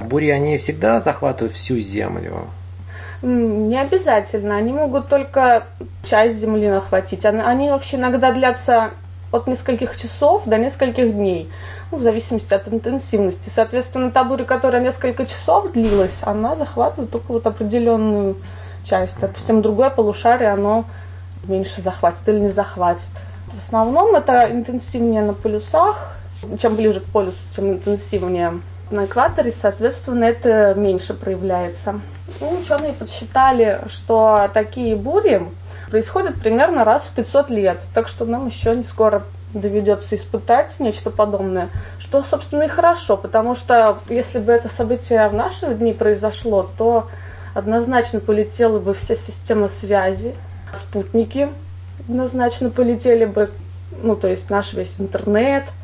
бури, 0.00 0.30
они 0.30 0.58
всегда 0.58 0.98
захватывают 0.98 1.54
всю 1.54 1.78
Землю? 1.78 2.46
Не 3.24 3.80
обязательно. 3.80 4.56
Они 4.56 4.70
могут 4.70 5.08
только 5.08 5.64
часть 6.02 6.36
земли 6.36 6.68
нахватить. 6.68 7.24
Они 7.24 7.70
вообще 7.70 7.96
иногда 7.96 8.32
длятся 8.32 8.90
от 9.32 9.46
нескольких 9.46 9.96
часов 9.96 10.42
до 10.44 10.58
нескольких 10.58 11.12
дней, 11.12 11.50
ну, 11.90 11.98
в 11.98 12.02
зависимости 12.02 12.52
от 12.52 12.68
интенсивности. 12.68 13.48
Соответственно, 13.48 14.10
та 14.10 14.24
буря, 14.24 14.44
которая 14.44 14.82
несколько 14.82 15.24
часов 15.26 15.72
длилась, 15.72 16.18
она 16.20 16.54
захватывает 16.54 17.10
только 17.10 17.32
вот 17.32 17.46
определенную 17.46 18.36
часть. 18.84 19.18
Допустим, 19.18 19.62
другое 19.62 19.88
полушарие, 19.88 20.50
оно 20.50 20.84
меньше 21.48 21.80
захватит 21.80 22.28
или 22.28 22.40
не 22.40 22.50
захватит. 22.50 23.08
В 23.48 23.58
основном 23.58 24.14
это 24.14 24.52
интенсивнее 24.52 25.22
на 25.22 25.32
полюсах. 25.32 26.10
Чем 26.58 26.76
ближе 26.76 27.00
к 27.00 27.04
полюсу, 27.04 27.38
тем 27.56 27.72
интенсивнее. 27.72 28.60
На 28.90 29.06
экваторе, 29.06 29.50
соответственно, 29.50 30.24
это 30.24 30.74
меньше 30.74 31.14
проявляется. 31.14 32.00
Ну, 32.40 32.58
ученые 32.60 32.92
подсчитали, 32.92 33.80
что 33.88 34.50
такие 34.52 34.94
бури 34.94 35.42
происходят 35.90 36.36
примерно 36.36 36.84
раз 36.84 37.04
в 37.04 37.14
500 37.14 37.50
лет, 37.50 37.80
так 37.94 38.08
что 38.08 38.24
нам 38.24 38.46
еще 38.46 38.74
не 38.76 38.84
скоро 38.84 39.22
доведется 39.54 40.16
испытать 40.16 40.78
нечто 40.80 41.10
подобное, 41.10 41.68
что, 41.98 42.22
собственно, 42.22 42.64
и 42.64 42.68
хорошо, 42.68 43.16
потому 43.16 43.54
что 43.54 43.98
если 44.08 44.38
бы 44.38 44.52
это 44.52 44.68
событие 44.68 45.26
в 45.28 45.34
наши 45.34 45.72
дни 45.74 45.92
произошло, 45.92 46.68
то 46.76 47.08
однозначно 47.54 48.20
полетела 48.20 48.80
бы 48.80 48.94
вся 48.94 49.16
система 49.16 49.68
связи, 49.68 50.34
спутники 50.72 51.48
однозначно 52.08 52.68
полетели 52.70 53.24
бы, 53.24 53.50
ну, 54.02 54.16
то 54.16 54.28
есть 54.28 54.50
наш 54.50 54.74
весь 54.74 54.96
интернет– 54.98 55.64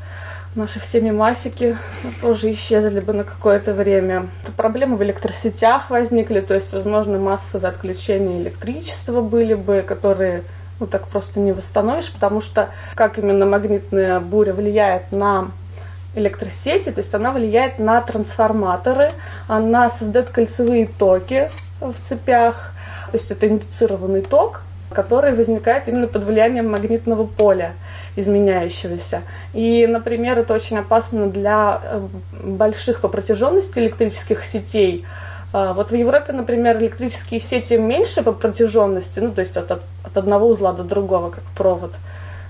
наши 0.54 0.80
все 0.80 1.00
мемасики 1.00 1.76
тоже 2.20 2.52
исчезли 2.52 3.00
бы 3.00 3.12
на 3.12 3.24
какое-то 3.24 3.72
время. 3.72 4.28
Проблемы 4.56 4.96
в 4.96 5.02
электросетях 5.02 5.90
возникли, 5.90 6.40
то 6.40 6.54
есть, 6.54 6.72
возможно, 6.72 7.18
массовые 7.18 7.70
отключения 7.70 8.42
электричества 8.42 9.20
были 9.20 9.54
бы, 9.54 9.82
которые 9.82 10.42
ну, 10.80 10.86
так 10.86 11.08
просто 11.08 11.40
не 11.40 11.52
восстановишь, 11.52 12.12
потому 12.12 12.40
что 12.40 12.70
как 12.94 13.18
именно 13.18 13.46
магнитная 13.46 14.18
буря 14.18 14.52
влияет 14.52 15.12
на 15.12 15.50
электросети, 16.14 16.90
то 16.90 16.98
есть 16.98 17.14
она 17.14 17.30
влияет 17.30 17.78
на 17.78 18.00
трансформаторы, 18.00 19.12
она 19.46 19.88
создает 19.90 20.30
кольцевые 20.30 20.86
токи 20.86 21.50
в 21.80 21.94
цепях, 22.00 22.72
то 23.12 23.18
есть 23.18 23.30
это 23.30 23.46
индуцированный 23.46 24.22
ток, 24.22 24.62
который 24.90 25.32
возникает 25.32 25.86
именно 25.88 26.08
под 26.08 26.24
влиянием 26.24 26.70
магнитного 26.70 27.26
поля 27.26 27.74
изменяющегося. 28.16 29.22
И, 29.54 29.86
например, 29.86 30.38
это 30.38 30.54
очень 30.54 30.78
опасно 30.78 31.26
для 31.26 31.80
э, 31.82 32.06
больших 32.44 33.00
по 33.00 33.08
протяженности 33.08 33.78
электрических 33.78 34.44
сетей. 34.44 35.04
А, 35.52 35.72
вот 35.72 35.90
в 35.90 35.94
Европе, 35.94 36.32
например, 36.32 36.78
электрические 36.78 37.40
сети 37.40 37.74
меньше 37.74 38.22
по 38.22 38.32
протяженности, 38.32 39.20
ну, 39.20 39.32
то 39.32 39.40
есть 39.40 39.56
от, 39.56 39.70
от 39.70 40.16
одного 40.16 40.48
узла 40.48 40.72
до 40.72 40.84
другого, 40.84 41.30
как 41.30 41.44
провод, 41.56 41.92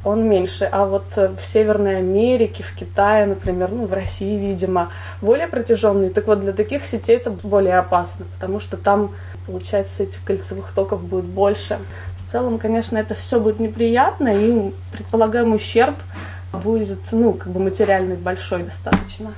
он 0.04 0.28
меньше. 0.28 0.68
А 0.70 0.86
вот 0.86 1.16
в 1.16 1.40
Северной 1.40 1.98
Америке, 1.98 2.62
в 2.62 2.74
Китае, 2.74 3.26
например, 3.26 3.70
ну, 3.70 3.86
в 3.86 3.92
России, 3.92 4.36
видимо, 4.36 4.90
более 5.20 5.46
протяженные. 5.46 6.10
Так 6.10 6.26
вот, 6.26 6.40
для 6.40 6.52
таких 6.52 6.86
сетей 6.86 7.16
это 7.16 7.30
более 7.30 7.78
опасно, 7.78 8.26
потому 8.34 8.60
что 8.60 8.76
там, 8.76 9.14
получается, 9.46 10.02
этих 10.02 10.22
кольцевых 10.24 10.72
токов 10.72 11.02
будет 11.02 11.26
больше. 11.26 11.78
В 12.30 12.32
целом, 12.32 12.60
конечно, 12.60 12.96
это 12.96 13.14
все 13.14 13.40
будет 13.40 13.58
неприятно, 13.58 14.28
и 14.28 14.72
предполагаемый 14.92 15.56
ущерб 15.56 15.96
будет, 16.52 17.00
ну, 17.10 17.32
как 17.32 17.48
бы 17.48 17.58
материальный 17.58 18.14
большой 18.14 18.62
достаточно. 18.62 19.32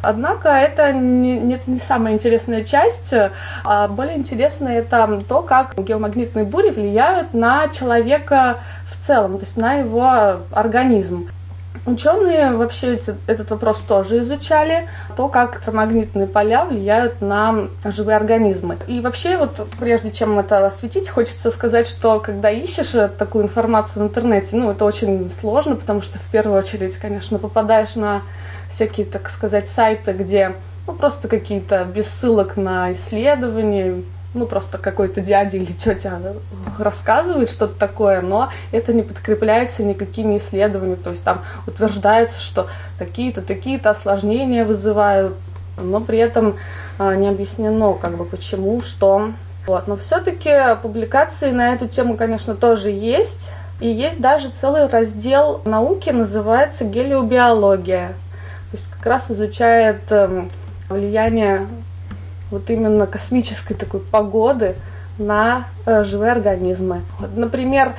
Однако 0.00 0.48
это 0.48 0.94
не, 0.94 1.38
не, 1.38 1.60
не 1.66 1.78
самая 1.78 2.14
интересная 2.14 2.64
часть, 2.64 3.12
а 3.64 3.86
более 3.86 4.16
интересная 4.16 4.78
это 4.78 5.20
то, 5.28 5.42
как 5.42 5.74
геомагнитные 5.76 6.46
бури 6.46 6.70
влияют 6.70 7.34
на 7.34 7.68
человека 7.68 8.60
в 8.86 9.04
целом, 9.04 9.36
то 9.36 9.44
есть 9.44 9.58
на 9.58 9.74
его 9.74 10.40
организм. 10.52 11.28
Ученые 11.84 12.54
вообще 12.54 12.94
эти, 12.94 13.14
этот 13.26 13.50
вопрос 13.50 13.80
тоже 13.88 14.20
изучали, 14.20 14.88
то, 15.16 15.28
как 15.28 15.56
электромагнитные 15.56 16.28
поля 16.28 16.64
влияют 16.64 17.20
на 17.20 17.66
живые 17.84 18.16
организмы. 18.16 18.78
И 18.86 19.00
вообще, 19.00 19.36
вот 19.36 19.68
прежде 19.80 20.12
чем 20.12 20.38
это 20.38 20.64
осветить, 20.64 21.08
хочется 21.08 21.50
сказать, 21.50 21.88
что 21.88 22.20
когда 22.20 22.50
ищешь 22.50 22.92
такую 23.18 23.44
информацию 23.44 24.04
в 24.04 24.08
интернете, 24.08 24.56
ну, 24.56 24.70
это 24.70 24.84
очень 24.84 25.28
сложно, 25.28 25.74
потому 25.74 26.02
что 26.02 26.20
в 26.20 26.26
первую 26.30 26.56
очередь, 26.56 26.96
конечно, 26.98 27.38
попадаешь 27.38 27.96
на 27.96 28.22
всякие, 28.70 29.04
так 29.04 29.28
сказать, 29.28 29.66
сайты, 29.66 30.12
где 30.12 30.54
ну, 30.86 30.94
просто 30.94 31.26
какие-то 31.26 31.84
без 31.84 32.06
ссылок 32.08 32.56
на 32.56 32.92
исследования, 32.92 34.02
ну, 34.34 34.46
просто 34.46 34.78
какой-то 34.78 35.20
дядя 35.20 35.58
или 35.58 35.72
тетя 35.72 36.18
рассказывает 36.78 37.50
что-то 37.50 37.78
такое, 37.78 38.22
но 38.22 38.50
это 38.70 38.92
не 38.92 39.02
подкрепляется 39.02 39.84
никакими 39.84 40.38
исследованиями. 40.38 41.00
То 41.00 41.10
есть 41.10 41.22
там 41.22 41.42
утверждается, 41.66 42.40
что 42.40 42.68
такие-то, 42.98 43.42
такие-то 43.42 43.90
осложнения 43.90 44.64
вызывают, 44.64 45.34
но 45.76 46.00
при 46.00 46.18
этом 46.18 46.56
а, 46.98 47.14
не 47.14 47.28
объяснено, 47.28 47.94
как 47.94 48.16
бы, 48.16 48.24
почему, 48.24 48.80
что. 48.80 49.32
Вот. 49.66 49.86
Но 49.86 49.96
все-таки 49.96 50.76
публикации 50.80 51.50
на 51.50 51.74
эту 51.74 51.88
тему, 51.88 52.16
конечно, 52.16 52.54
тоже 52.54 52.90
есть. 52.90 53.52
И 53.80 53.88
есть 53.88 54.20
даже 54.20 54.48
целый 54.48 54.86
раздел 54.86 55.60
науки, 55.64 56.10
называется 56.10 56.84
гелиобиология. 56.84 58.08
То 58.70 58.76
есть 58.76 58.88
как 58.90 59.04
раз 59.06 59.30
изучает 59.30 60.00
эм, 60.10 60.48
влияние 60.88 61.66
вот 62.52 62.70
именно 62.70 63.08
космической 63.08 63.74
такой 63.74 63.98
погоды 63.98 64.76
на 65.18 65.64
э, 65.84 66.04
живые 66.04 66.30
организмы. 66.30 67.02
Например, 67.34 67.94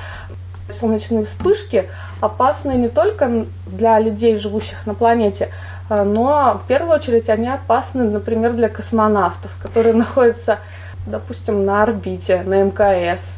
солнечные 0.70 1.26
вспышки 1.26 1.88
опасны 2.20 2.72
не 2.72 2.88
только 2.88 3.44
для 3.66 3.98
людей, 4.00 4.38
живущих 4.38 4.86
на 4.86 4.94
планете, 4.94 5.50
э, 5.90 6.02
но 6.02 6.58
в 6.64 6.66
первую 6.66 6.94
очередь 6.94 7.28
они 7.28 7.48
опасны, 7.48 8.04
например, 8.04 8.54
для 8.54 8.70
космонавтов, 8.70 9.52
которые 9.60 9.94
находятся 9.94 10.58
допустим, 11.06 11.64
на 11.64 11.82
орбите, 11.82 12.42
на 12.42 12.64
мкс, 12.64 13.36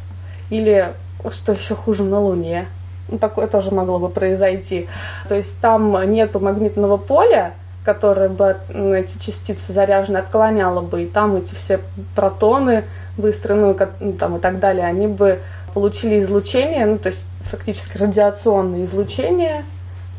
или, 0.49 0.93
что 1.29 1.53
еще 1.53 1.75
хуже, 1.75 2.03
на 2.03 2.19
Луне. 2.19 2.67
Ну, 3.09 3.17
такое 3.17 3.47
тоже 3.47 3.71
могло 3.71 3.99
бы 3.99 4.09
произойти. 4.09 4.87
То 5.27 5.35
есть 5.35 5.59
там 5.61 6.11
нету 6.11 6.39
магнитного 6.39 6.97
поля, 6.97 7.53
которое 7.87 8.27
бы 8.27 8.57
эти 8.97 9.17
частицы 9.17 9.71
заряженные 9.71 10.19
отклоняло 10.19 10.81
бы, 10.81 11.03
и 11.03 11.05
там 11.05 11.37
эти 11.37 11.55
все 11.55 11.79
протоны 12.17 12.83
быстрые, 13.15 13.57
ну, 13.57 13.77
ну, 14.01 14.11
там 14.11 14.35
и 14.35 14.39
так 14.41 14.59
далее, 14.59 14.85
они 14.85 15.07
бы 15.07 15.39
получили 15.73 16.19
излучение, 16.19 16.85
ну, 16.85 16.97
то 16.97 17.07
есть 17.07 17.23
фактически 17.43 17.97
радиационное 17.97 18.83
излучение, 18.83 19.63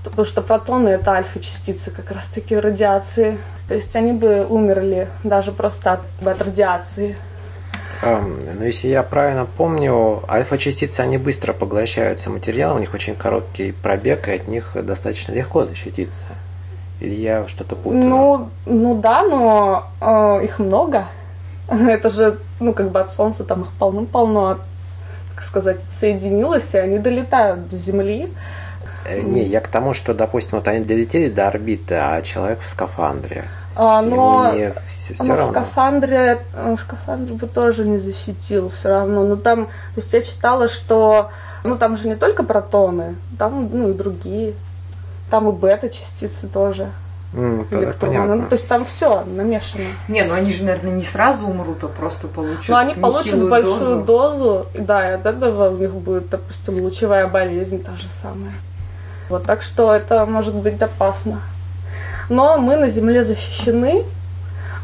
потому 0.03 0.25
что 0.25 0.41
протоны 0.41 0.89
это 0.89 1.11
альфа-частицы 1.11 1.91
как 1.91 2.11
раз-таки 2.11 2.57
радиации. 2.57 3.37
То 3.69 3.75
есть 3.75 3.95
они 3.97 4.13
бы 4.13 4.47
умерли 4.49 5.09
даже 5.23 5.53
просто 5.53 5.93
от, 5.93 6.01
от 6.27 6.41
радиации. 6.41 7.17
Um, 8.03 8.43
ну, 8.59 8.65
если 8.65 8.89
я 8.89 9.03
правильно 9.03 9.45
помню, 9.45 10.23
альфа-частицы, 10.27 11.01
они 11.01 11.19
быстро 11.19 11.53
поглощаются 11.53 12.31
материалом, 12.31 12.79
у 12.79 12.81
них 12.81 12.95
очень 12.95 13.15
короткий 13.15 13.73
пробег, 13.73 14.29
и 14.29 14.33
от 14.33 14.49
них 14.49 14.75
достаточно 14.75 15.33
легко 15.33 15.67
защититься. 15.67 16.25
Или 17.01 17.15
я 17.15 17.47
что-то 17.47 17.77
путаю? 17.77 18.05
Ну, 18.05 18.49
ну 18.67 19.01
да, 19.01 19.23
но 19.23 19.87
э, 20.01 20.45
их 20.45 20.59
много. 20.59 21.07
Это 21.69 22.11
же, 22.11 22.39
ну, 22.61 22.73
как 22.73 22.91
бы 22.91 23.01
от 23.01 23.11
Солнца 23.11 23.45
там 23.45 23.63
их 23.63 23.69
полным-полно, 23.79 24.59
так 25.35 25.45
сказать, 25.45 25.81
соединилось, 25.89 26.75
и 26.75 26.79
они 26.79 26.99
долетают 26.99 27.69
до 27.69 27.77
Земли. 27.77 28.33
Э, 29.05 29.21
не, 29.21 29.45
я 29.45 29.61
к 29.61 29.69
тому, 29.69 29.95
что, 29.95 30.15
допустим, 30.15 30.59
вот 30.59 30.69
они 30.69 30.85
долетели 30.85 31.29
до 31.29 31.49
орбиты, 31.49 31.95
а 31.95 32.21
человек 32.23 32.61
в 32.61 32.69
скафандре. 32.69 33.45
А, 33.81 34.03
но 34.03 34.53
не 34.55 34.75
все, 34.89 35.15
все 35.15 35.23
но 35.23 35.37
равно. 35.37 35.47
в 35.47 35.51
скафандре, 35.53 36.41
э, 36.53 36.77
скафандр 36.81 37.35
бы 37.35 37.47
тоже 37.47 37.85
не 37.85 37.99
защитил 37.99 38.71
все 38.71 38.89
равно. 38.89 39.23
Но 39.23 39.37
там, 39.37 39.67
то 39.67 40.01
есть 40.01 40.13
я 40.13 40.21
читала, 40.21 40.69
что 40.69 41.31
ну 41.63 41.77
там 41.77 41.97
же 41.97 42.09
не 42.09 42.17
только 42.17 42.43
протоны, 42.43 43.15
там 43.39 43.71
ну 43.73 43.91
и 43.91 43.93
другие. 43.93 44.55
Там 45.31 45.49
и 45.49 45.53
бета-частицы 45.53 46.49
тоже. 46.49 46.91
Mm, 47.33 47.67
электроны. 47.71 48.37
Ну, 48.37 48.49
то 48.49 48.55
есть 48.55 48.67
там 48.69 48.87
все 48.87 49.23
намешано. 49.25 49.85
Не, 50.09 50.25
ну 50.25 50.33
они 50.33 50.51
же, 50.51 50.65
наверное, 50.65 50.93
не 50.93 51.03
сразу 51.03 51.47
умрут, 51.47 51.85
а 51.85 51.89
просто 51.89 52.27
получат. 52.27 52.71
Ну, 52.71 52.77
они 52.77 52.95
получат 52.95 53.49
большую 53.49 54.03
дозу. 54.03 54.05
дозу, 54.05 54.67
да, 54.75 55.11
и 55.11 55.13
от 55.15 55.27
этого 55.27 55.69
у 55.69 55.77
них 55.77 55.93
будет, 55.93 56.31
допустим, 56.31 56.83
лучевая 56.83 57.27
болезнь 57.27 57.85
та 57.85 57.97
же 57.97 58.09
самая. 58.11 58.55
Вот, 59.29 59.45
так 59.45 59.63
что 59.63 59.93
это 59.93 60.25
может 60.25 60.55
быть 60.55 60.81
опасно. 60.81 61.43
Но 62.31 62.57
мы 62.57 62.77
на 62.77 62.89
Земле 62.89 63.25
защищены, 63.25 64.05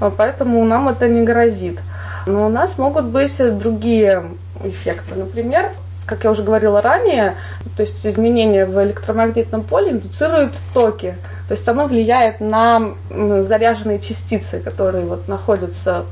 а, 0.01 0.11
поэтому 0.11 0.63
нам 0.65 0.91
это 0.91 1.09
не 1.09 1.25
грозит. 1.25 1.79
Но 2.27 2.47
у 2.47 2.49
нас 2.51 2.77
могут 2.77 3.07
быть 3.07 3.37
другие 3.59 4.25
эффекты. 4.63 5.15
Например, 5.15 5.73
как 6.07 6.25
я 6.25 6.31
уже 6.31 6.43
говорила 6.43 6.83
ранее, 6.83 7.37
то 7.77 7.83
есть 7.83 8.07
изменения 8.07 8.67
в 8.67 8.83
электромагнитном 8.83 9.63
поле 9.63 9.93
индуцируют 9.93 10.55
токи. 10.73 11.17
То 11.49 11.53
есть 11.53 11.69
оно 11.69 11.87
влияет 11.87 12.41
на 12.41 12.95
заряженные 13.11 14.01
частицы, 14.01 14.61
которые 14.61 15.05
вот 15.05 15.29
находятся 15.29 16.05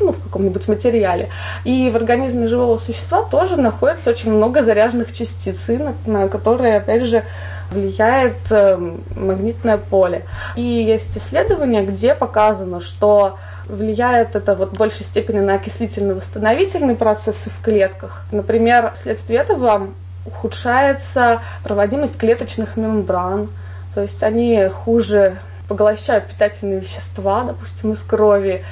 ну, 0.00 0.12
в 0.12 0.22
каком-нибудь 0.22 0.66
материале. 0.68 1.28
И 1.64 1.90
в 1.90 1.96
организме 1.96 2.48
живого 2.48 2.78
существа 2.78 3.22
тоже 3.22 3.56
находится 3.56 4.10
очень 4.10 4.32
много 4.32 4.62
заряженных 4.62 5.12
частиц, 5.12 5.68
на, 5.68 5.94
на 6.06 6.28
которые, 6.28 6.78
опять 6.78 7.04
же, 7.04 7.24
влияет 7.70 8.36
э, 8.50 8.76
магнитное 9.14 9.76
поле. 9.76 10.24
И 10.56 10.62
есть 10.62 11.16
исследования, 11.16 11.84
где 11.84 12.14
показано, 12.14 12.80
что 12.80 13.38
влияет 13.70 14.36
это 14.36 14.54
вот 14.54 14.72
в 14.72 14.78
большей 14.78 15.04
степени 15.06 15.40
на 15.40 15.54
окислительно-восстановительные 15.54 16.96
процессы 16.96 17.50
в 17.50 17.62
клетках. 17.62 18.24
Например, 18.32 18.92
вследствие 18.96 19.40
этого 19.40 19.88
ухудшается 20.26 21.40
проводимость 21.64 22.18
клеточных 22.18 22.76
мембран, 22.76 23.48
то 23.94 24.02
есть 24.02 24.22
они 24.22 24.68
хуже 24.68 25.38
поглощают 25.68 26.26
питательные 26.26 26.80
вещества, 26.80 27.44
допустим, 27.44 27.92
из 27.92 28.02
крови. 28.02 28.64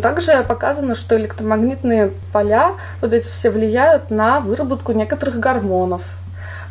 Также 0.00 0.42
показано, 0.44 0.94
что 0.94 1.16
электромагнитные 1.16 2.12
поля, 2.32 2.72
вот 3.00 3.12
эти 3.12 3.28
все 3.28 3.50
влияют 3.50 4.10
на 4.10 4.40
выработку 4.40 4.92
некоторых 4.92 5.38
гормонов. 5.38 6.02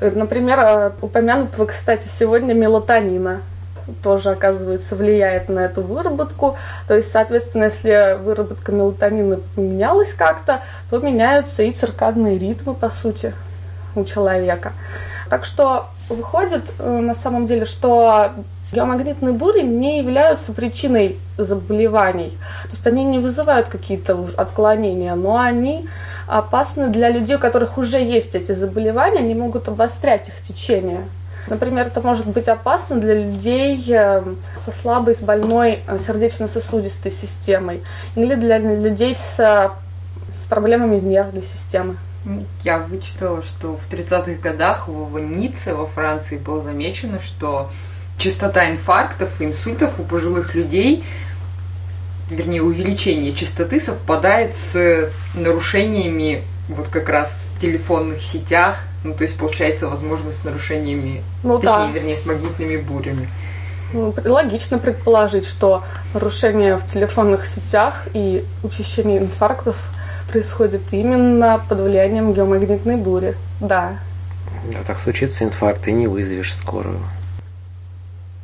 Например, 0.01 0.59
э, 0.59 0.91
упомянутого, 1.01 1.65
кстати, 1.67 2.07
сегодня 2.07 2.53
мелатонина 2.53 3.41
тоже, 4.03 4.31
оказывается, 4.31 4.95
влияет 4.95 5.49
на 5.49 5.59
эту 5.59 5.81
выработку. 5.81 6.57
То 6.87 6.95
есть, 6.95 7.11
соответственно, 7.11 7.65
если 7.65 8.17
выработка 8.21 8.71
мелатонина 8.71 9.39
поменялась 9.55 10.13
как-то, 10.13 10.61
то 10.89 10.99
меняются 10.99 11.63
и 11.63 11.71
циркадные 11.71 12.37
ритмы, 12.37 12.73
по 12.73 12.89
сути, 12.89 13.33
у 13.95 14.03
человека. 14.03 14.73
Так 15.29 15.45
что 15.45 15.87
выходит 16.09 16.71
э, 16.79 16.99
на 16.99 17.15
самом 17.15 17.47
деле, 17.47 17.65
что 17.65 18.31
геомагнитные 18.71 19.33
бури 19.33 19.61
не 19.61 19.99
являются 19.99 20.51
причиной 20.51 21.19
заболеваний. 21.37 22.37
То 22.63 22.71
есть 22.71 22.87
они 22.87 23.03
не 23.03 23.19
вызывают 23.19 23.67
какие-то 23.67 24.27
отклонения, 24.37 25.15
но 25.15 25.37
они 25.37 25.87
опасны 26.27 26.89
для 26.89 27.09
людей, 27.09 27.37
у 27.37 27.39
которых 27.39 27.77
уже 27.77 27.97
есть 27.97 28.35
эти 28.35 28.51
заболевания, 28.51 29.19
они 29.19 29.35
могут 29.35 29.67
обострять 29.67 30.27
их 30.27 30.41
течение. 30.41 31.05
Например, 31.47 31.87
это 31.87 32.01
может 32.01 32.25
быть 32.25 32.47
опасно 32.47 32.97
для 32.97 33.13
людей 33.13 33.83
э, 33.87 34.23
со 34.57 34.71
слабой, 34.71 35.13
с 35.13 35.19
больной 35.19 35.79
э, 35.85 35.99
сердечно-сосудистой 35.99 37.11
системой 37.11 37.83
или 38.15 38.35
для 38.35 38.57
людей 38.57 39.13
с, 39.13 39.37
с 39.37 40.45
проблемами 40.49 40.99
нервной 40.99 41.43
системы. 41.43 41.97
Я 42.63 42.79
вычитала, 42.79 43.43
что 43.43 43.77
в 43.77 43.87
30-х 43.87 44.41
годах 44.41 44.87
в 44.87 45.19
Ницце 45.19 45.75
во 45.75 45.85
Франции 45.85 46.37
было 46.37 46.61
замечено, 46.61 47.19
что 47.19 47.69
частота 48.17 48.69
инфарктов 48.69 49.39
и 49.39 49.45
инсультов 49.45 49.99
у 49.99 50.03
пожилых 50.03 50.55
людей, 50.55 51.03
вернее, 52.29 52.63
увеличение 52.63 53.35
частоты 53.35 53.79
совпадает 53.79 54.55
с 54.55 55.11
нарушениями 55.35 56.43
вот 56.67 56.87
как 56.87 57.09
раз 57.09 57.51
в 57.53 57.59
телефонных 57.59 58.21
сетях, 58.23 58.85
ну, 59.05 59.13
то 59.13 59.23
есть, 59.23 59.37
получается, 59.37 59.87
возможно, 59.87 60.31
с 60.31 60.43
нарушениями, 60.43 61.23
ну, 61.43 61.59
точнее, 61.59 61.87
да. 61.87 61.91
вернее, 61.91 62.15
с 62.15 62.25
магнитными 62.25 62.77
бурями. 62.77 63.29
Ну, 63.93 64.13
логично 64.25 64.79
предположить, 64.79 65.45
что 65.45 65.83
нарушение 66.13 66.75
в 66.75 66.85
телефонных 66.85 67.45
сетях 67.45 68.07
и 68.13 68.43
учащение 68.63 69.19
инфарктов 69.19 69.77
происходит 70.29 70.81
именно 70.91 71.63
под 71.69 71.81
влиянием 71.81 72.33
геомагнитной 72.33 72.95
бури. 72.95 73.35
Да. 73.61 73.99
Да, 74.71 74.79
так 74.85 74.99
случится 74.99 75.43
инфаркт, 75.43 75.87
и 75.87 75.91
не 75.91 76.07
вызовешь 76.07 76.55
скорую. 76.55 76.99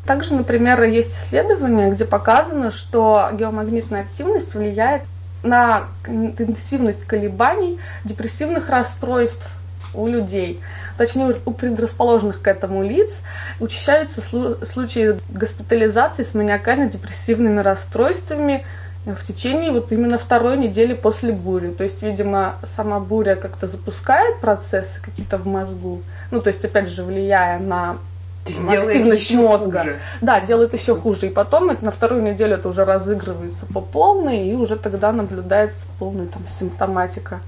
Также, 0.06 0.36
например, 0.36 0.84
есть 0.84 1.18
исследования, 1.18 1.90
где 1.90 2.06
показано, 2.06 2.70
что 2.70 3.30
геомагнитная 3.34 4.02
активность 4.02 4.54
влияет 4.54 5.02
на 5.42 5.86
интенсивность 6.06 7.04
колебаний 7.06 7.80
депрессивных 8.04 8.70
расстройств 8.70 9.48
у 9.94 10.08
людей, 10.08 10.60
точнее 10.98 11.36
у 11.46 11.52
предрасположенных 11.52 12.42
к 12.42 12.48
этому 12.48 12.84
лиц, 12.84 13.22
учащаются 13.60 14.22
случаи 14.22 15.18
госпитализации 15.30 16.24
с 16.24 16.34
маниакально-депрессивными 16.34 17.60
расстройствами 17.60 18.66
в 19.06 19.26
течение 19.26 19.72
вот 19.72 19.92
именно 19.92 20.18
второй 20.18 20.58
недели 20.58 20.94
после 20.94 21.34
бури. 21.34 21.72
То 21.72 21.84
есть, 21.84 22.04
видимо, 22.04 22.56
сама 22.64 23.00
буря 23.00 23.36
как-то 23.36 23.68
запускает 23.68 24.40
процессы 24.40 25.02
какие-то 25.02 25.38
в 25.38 25.48
мозгу, 25.48 26.02
ну, 26.30 26.42
то 26.42 26.50
есть, 26.50 26.64
опять 26.64 26.88
же, 26.88 27.04
влияя 27.04 27.60
на 27.60 27.98
активность 28.46 29.34
мозга. 29.34 29.80
Хуже. 29.80 30.00
Да, 30.22 30.40
делает 30.40 30.74
еще 30.74 30.96
хуже. 30.96 31.28
И 31.28 31.30
потом 31.30 31.70
это, 31.70 31.86
на 31.86 31.92
вторую 31.92 32.24
неделю 32.24 32.56
это 32.56 32.70
уже 32.70 32.86
разыгрывается 32.86 33.66
по 33.66 33.82
полной, 33.82 34.48
и 34.48 34.54
уже 34.54 34.76
тогда 34.78 35.12
наблюдается 35.12 35.86
полная 36.00 36.28
там 36.28 36.44
симптоматика. 36.48 37.40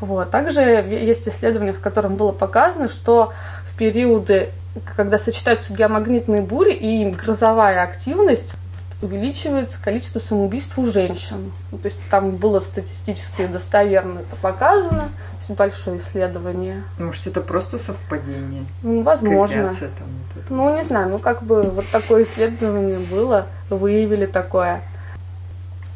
Вот. 0.00 0.30
Также 0.30 0.60
есть 0.60 1.28
исследование, 1.28 1.72
в 1.72 1.80
котором 1.80 2.16
было 2.16 2.32
показано, 2.32 2.88
что 2.88 3.32
в 3.64 3.76
периоды, 3.76 4.50
когда 4.96 5.18
сочетаются 5.18 5.72
геомагнитные 5.72 6.42
бури 6.42 6.72
и 6.72 7.10
грозовая 7.10 7.82
активность, 7.82 8.54
увеличивается 9.02 9.78
количество 9.82 10.18
самоубийств 10.18 10.78
у 10.78 10.84
женщин. 10.86 11.52
Ну, 11.70 11.78
то 11.78 11.86
есть 11.86 12.08
там 12.08 12.32
было 12.32 12.60
статистически 12.60 13.46
достоверно 13.46 14.20
это 14.20 14.36
показано, 14.36 15.02
то 15.02 15.38
есть 15.40 15.50
большое 15.50 15.98
исследование. 15.98 16.82
Может, 16.98 17.26
это 17.26 17.40
просто 17.40 17.78
совпадение? 17.78 18.64
Ну, 18.82 19.02
возможно. 19.02 19.72
Там, 19.74 20.08
вот 20.34 20.44
ну, 20.48 20.76
не 20.76 20.82
знаю, 20.82 21.10
ну 21.10 21.18
как 21.18 21.42
бы 21.42 21.62
вот 21.62 21.86
такое 21.90 22.24
исследование 22.24 22.98
было, 22.98 23.46
выявили 23.68 24.26
такое. 24.26 24.82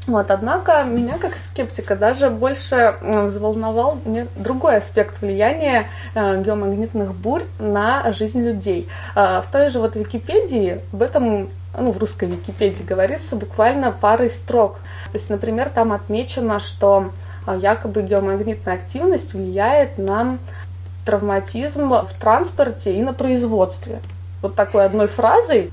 Вот, 0.09 0.31
однако 0.31 0.85
меня 0.85 1.19
как 1.19 1.37
скептика 1.37 1.95
даже 1.95 2.31
больше 2.31 2.97
взволновал 3.03 3.99
другой 4.37 4.79
аспект 4.79 5.21
влияния 5.21 5.91
э, 6.15 6.43
геомагнитных 6.43 7.15
бурь 7.15 7.43
на 7.59 8.11
жизнь 8.15 8.41
людей. 8.41 8.89
Э, 9.15 9.43
в 9.43 9.53
той 9.53 9.69
же 9.69 9.81
вот 9.81 9.97
Википедии 9.97 10.81
об 10.95 11.03
этом 11.03 11.51
ну, 11.79 11.93
в 11.93 11.99
русской 11.99 12.27
Википедии 12.27 12.83
говорится 12.85 13.37
буквально 13.37 13.93
парой 13.93 14.31
строк. 14.31 14.79
То 15.13 15.19
есть, 15.19 15.29
например, 15.29 15.69
там 15.69 15.93
отмечено, 15.93 16.59
что 16.59 17.13
э, 17.47 17.59
якобы 17.61 18.01
геомагнитная 18.01 18.77
активность 18.77 19.35
влияет 19.35 19.99
на 19.99 20.39
травматизм 21.05 21.91
в 21.91 22.11
транспорте 22.19 22.95
и 22.95 23.03
на 23.03 23.13
производстве. 23.13 24.01
Вот 24.41 24.55
такой 24.55 24.87
одной 24.87 25.07
фразой 25.07 25.71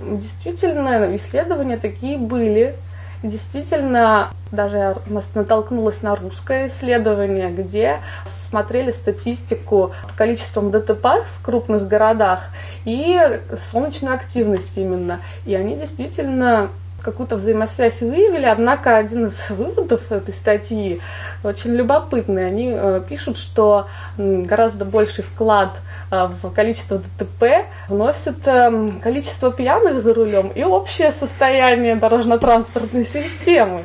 действительно 0.00 1.16
исследования 1.16 1.78
такие 1.78 2.16
были. 2.16 2.76
Действительно, 3.22 4.30
даже 4.50 4.76
я 4.78 4.96
натолкнулась 5.34 6.02
на 6.02 6.16
русское 6.16 6.68
исследование, 6.68 7.50
где 7.50 8.00
смотрели 8.24 8.90
статистику 8.90 9.92
по 10.08 10.14
количествам 10.16 10.70
ДТП 10.70 11.04
в 11.04 11.44
крупных 11.44 11.86
городах 11.86 12.48
и 12.86 13.40
солнечную 13.70 14.14
активность 14.14 14.78
именно. 14.78 15.20
И 15.44 15.54
они 15.54 15.76
действительно 15.76 16.70
какую-то 17.02 17.36
взаимосвязь 17.36 18.00
выявили, 18.00 18.46
однако 18.46 18.96
один 18.96 19.26
из 19.26 19.50
выводов 19.50 20.10
этой 20.12 20.32
статьи 20.32 21.00
очень 21.42 21.74
любопытный. 21.74 22.46
Они 22.46 22.70
э, 22.72 23.02
пишут, 23.08 23.36
что 23.36 23.88
гораздо 24.16 24.84
больший 24.84 25.24
вклад 25.24 25.80
э, 26.10 26.28
в 26.42 26.50
количество 26.50 26.98
ДТП 26.98 27.66
вносит 27.88 28.46
э, 28.46 28.90
количество 29.02 29.52
пьяных 29.52 30.00
за 30.00 30.14
рулем 30.14 30.48
и 30.54 30.62
общее 30.62 31.12
состояние 31.12 31.96
дорожно-транспортной 31.96 33.04
системы. 33.04 33.84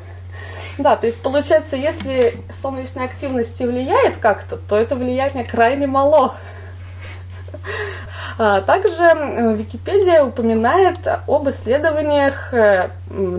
Да, 0.78 0.98
то 0.98 1.08
есть 1.08 1.22
получается, 1.22 1.78
если 1.78 2.34
солнечная 2.62 3.06
активность 3.06 3.60
влияет 3.60 4.18
как-то, 4.18 4.58
то 4.58 4.76
это 4.76 4.96
влияние 4.96 5.46
крайне 5.46 5.88
мало. 5.88 6.36
А, 8.38 8.62
также 8.62 9.56
Википедия 9.56 10.24
упоминает 10.24 11.00
об 11.28 11.50
исследованиях 11.50 12.54
э, 12.54 12.90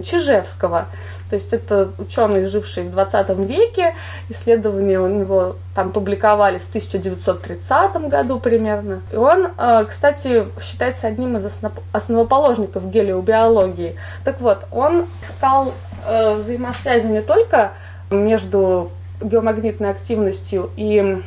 Чижевского. 0.02 0.86
То 1.28 1.34
есть 1.34 1.52
это 1.52 1.90
ученый, 1.98 2.46
живший 2.46 2.84
в 2.84 2.92
20 2.92 3.28
веке. 3.48 3.94
Исследования 4.28 5.00
у 5.00 5.08
него 5.08 5.56
там 5.74 5.90
публиковались 5.90 6.62
в 6.62 6.68
1930 6.68 8.08
году 8.08 8.38
примерно. 8.38 9.02
И 9.12 9.16
он, 9.16 9.48
э, 9.58 9.84
кстати, 9.88 10.46
считается 10.62 11.08
одним 11.08 11.36
из 11.36 11.46
основоположников 11.92 12.88
гелиобиологии. 12.88 13.96
Так 14.24 14.40
вот, 14.40 14.66
он 14.70 15.06
искал 15.20 15.74
э, 16.06 16.34
взаимосвязи 16.34 17.06
не 17.06 17.22
только 17.22 17.72
между 18.10 18.90
геомагнитной 19.20 19.90
активностью 19.90 20.70
и 20.76 21.22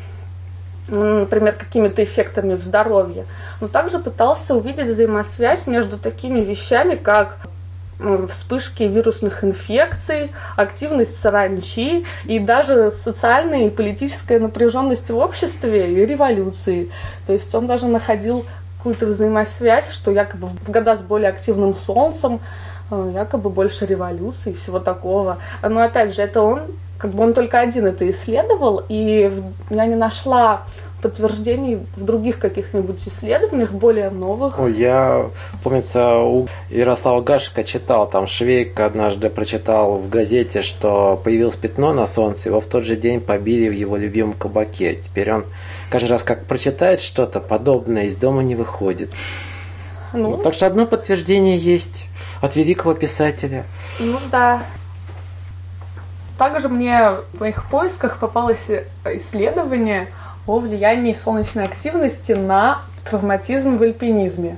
например, 0.90 1.54
какими-то 1.54 2.04
эффектами 2.04 2.56
в 2.56 2.64
здоровье, 2.64 3.26
но 3.62 3.68
также 3.68 4.00
пытался 4.00 4.56
увидеть 4.56 4.88
взаимосвязь 4.88 5.68
между 5.68 5.98
такими 5.98 6.42
вещами, 6.42 6.96
как 6.96 7.38
вспышки 8.30 8.84
вирусных 8.84 9.44
инфекций, 9.44 10.32
активность 10.56 11.18
саранчи 11.18 12.06
и 12.24 12.40
даже 12.40 12.92
социальная 12.92 13.68
и 13.68 13.70
политическая 13.70 14.40
напряженность 14.40 15.10
в 15.10 15.18
обществе 15.18 15.92
и 15.94 16.06
революции. 16.06 16.90
То 17.28 17.34
есть 17.34 17.54
он 17.54 17.68
даже 17.68 17.88
находил 17.88 18.46
какую-то 18.78 19.08
взаимосвязь, 19.08 19.92
что 19.92 20.12
якобы 20.12 20.48
в 20.48 20.72
года 20.72 20.96
с 20.96 21.02
более 21.02 21.30
активным 21.30 21.76
солнцем 21.76 22.40
э, 22.90 23.12
якобы 23.14 23.50
больше 23.50 23.86
революции 23.86 24.52
и 24.52 24.56
всего 24.56 24.80
такого. 24.80 25.40
Но 25.62 25.82
опять 25.82 26.16
же, 26.16 26.22
это 26.22 26.42
он 26.42 26.62
как 27.00 27.12
бы 27.12 27.24
он 27.24 27.34
только 27.34 27.60
один 27.60 27.88
это 27.88 28.10
исследовал, 28.12 28.84
и 28.90 29.32
я 29.70 29.86
не 29.86 29.96
нашла 29.96 30.66
подтверждений 31.02 31.80
в 31.96 32.04
других 32.04 32.40
каких-нибудь 32.40 33.08
исследованиях, 33.08 33.72
более 33.72 34.10
новых. 34.10 34.60
Ой, 34.60 34.74
я, 34.74 35.30
помнится, 35.64 36.18
у 36.18 36.48
Ярослава 36.70 37.22
Гашика 37.22 37.64
читал, 37.64 38.10
там 38.10 38.28
Швейк 38.28 38.78
однажды 38.82 39.30
прочитал 39.30 39.98
в 39.98 40.10
газете, 40.10 40.62
что 40.62 41.20
появилось 41.24 41.56
пятно 41.56 41.94
на 41.94 42.06
солнце, 42.06 42.50
его 42.50 42.60
в 42.60 42.66
тот 42.66 42.84
же 42.84 42.98
день 42.98 43.22
побили 43.22 43.70
в 43.70 43.74
его 43.74 43.96
любимом 43.96 44.34
кабаке. 44.34 44.96
Теперь 44.96 45.32
он 45.32 45.46
каждый 45.90 46.10
раз, 46.10 46.24
как 46.24 46.44
прочитает 46.46 47.00
что-то 47.00 47.40
подобное, 47.40 48.04
из 48.04 48.18
дома 48.18 48.44
не 48.44 48.56
выходит. 48.56 49.14
Ну, 50.12 50.32
ну 50.32 50.38
так 50.44 50.54
что 50.54 50.68
одно 50.68 50.86
подтверждение 50.86 51.58
есть 51.58 52.08
от 52.42 52.58
великого 52.58 52.94
писателя. 52.94 53.66
Ну 54.00 54.18
да, 54.32 54.64
также 56.40 56.70
мне 56.70 57.12
в 57.34 57.42
моих 57.42 57.70
поисках 57.70 58.18
попалось 58.18 58.72
исследование 59.06 60.08
о 60.48 60.60
влиянии 60.60 61.14
солнечной 61.14 61.66
активности 61.66 62.32
на 62.32 62.82
травматизм 63.04 63.76
в 63.76 63.84
альпинизме. 63.84 64.58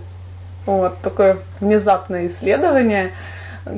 Вот 0.68 1.00
такое 1.00 1.40
внезапное 1.60 2.28
исследование. 2.28 3.14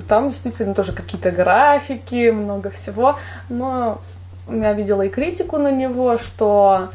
Там 0.09 0.29
действительно 0.29 0.73
тоже 0.73 0.91
какие-то 0.91 1.31
графики, 1.31 2.29
много 2.29 2.69
всего. 2.69 3.17
Но 3.47 4.01
я 4.49 4.73
видела 4.73 5.03
и 5.03 5.09
критику 5.09 5.57
на 5.57 5.71
него, 5.71 6.17
что 6.17 6.89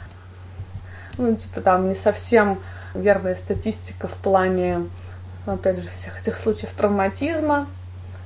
ну, 1.16 1.34
типа 1.34 1.62
там 1.62 1.88
не 1.88 1.94
совсем 1.94 2.60
верная 2.94 3.34
статистика 3.34 4.08
в 4.08 4.14
плане, 4.14 4.82
опять 5.46 5.78
же, 5.78 5.88
всех 5.88 6.20
этих 6.20 6.36
случаев 6.36 6.70
травматизма. 6.76 7.66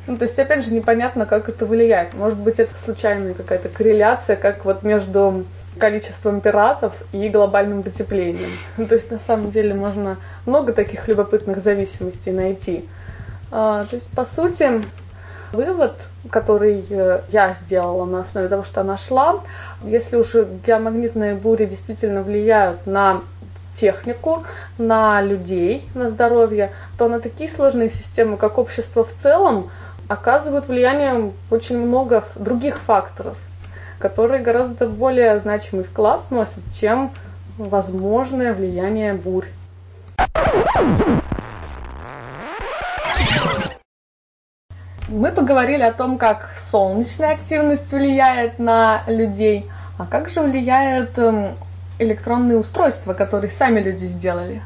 Ну, 0.06 0.16
то 0.16 0.24
есть, 0.24 0.38
опять 0.38 0.64
же, 0.64 0.74
непонятно, 0.74 1.26
как 1.26 1.48
это 1.48 1.64
влияет. 1.64 2.14
Может 2.14 2.38
быть, 2.38 2.58
это 2.58 2.74
случайная 2.74 3.34
какая-то 3.34 3.68
корреляция, 3.68 4.36
как 4.36 4.64
вот 4.64 4.82
между 4.82 5.44
количеством 5.78 6.40
пиратов 6.40 6.94
и 7.12 7.28
глобальным 7.28 7.82
потеплением. 7.82 8.50
Ну, 8.76 8.86
то 8.86 8.96
есть, 8.96 9.10
на 9.10 9.18
самом 9.18 9.50
деле, 9.50 9.74
можно 9.74 10.18
много 10.44 10.72
таких 10.72 11.08
любопытных 11.08 11.58
зависимостей 11.58 12.32
найти. 12.32 12.88
А, 13.50 13.84
то 13.84 13.96
есть, 13.96 14.10
по 14.10 14.24
сути, 14.24 14.82
вывод, 15.52 15.94
который 16.30 16.84
э, 16.88 17.20
я 17.28 17.54
сделала 17.54 18.04
на 18.04 18.20
основе 18.20 18.48
того, 18.48 18.64
что 18.64 18.82
нашла, 18.82 19.40
если 19.84 20.16
уже 20.16 20.48
геомагнитные 20.66 21.34
бури 21.34 21.66
действительно 21.66 22.22
влияют 22.22 22.86
на 22.86 23.22
технику, 23.74 24.44
на 24.78 25.20
людей, 25.22 25.88
на 25.94 26.08
здоровье, 26.08 26.72
то 26.98 27.08
на 27.08 27.20
такие 27.20 27.48
сложные 27.48 27.90
системы, 27.90 28.36
как 28.36 28.58
общество 28.58 29.04
в 29.04 29.14
целом, 29.14 29.70
оказывают 30.12 30.68
влияние 30.68 31.32
очень 31.50 31.78
много 31.78 32.24
других 32.34 32.78
факторов, 32.78 33.36
которые 33.98 34.42
гораздо 34.42 34.86
более 34.86 35.38
значимый 35.40 35.84
вклад 35.84 36.20
вносят, 36.28 36.62
чем 36.78 37.12
возможное 37.56 38.52
влияние 38.52 39.14
бурь. 39.14 39.46
Мы 45.08 45.30
поговорили 45.32 45.82
о 45.82 45.92
том, 45.92 46.16
как 46.16 46.50
солнечная 46.62 47.32
активность 47.32 47.90
влияет 47.92 48.58
на 48.58 49.02
людей, 49.06 49.66
а 49.98 50.06
как 50.06 50.30
же 50.30 50.40
влияют 50.40 51.18
эм, 51.18 51.54
электронные 51.98 52.56
устройства, 52.58 53.12
которые 53.12 53.50
сами 53.50 53.80
люди 53.80 54.06
сделали? 54.06 54.62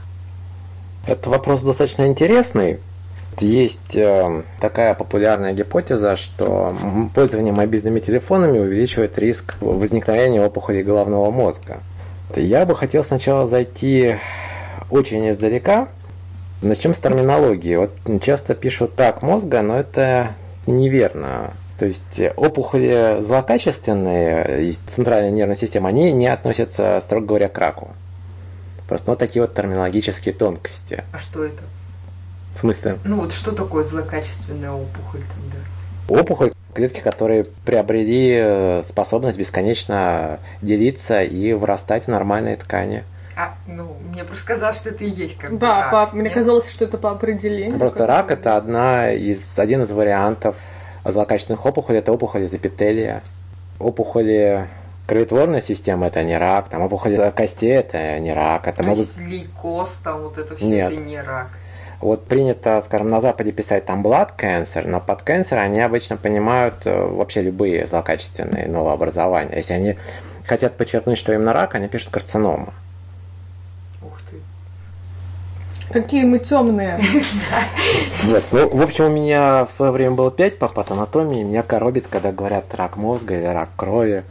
Это 1.07 1.31
вопрос 1.31 1.63
достаточно 1.63 2.07
интересный, 2.07 2.79
есть 3.43 3.97
э, 3.97 4.43
такая 4.61 4.95
популярная 4.95 5.53
гипотеза, 5.53 6.17
что 6.17 6.75
пользование 7.15 7.53
мобильными 7.53 8.01
телефонами 8.01 8.59
увеличивает 8.59 9.19
риск 9.19 9.55
возникновения 9.61 10.45
опухолей 10.45 10.83
головного 10.83 11.31
мозга. 11.31 11.81
Я 12.35 12.67
бы 12.67 12.75
хотел 12.75 13.05
сначала 13.05 13.47
зайти 13.47 14.17
очень 14.91 15.31
издалека. 15.31 15.89
Начнем 16.63 16.95
с 16.95 16.99
терминологии. 16.99 17.77
Вот 17.77 17.93
часто 18.23 18.55
пишут 18.55 18.95
так 18.95 19.23
мозга, 19.23 19.63
но 19.63 19.79
это 19.79 20.31
неверно. 20.67 21.53
То 21.79 21.85
есть 21.85 22.21
опухоли 22.37 23.19
злокачественные, 23.21 24.75
центральная 24.87 25.31
нервная 25.31 25.57
система, 25.57 25.91
они 25.91 26.11
не 26.13 26.27
относятся, 26.27 27.01
строго 27.03 27.27
говоря, 27.27 27.49
к 27.49 27.59
раку. 27.59 27.91
Просто 28.89 29.11
вот 29.11 29.19
такие 29.19 29.43
вот 29.43 29.55
терминологические 29.55 30.35
тонкости. 30.35 31.05
А 31.13 31.19
что 31.19 31.45
это? 31.45 31.63
В 32.57 32.59
смысле? 32.59 32.99
Ну 33.05 33.21
вот 33.21 33.33
что 33.33 33.53
такое 33.53 33.85
злокачественная 33.85 34.73
опухоль 34.73 35.21
тогда? 35.21 35.59
Опухоль 36.21 36.53
клетки, 36.73 37.01
которые 37.01 37.45
приобрели 37.45 38.33
э, 38.35 38.83
способность 38.83 39.39
бесконечно 39.39 40.41
делиться 40.63 41.21
и 41.21 41.53
вырастать 41.53 42.05
в 42.05 42.09
нормальные 42.09 42.57
ткани. 42.57 43.05
А, 43.37 43.55
ну, 43.67 43.95
мне 44.11 44.25
просто 44.25 44.47
казалось, 44.47 44.79
что 44.79 44.89
это 44.89 45.05
и 45.05 45.11
есть 45.11 45.37
как 45.37 45.59
Да, 45.59 45.91
рак. 45.91 46.11
по, 46.11 46.17
мне 46.17 46.31
казалось, 46.31 46.71
что 46.71 46.87
это 46.87 46.97
по 46.97 47.11
определению. 47.11 47.79
Просто 47.79 48.07
рак 48.07 48.31
это 48.31 48.57
одна 48.57 49.13
из, 49.13 49.59
один 49.59 49.83
из 49.83 49.91
вариантов 49.91 50.57
злокачественных 51.05 51.67
опухолей, 51.67 51.99
это 51.99 52.11
опухоли 52.13 52.47
из 52.47 52.55
эпителия. 52.55 53.23
Опухоли 53.79 54.67
кроветворной 55.07 55.61
системы 55.61 56.07
это 56.07 56.23
не 56.23 56.39
рак, 56.39 56.71
там 56.71 56.81
опухоли 56.81 57.31
костей 57.37 57.73
это 57.73 58.19
не 58.19 58.33
рак. 58.33 58.67
Это 58.67 58.83
То 58.83 58.89
могут... 58.89 59.09
есть 59.09 59.21
лейкоз, 59.21 59.91
там 60.03 60.23
вот 60.23 60.39
это 60.39 60.57
все 60.57 60.65
Нет. 60.65 60.91
это 60.91 61.03
не 61.03 61.21
рак. 61.21 61.49
Вот 62.01 62.27
принято, 62.27 62.81
скажем, 62.83 63.09
на 63.09 63.21
Западе 63.21 63.53
писать 63.53 63.87
там 63.87 64.05
blood 64.05 64.31
cancer, 64.39 64.87
но 64.87 65.01
под 65.01 65.23
cancer 65.23 65.57
они 65.57 65.81
обычно 65.81 66.17
понимают 66.17 66.87
э, 66.87 66.95
вообще 66.95 67.43
любые 67.43 67.87
злокачественные 67.87 68.69
новообразования. 68.69 69.57
Если 69.57 69.73
они 69.73 69.97
хотят 70.47 70.77
подчеркнуть, 70.77 71.19
что 71.19 71.33
именно 71.33 71.53
рак, 71.53 71.75
они 71.75 71.89
пишут 71.89 72.11
карцинома. 72.11 72.75
Ух 74.03 74.21
ты. 74.31 74.37
Какие 75.93 76.25
мы 76.25 76.39
темные. 76.39 76.99
Вот. 78.25 78.45
Ну, 78.51 78.69
в 78.77 78.83
общем, 78.83 79.05
у 79.05 79.11
меня 79.11 79.65
в 79.65 79.71
свое 79.71 79.93
время 79.93 80.15
было 80.15 80.31
5 80.31 80.59
по 80.59 80.69
патанатомии. 80.69 81.45
Меня 81.45 81.63
коробит, 81.63 82.09
когда 82.09 82.33
говорят 82.33 82.75
рак 82.75 82.97
мозга 82.97 83.39
или 83.39 83.45
рак 83.45 83.71
крови. 83.77 84.25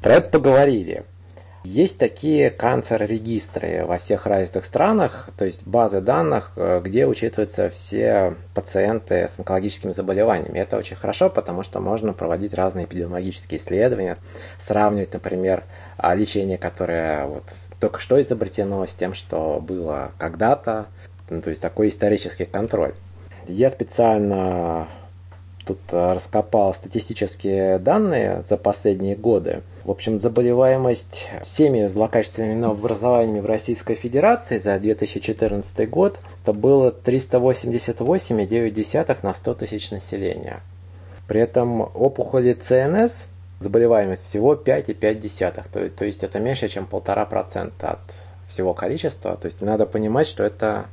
Про 0.00 0.14
это 0.14 0.28
поговорили. 0.28 1.04
Есть 1.64 1.98
такие 1.98 2.50
канцер-регистры 2.50 3.86
во 3.86 3.96
всех 3.96 4.26
развитых 4.26 4.66
странах, 4.66 5.30
то 5.38 5.46
есть 5.46 5.66
базы 5.66 6.02
данных, 6.02 6.52
э, 6.56 6.82
где 6.84 7.06
учитываются 7.06 7.70
все 7.70 8.34
пациенты 8.52 9.26
с 9.26 9.38
онкологическими 9.38 9.92
заболеваниями. 9.92 10.58
Это 10.58 10.76
очень 10.76 10.94
хорошо, 10.94 11.30
потому 11.30 11.62
что 11.62 11.80
можно 11.80 12.12
проводить 12.12 12.52
разные 12.52 12.84
эпидемиологические 12.84 13.58
исследования, 13.58 14.18
сравнивать, 14.58 15.14
например, 15.14 15.64
а, 15.96 16.14
лечение, 16.14 16.58
которое 16.58 17.24
вот 17.24 17.44
только 17.80 17.98
что 17.98 18.20
изобретено, 18.20 18.86
с 18.86 18.94
тем, 18.94 19.14
что 19.14 19.58
было 19.58 20.12
когда-то. 20.18 20.86
Ну, 21.30 21.40
то 21.40 21.48
есть 21.48 21.62
такой 21.62 21.88
исторический 21.88 22.44
контроль. 22.44 22.92
Я 23.48 23.70
специально 23.70 24.86
тут 25.66 25.78
э, 25.90 26.12
раскопал 26.12 26.72
статистические 26.74 27.78
данные 27.78 28.44
за 28.48 28.56
последние 28.56 29.16
годы. 29.16 29.62
В 29.84 29.90
общем, 29.90 30.18
заболеваемость 30.18 31.26
всеми 31.42 31.86
злокачественными 31.86 32.54
новообразованиями 32.54 33.40
в 33.40 33.46
Российской 33.46 33.94
Федерации 33.94 34.58
за 34.58 34.78
2014 34.78 35.90
год 35.90 36.20
это 36.42 36.52
было 36.52 36.90
388,9 36.90 39.18
на 39.22 39.34
100 39.34 39.54
тысяч 39.54 39.90
населения. 39.90 40.60
При 41.26 41.40
этом 41.40 41.80
опухоли 41.80 42.52
ЦНС 42.52 43.28
заболеваемость 43.60 44.24
всего 44.24 44.54
5,5, 44.54 45.64
то, 45.72 45.88
то 45.88 46.04
есть 46.04 46.22
это 46.22 46.38
меньше, 46.38 46.68
чем 46.68 46.86
1,5% 46.90 47.72
от 47.80 47.98
всего 48.46 48.74
количества. 48.74 49.36
То 49.36 49.46
есть 49.46 49.60
надо 49.60 49.86
понимать, 49.86 50.26
что 50.26 50.44
это 50.44 50.86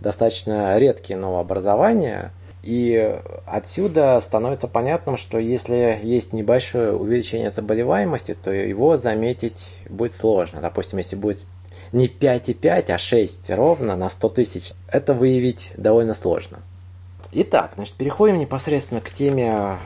достаточно 0.00 0.78
редкие 0.78 1.18
новообразования, 1.18 2.32
и 2.68 3.18
отсюда 3.46 4.20
становится 4.20 4.68
понятным, 4.68 5.16
что 5.16 5.38
если 5.38 5.98
есть 6.02 6.34
небольшое 6.34 6.92
увеличение 6.92 7.50
заболеваемости, 7.50 8.34
то 8.34 8.50
его 8.50 8.98
заметить 8.98 9.70
будет 9.88 10.12
сложно. 10.12 10.60
Допустим, 10.60 10.98
если 10.98 11.16
будет 11.16 11.38
не 11.92 12.08
5,5, 12.08 12.92
а 12.92 12.98
6 12.98 13.48
ровно 13.52 13.96
на 13.96 14.10
100 14.10 14.28
тысяч, 14.28 14.72
это 14.86 15.14
выявить 15.14 15.72
довольно 15.78 16.12
сложно. 16.12 16.58
Итак, 17.32 17.72
значит, 17.76 17.94
переходим 17.94 18.38
непосредственно 18.38 19.00
к 19.00 19.10
теме 19.12 19.78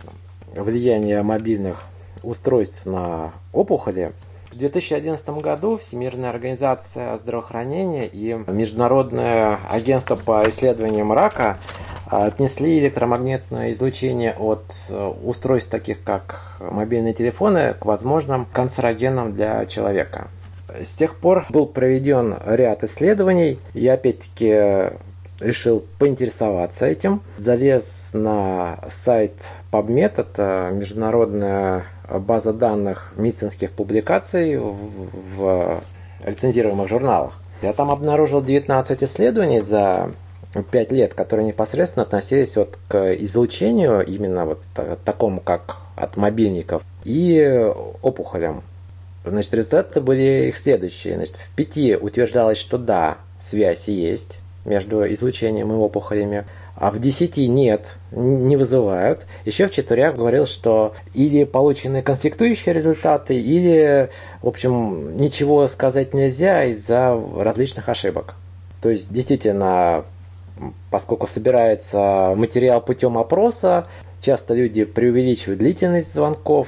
влияния 0.52 1.22
мобильных 1.22 1.84
устройств 2.24 2.84
на 2.84 3.32
опухоли. 3.52 4.10
В 4.52 4.56
2011 4.58 5.26
году 5.40 5.78
Всемирная 5.78 6.28
организация 6.28 7.16
здравоохранения 7.16 8.06
и 8.06 8.34
Международное 8.46 9.58
агентство 9.70 10.14
по 10.14 10.46
исследованиям 10.50 11.10
рака 11.10 11.56
отнесли 12.04 12.78
электромагнитное 12.78 13.72
излучение 13.72 14.34
от 14.38 14.62
э, 14.90 15.12
устройств 15.24 15.70
таких 15.70 16.04
как 16.04 16.58
мобильные 16.60 17.14
телефоны 17.14 17.72
к 17.72 17.86
возможным 17.86 18.44
канцерогенам 18.44 19.34
для 19.34 19.64
человека. 19.64 20.28
С 20.68 20.92
тех 20.92 21.16
пор 21.16 21.46
был 21.48 21.64
проведен 21.64 22.36
ряд 22.44 22.84
исследований. 22.84 23.58
Я 23.72 23.94
опять-таки 23.94 24.92
решил 25.40 25.82
поинтересоваться 25.98 26.84
этим. 26.84 27.22
Залез 27.38 28.10
на 28.12 28.80
сайт 28.90 29.48
PubMed, 29.70 30.20
это 30.20 30.70
международная 30.72 31.86
база 32.18 32.52
данных 32.52 33.12
медицинских 33.16 33.70
публикаций 33.72 34.56
в, 34.58 34.76
в 35.36 35.82
лицензируемых 36.24 36.88
журналах. 36.88 37.34
Я 37.62 37.72
там 37.72 37.90
обнаружил 37.90 38.42
19 38.42 39.02
исследований 39.04 39.60
за 39.60 40.10
5 40.70 40.92
лет, 40.92 41.14
которые 41.14 41.46
непосредственно 41.46 42.04
относились 42.04 42.56
вот 42.56 42.78
к 42.88 43.14
излучению, 43.14 44.04
именно 44.04 44.44
вот 44.44 44.62
такому, 45.04 45.40
как 45.40 45.76
от 45.96 46.16
мобильников, 46.16 46.82
и 47.04 47.72
опухолям. 48.02 48.62
Значит, 49.24 49.54
результаты 49.54 50.00
были 50.00 50.48
их 50.48 50.56
следующие. 50.56 51.14
Значит, 51.14 51.36
в 51.36 51.54
пяти 51.54 51.96
утверждалось, 51.96 52.58
что 52.58 52.78
да, 52.78 53.18
связь 53.40 53.88
есть 53.88 54.40
между 54.64 55.10
излучением 55.12 55.72
и 55.72 55.76
опухолями 55.76 56.44
а 56.82 56.90
в 56.90 56.98
10 56.98 57.36
нет, 57.36 57.94
не 58.10 58.56
вызывают. 58.56 59.24
Еще 59.44 59.68
в 59.68 59.70
четверях 59.70 60.16
говорил, 60.16 60.46
что 60.46 60.94
или 61.14 61.44
получены 61.44 62.02
конфликтующие 62.02 62.74
результаты, 62.74 63.40
или, 63.40 64.10
в 64.42 64.48
общем, 64.48 65.16
ничего 65.16 65.68
сказать 65.68 66.12
нельзя 66.12 66.64
из-за 66.64 67.16
различных 67.36 67.88
ошибок. 67.88 68.34
То 68.80 68.90
есть, 68.90 69.12
действительно, 69.12 70.04
поскольку 70.90 71.28
собирается 71.28 72.34
материал 72.34 72.80
путем 72.80 73.16
опроса, 73.16 73.86
часто 74.20 74.54
люди 74.54 74.82
преувеличивают 74.82 75.60
длительность 75.60 76.12
звонков, 76.12 76.66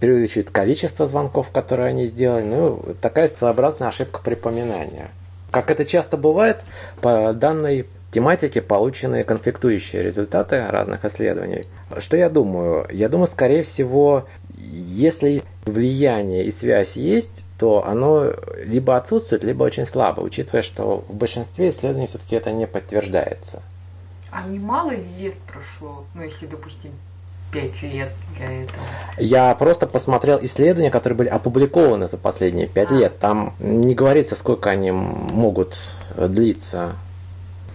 преувеличивают 0.00 0.48
количество 0.48 1.06
звонков, 1.06 1.50
которые 1.50 1.90
они 1.90 2.06
сделали. 2.06 2.44
Ну, 2.44 2.82
такая 3.02 3.28
своеобразная 3.28 3.88
ошибка 3.88 4.22
припоминания. 4.24 5.10
Как 5.50 5.70
это 5.70 5.84
часто 5.84 6.16
бывает, 6.16 6.62
по 7.02 7.34
данной 7.34 7.84
тематике 8.10 8.60
получены 8.60 9.24
конфликтующие 9.24 10.02
результаты 10.02 10.66
разных 10.68 11.04
исследований. 11.04 11.64
Что 11.98 12.16
я 12.16 12.28
думаю? 12.28 12.86
Я 12.90 13.08
думаю, 13.08 13.28
скорее 13.28 13.62
всего, 13.62 14.26
если 14.56 15.42
влияние 15.64 16.44
и 16.44 16.50
связь 16.50 16.96
есть, 16.96 17.44
то 17.58 17.86
оно 17.86 18.32
либо 18.64 18.96
отсутствует, 18.96 19.44
либо 19.44 19.62
очень 19.64 19.86
слабо, 19.86 20.20
учитывая, 20.20 20.62
что 20.62 21.04
в 21.08 21.14
большинстве 21.14 21.68
исследований 21.68 22.06
все-таки 22.06 22.36
это 22.36 22.52
не 22.52 22.66
подтверждается. 22.66 23.62
А 24.30 24.46
немало 24.46 24.92
лет 24.92 25.34
прошло, 25.52 26.04
ну 26.14 26.22
если, 26.22 26.46
допустим, 26.46 26.92
пять 27.52 27.82
лет 27.82 28.10
для 28.36 28.62
этого? 28.62 28.78
Я 29.18 29.54
просто 29.56 29.86
посмотрел 29.86 30.38
исследования, 30.42 30.90
которые 30.90 31.16
были 31.16 31.28
опубликованы 31.28 32.08
за 32.08 32.16
последние 32.16 32.66
пять 32.66 32.90
а. 32.92 32.94
лет. 32.94 33.18
Там 33.18 33.54
не 33.58 33.94
говорится, 33.94 34.36
сколько 34.36 34.70
они 34.70 34.90
могут 34.90 35.76
длиться. 36.16 36.94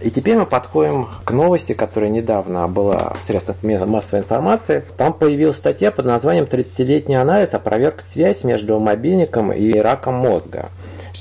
И 0.00 0.10
теперь 0.10 0.36
мы 0.36 0.44
подходим 0.44 1.08
к 1.24 1.30
новости, 1.30 1.72
которая 1.72 2.10
недавно 2.10 2.68
была 2.68 3.14
в 3.18 3.22
средствах 3.22 3.56
массовой 3.62 4.20
информации. 4.20 4.84
Там 4.98 5.14
появилась 5.14 5.56
статья 5.56 5.90
под 5.90 6.04
названием 6.04 6.44
«30-летний 6.44 7.14
анализ 7.14 7.54
опроверг 7.54 8.02
связь 8.02 8.44
между 8.44 8.78
мобильником 8.78 9.52
и 9.52 9.72
раком 9.78 10.16
мозга». 10.16 10.68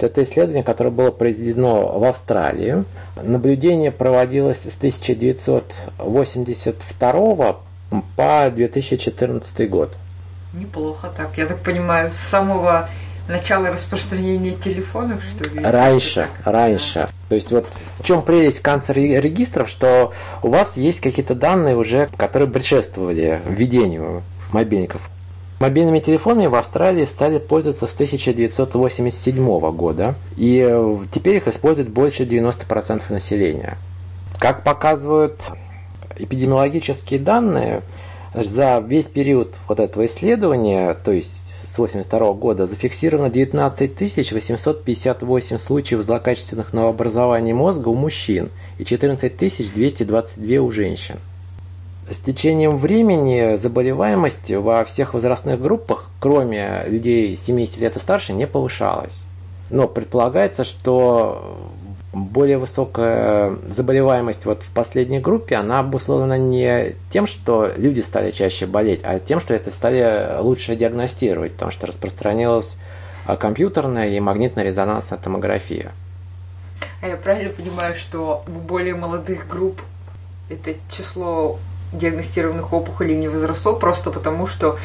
Это 0.02 0.24
исследование, 0.24 0.64
которое 0.64 0.90
было 0.90 1.10
произведено 1.10 1.98
в 1.98 2.04
Австралии. 2.04 2.84
Наблюдение 3.22 3.92
проводилось 3.92 4.64
с 4.64 4.76
1982 4.76 7.58
по 8.18 8.52
2014 8.54 9.70
год. 9.70 9.98
Неплохо 10.54 11.10
так. 11.16 11.38
Я 11.38 11.46
так 11.46 11.60
понимаю, 11.60 12.12
с 12.12 12.16
самого 12.16 12.90
начала 13.28 13.72
распространения 13.72 14.52
телефонов, 14.52 15.24
что 15.24 15.50
ли? 15.50 15.64
Раньше, 15.64 16.28
раньше. 16.44 17.08
То 17.30 17.36
есть 17.36 17.52
вот 17.52 17.66
в 18.00 18.06
чем 18.06 18.22
прелесть 18.22 18.62
канцер-регистров, 18.62 19.70
что 19.70 20.14
у 20.44 20.50
вас 20.50 20.78
есть 20.78 21.00
какие-то 21.00 21.36
данные 21.36 21.76
уже, 21.76 22.10
которые 22.18 22.50
предшествовали 22.50 23.42
введению 23.46 24.24
мобильников. 24.52 25.10
Мобильными 25.60 26.00
телефонами 26.00 26.48
в 26.48 26.56
Австралии 26.56 27.06
стали 27.06 27.40
пользоваться 27.40 27.88
с 27.88 27.94
1987 27.94 29.72
года, 29.72 30.16
и 30.36 30.98
теперь 31.14 31.38
их 31.38 31.48
использует 31.48 31.90
больше 31.90 32.24
90% 32.24 33.04
населения. 33.10 33.78
Как 34.38 34.64
показывают 34.64 35.52
эпидемиологические 36.18 37.20
данные, 37.22 37.82
за 38.34 38.84
весь 38.86 39.08
период 39.08 39.56
вот 39.68 39.80
этого 39.80 40.06
исследования, 40.06 40.94
то 40.94 41.12
есть 41.12 41.45
с 41.66 41.74
1982 41.74 42.34
года 42.34 42.68
зафиксировано 42.68 43.30
19 43.30 44.32
858 44.32 45.58
случаев 45.58 46.02
злокачественных 46.04 46.74
новообразований 46.74 47.54
мозга 47.54 47.90
у 47.90 47.96
мужчин 47.96 48.52
и 48.78 48.86
14 48.86 49.74
222 49.74 50.62
у 50.62 50.72
женщин. 50.72 51.16
С 52.10 52.20
течением 52.20 52.78
времени 52.78 53.58
заболеваемость 53.58 54.52
во 54.52 54.86
всех 54.86 55.16
возрастных 55.16 55.60
группах, 55.60 56.12
кроме 56.20 56.84
людей 56.86 57.36
70 57.36 57.78
лет 57.78 57.96
и 57.96 58.00
старше, 58.00 58.34
не 58.34 58.46
повышалась. 58.46 59.24
Но 59.72 59.88
предполагается, 59.88 60.64
что 60.64 61.58
более 62.16 62.58
высокая 62.58 63.58
заболеваемость 63.70 64.46
вот 64.46 64.64
в 64.64 64.70
последней 64.70 65.20
группе, 65.20 65.56
она 65.56 65.80
обусловлена 65.80 66.38
не 66.38 66.96
тем, 67.10 67.28
что 67.28 67.70
люди 67.76 68.00
стали 68.00 68.32
чаще 68.32 68.66
болеть, 68.66 69.02
а 69.04 69.20
тем, 69.20 69.42
что 69.42 69.54
это 69.54 69.70
стали 69.70 70.40
лучше 70.40 70.78
диагностировать, 70.78 71.52
потому 71.54 71.72
что 71.72 71.88
распространилась 71.88 72.78
а, 73.26 73.36
компьютерная 73.36 74.08
и 74.10 74.20
магнитно-резонансная 74.22 75.20
томография. 75.22 75.92
А 77.02 77.08
я 77.08 77.18
правильно 77.18 77.54
понимаю, 77.54 77.96
что 77.96 78.46
у 78.48 78.52
более 78.52 78.96
молодых 78.96 79.48
групп 79.50 79.82
это 80.50 80.74
число 80.90 81.60
диагностированных 81.92 82.72
опухолей 82.72 83.16
не 83.18 83.28
возросло 83.28 83.76
просто 83.76 84.10
потому, 84.10 84.48
что 84.48 84.78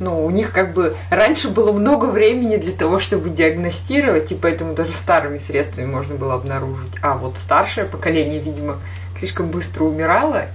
ну, 0.00 0.24
у 0.24 0.30
них 0.30 0.52
как 0.52 0.74
бы 0.74 0.96
раньше 1.10 1.48
было 1.48 1.72
много 1.72 2.06
времени 2.06 2.56
для 2.56 2.72
того, 2.72 2.98
чтобы 2.98 3.30
диагностировать, 3.30 4.32
и 4.32 4.34
поэтому 4.34 4.74
даже 4.74 4.92
старыми 4.92 5.36
средствами 5.36 5.86
можно 5.86 6.16
было 6.16 6.34
обнаружить. 6.34 6.92
А 7.02 7.16
вот 7.16 7.38
старшее 7.38 7.86
поколение, 7.86 8.40
видимо, 8.40 8.78
слишком 9.16 9.48
быстро 9.48 9.84
умирало, 9.84 10.46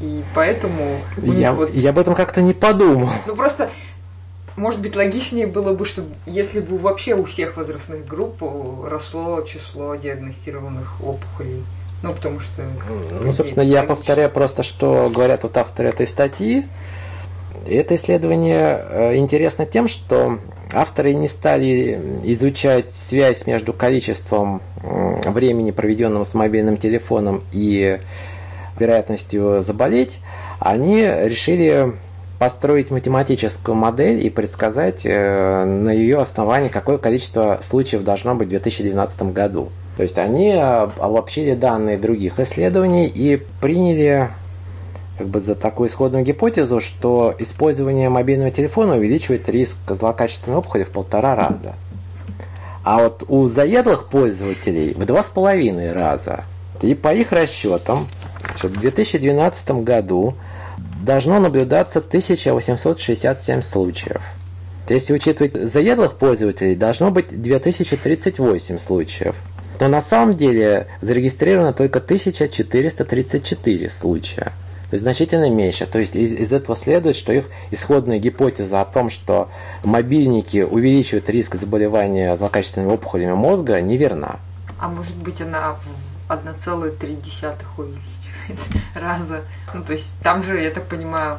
и 0.00 0.22
поэтому 0.34 0.98
у 1.16 1.32
я, 1.32 1.50
них 1.50 1.58
вот... 1.58 1.74
я 1.74 1.90
об 1.90 1.98
этом 1.98 2.14
как-то 2.14 2.42
не 2.42 2.52
подумал. 2.52 3.10
Ну, 3.26 3.34
просто, 3.34 3.70
может 4.56 4.80
быть, 4.80 4.94
логичнее 4.94 5.46
было 5.46 5.74
бы, 5.74 5.84
чтобы 5.84 6.14
если 6.26 6.60
бы 6.60 6.78
вообще 6.78 7.14
у 7.14 7.24
всех 7.24 7.56
возрастных 7.56 8.06
групп 8.06 8.42
росло 8.86 9.42
число 9.42 9.94
диагностированных 9.96 11.02
опухолей. 11.02 11.64
Ну, 12.02 12.14
потому 12.14 12.40
что... 12.40 12.62
Ну, 13.20 13.30
собственно, 13.32 13.62
я 13.62 13.82
повторяю 13.82 14.30
просто, 14.30 14.62
что 14.62 15.10
говорят 15.14 15.42
вот 15.42 15.56
авторы 15.56 15.90
этой 15.90 16.06
статьи. 16.06 16.66
Это 17.66 17.96
исследование 17.96 18.80
э, 18.88 19.16
интересно 19.16 19.66
тем, 19.66 19.88
что 19.88 20.38
авторы 20.72 21.14
не 21.14 21.28
стали 21.28 22.00
изучать 22.24 22.90
связь 22.92 23.46
между 23.46 23.72
количеством 23.72 24.62
времени, 24.82 25.70
проведенного 25.72 26.24
с 26.24 26.32
мобильным 26.34 26.76
телефоном, 26.76 27.42
и 27.52 27.98
вероятностью 28.78 29.62
заболеть. 29.62 30.18
Они 30.58 31.02
решили 31.02 31.92
построить 32.38 32.90
математическую 32.90 33.74
модель 33.74 34.24
и 34.24 34.30
предсказать 34.30 35.02
э, 35.04 35.64
на 35.64 35.90
ее 35.90 36.22
основании, 36.22 36.68
какое 36.68 36.96
количество 36.96 37.60
случаев 37.62 38.02
должно 38.02 38.34
быть 38.34 38.46
в 38.46 38.50
2012 38.50 39.22
году. 39.34 39.68
То 39.98 40.02
есть 40.02 40.16
они 40.16 40.54
э, 40.54 40.88
обобщили 40.98 41.52
данные 41.52 41.98
других 41.98 42.40
исследований 42.40 43.06
и 43.06 43.42
приняли 43.60 44.30
как 45.20 45.28
бы 45.28 45.42
за 45.42 45.54
такую 45.54 45.90
исходную 45.90 46.24
гипотезу, 46.24 46.80
что 46.80 47.34
использование 47.38 48.08
мобильного 48.08 48.50
телефона 48.50 48.96
увеличивает 48.96 49.50
риск 49.50 49.76
злокачественной 49.86 50.56
опухоли 50.56 50.84
в 50.84 50.88
полтора 50.88 51.34
раза. 51.34 51.74
А 52.84 53.02
вот 53.02 53.24
у 53.28 53.46
заядлых 53.46 54.08
пользователей 54.08 54.94
в 54.94 55.04
два 55.04 55.22
с 55.22 55.28
половиной 55.28 55.92
раза. 55.92 56.44
И 56.80 56.94
по 56.94 57.12
их 57.14 57.32
расчетам, 57.32 58.08
в 58.62 58.80
2012 58.80 59.70
году 59.84 60.36
должно 61.04 61.38
наблюдаться 61.38 61.98
1867 61.98 63.60
случаев. 63.60 64.22
Если 64.88 65.12
учитывать 65.12 65.54
заядлых 65.54 66.14
пользователей, 66.14 66.76
должно 66.76 67.10
быть 67.10 67.42
2038 67.42 68.78
случаев. 68.78 69.36
Но 69.80 69.88
на 69.88 70.00
самом 70.00 70.34
деле 70.34 70.86
зарегистрировано 71.02 71.74
только 71.74 71.98
1434 71.98 73.90
случая. 73.90 74.54
Значительно 74.92 75.48
меньше. 75.50 75.86
То 75.86 75.98
есть 75.98 76.16
из, 76.16 76.32
из 76.32 76.52
этого 76.52 76.76
следует, 76.76 77.16
что 77.16 77.32
их 77.32 77.46
исходная 77.70 78.18
гипотеза 78.18 78.80
о 78.80 78.84
том, 78.84 79.10
что 79.10 79.48
мобильники 79.84 80.62
увеличивают 80.62 81.28
риск 81.28 81.54
заболевания 81.54 82.36
злокачественными 82.36 82.92
опухолями 82.92 83.34
мозга, 83.34 83.80
неверна. 83.80 84.40
А 84.78 84.88
может 84.88 85.16
быть 85.16 85.40
она 85.40 85.76
в 86.28 86.32
1,3 86.32 87.56
увеличивает 87.76 88.04
раза? 88.94 89.42
Ну, 89.74 89.84
то 89.84 89.92
есть 89.92 90.12
там 90.22 90.42
же, 90.42 90.60
я 90.60 90.70
так 90.70 90.86
понимаю, 90.88 91.38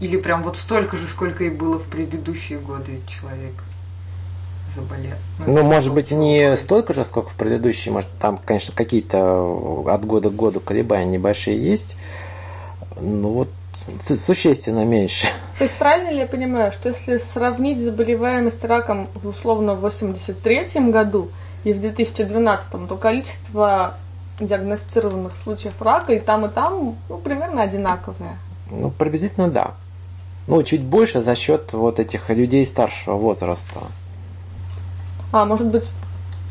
или 0.00 0.16
прям 0.16 0.42
вот 0.42 0.56
столько 0.56 0.96
же, 0.96 1.06
сколько 1.06 1.44
и 1.44 1.50
было 1.50 1.78
в 1.78 1.88
предыдущие 1.88 2.58
годы 2.58 3.00
человек 3.06 3.52
заболел. 4.68 5.16
Ну, 5.38 5.54
ну 5.54 5.62
может 5.62 5.92
быть, 5.92 6.10
не 6.10 6.56
столько 6.56 6.94
же, 6.94 7.04
сколько 7.04 7.30
в 7.30 7.34
предыдущие, 7.34 7.92
может, 7.92 8.08
там, 8.20 8.38
конечно, 8.44 8.74
какие-то 8.74 9.84
от 9.86 10.04
года 10.04 10.30
к 10.30 10.36
году 10.36 10.60
колебания 10.60 11.06
небольшие 11.06 11.62
есть, 11.62 11.96
ну 13.00 13.30
вот 13.30 13.48
существенно 14.00 14.84
меньше. 14.84 15.28
То 15.58 15.64
есть 15.64 15.76
правильно 15.76 16.10
ли 16.10 16.18
я 16.18 16.26
понимаю, 16.26 16.72
что 16.72 16.88
если 16.88 17.18
сравнить 17.18 17.80
заболеваемость 17.80 18.64
раком 18.64 19.08
условно 19.22 19.74
в 19.74 19.80
83 19.80 20.90
году 20.90 21.30
и 21.64 21.72
в 21.72 21.80
2012, 21.80 22.88
то 22.88 22.96
количество 22.96 23.94
диагностированных 24.40 25.32
случаев 25.42 25.80
рака 25.80 26.12
и 26.12 26.20
там, 26.20 26.46
и 26.46 26.48
там 26.48 26.96
ну, 27.08 27.18
примерно 27.18 27.62
одинаковое? 27.62 28.38
Ну, 28.70 28.90
приблизительно 28.90 29.48
да. 29.48 29.72
Ну, 30.46 30.62
чуть 30.62 30.82
больше 30.82 31.20
за 31.20 31.34
счет 31.34 31.72
вот 31.72 31.98
этих 31.98 32.30
людей 32.30 32.64
старшего 32.64 33.16
возраста. 33.16 33.80
А 35.32 35.44
может 35.44 35.66
быть, 35.66 35.92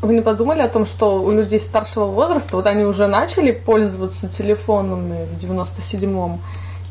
вы 0.01 0.13
не 0.13 0.21
подумали 0.21 0.61
о 0.61 0.67
том, 0.67 0.85
что 0.85 1.21
у 1.21 1.31
людей 1.31 1.59
старшего 1.59 2.05
возраста, 2.05 2.55
вот 2.55 2.67
они 2.67 2.83
уже 2.83 3.07
начали 3.07 3.51
пользоваться 3.51 4.27
телефонами 4.27 5.25
в 5.25 5.37
97-м, 5.37 6.39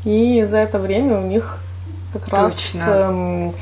и 0.03 0.43
за 0.43 0.57
это 0.57 0.79
время 0.79 1.19
у 1.19 1.23
них 1.23 1.59
как 2.13 2.29
Точно. 2.29 2.85
раз, 2.85 2.95
эм, 3.09 3.53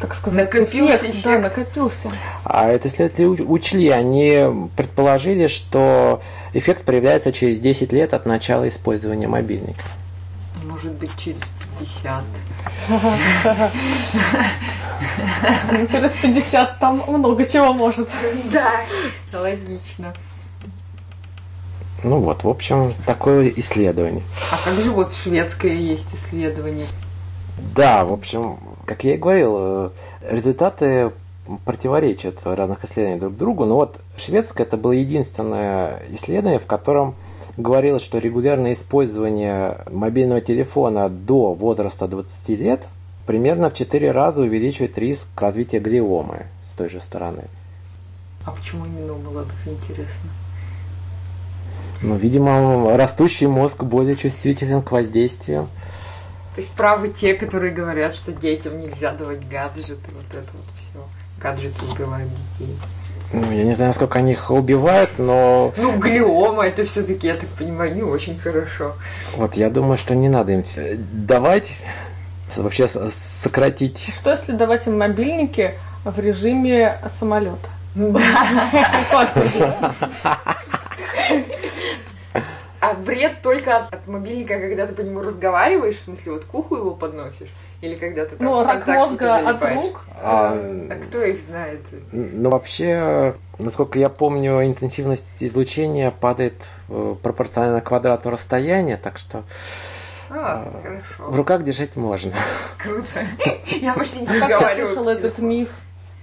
так 0.00 0.14
сказать, 0.14 0.52
накопился 0.52 0.96
эффект, 0.96 1.14
эффект. 1.14 1.24
Да, 1.24 1.38
накопился. 1.38 2.10
А 2.44 2.68
это 2.68 2.88
исследователи 2.88 3.44
учли, 3.44 3.88
они 3.88 4.68
предположили, 4.76 5.46
что 5.46 6.20
эффект 6.52 6.84
проявляется 6.84 7.32
через 7.32 7.58
10 7.58 7.92
лет 7.92 8.12
от 8.14 8.26
начала 8.26 8.68
использования 8.68 9.28
мобильника. 9.28 9.82
Может 10.64 10.92
быть, 10.92 11.10
через 11.16 11.40
50. 11.78 12.24
Ну, 15.70 15.86
через 15.86 16.16
50 16.16 16.78
там 16.78 17.02
много 17.06 17.44
чего 17.44 17.72
может. 17.72 18.08
Да, 18.52 18.80
логично. 19.32 20.14
Ну 22.02 22.20
вот, 22.20 22.44
в 22.44 22.48
общем, 22.48 22.94
такое 23.04 23.52
исследование. 23.56 24.22
А 24.52 24.56
как 24.64 24.74
же 24.74 24.90
вот 24.90 25.12
шведское 25.12 25.72
есть 25.72 26.14
исследование? 26.14 26.86
Да, 27.74 28.04
в 28.04 28.12
общем, 28.12 28.58
как 28.84 29.04
я 29.04 29.14
и 29.14 29.18
говорил, 29.18 29.56
э, 29.58 29.90
результаты 30.30 31.12
противоречат 31.64 32.40
разных 32.44 32.84
исследований 32.84 33.20
друг 33.20 33.36
другу, 33.36 33.64
но 33.64 33.76
вот 33.76 34.00
шведское 34.16 34.66
это 34.66 34.76
было 34.76 34.92
единственное 34.92 36.02
исследование, 36.10 36.58
в 36.58 36.66
котором 36.66 37.14
говорилось, 37.56 38.02
что 38.02 38.18
регулярное 38.18 38.72
использование 38.72 39.78
мобильного 39.90 40.40
телефона 40.40 41.08
до 41.08 41.54
возраста 41.54 42.06
20 42.06 42.48
лет 42.50 42.88
примерно 43.26 43.70
в 43.70 43.74
4 43.74 44.12
раза 44.12 44.42
увеличивает 44.42 44.98
риск 44.98 45.28
развития 45.40 45.80
глиомы 45.80 46.46
с 46.64 46.72
той 46.74 46.88
же 46.88 47.00
стороны. 47.00 47.44
А 48.44 48.52
почему 48.52 48.86
именно 48.86 49.14
у 49.14 49.18
молодых 49.18 49.56
интересно? 49.66 50.30
Ну, 52.02 52.16
видимо, 52.16 52.96
растущий 52.96 53.46
мозг 53.46 53.82
более 53.82 54.16
чувствителен 54.16 54.82
к 54.82 54.92
воздействию. 54.92 55.68
То 56.54 56.60
есть 56.60 56.72
правы 56.72 57.08
те, 57.08 57.34
которые 57.34 57.72
говорят, 57.72 58.14
что 58.14 58.32
детям 58.32 58.80
нельзя 58.80 59.12
давать 59.12 59.46
гаджеты, 59.48 60.10
вот 60.14 60.30
это 60.30 60.48
вот 60.52 60.64
все. 60.74 61.04
Гаджеты 61.40 61.84
убивают 61.84 62.30
детей. 62.30 62.76
Ну, 63.32 63.52
я 63.52 63.64
не 63.64 63.74
знаю, 63.74 63.88
насколько 63.88 64.18
они 64.18 64.32
их 64.32 64.50
убивают, 64.50 65.10
но... 65.18 65.72
Ну, 65.76 65.98
глиома, 65.98 66.66
это 66.66 66.84
все-таки, 66.84 67.26
я 67.26 67.34
так 67.34 67.48
понимаю, 67.50 67.94
не 67.94 68.02
очень 68.02 68.38
хорошо. 68.38 68.94
Вот 69.36 69.56
я 69.56 69.68
думаю, 69.68 69.98
что 69.98 70.14
не 70.14 70.28
надо 70.28 70.52
им 70.52 70.64
давать, 71.12 71.70
вообще 72.56 72.88
сократить. 72.88 74.12
Что 74.14 74.30
если 74.30 74.52
давать 74.52 74.86
им 74.86 74.98
мобильники 74.98 75.74
в 76.04 76.18
режиме 76.18 76.98
самолета? 77.08 77.68
А 82.90 82.94
вред 82.94 83.42
только 83.42 83.76
от 83.76 84.06
мобильника, 84.06 84.58
когда 84.58 84.86
ты 84.86 84.94
по 84.94 85.00
нему 85.00 85.20
разговариваешь, 85.20 85.96
в 85.96 86.04
смысле, 86.04 86.32
вот 86.32 86.44
к 86.44 86.54
уху 86.54 86.76
его 86.76 86.90
подносишь? 86.92 87.48
Или 87.80 87.94
когда 87.94 88.24
ты 88.24 88.36
там 88.36 88.46
Ну, 88.46 88.64
рак 88.64 88.86
мозга 88.86 89.36
от 89.36 89.62
рук. 89.62 90.04
А, 90.22 90.52
а 90.90 90.94
кто 91.02 91.22
их 91.22 91.38
знает? 91.38 91.86
Ну, 92.12 92.50
вообще, 92.50 93.34
насколько 93.58 93.98
я 93.98 94.08
помню, 94.08 94.64
интенсивность 94.64 95.36
излучения 95.40 96.10
падает 96.10 96.68
э, 96.88 97.14
пропорционально 97.22 97.80
квадрату 97.80 98.30
расстояния, 98.30 98.96
так 98.96 99.18
что... 99.18 99.44
А, 100.30 100.64
а, 100.66 100.82
хорошо. 100.82 101.30
В 101.30 101.36
руках 101.36 101.62
держать 101.62 101.96
можно. 101.96 102.32
Круто. 102.78 103.24
Я 103.66 103.94
почти 103.94 104.20
не 104.20 104.26
разговариваю. 104.26 104.78
Я 104.78 104.86
слышала 104.86 105.10
этот 105.10 105.38
миф, 105.38 105.68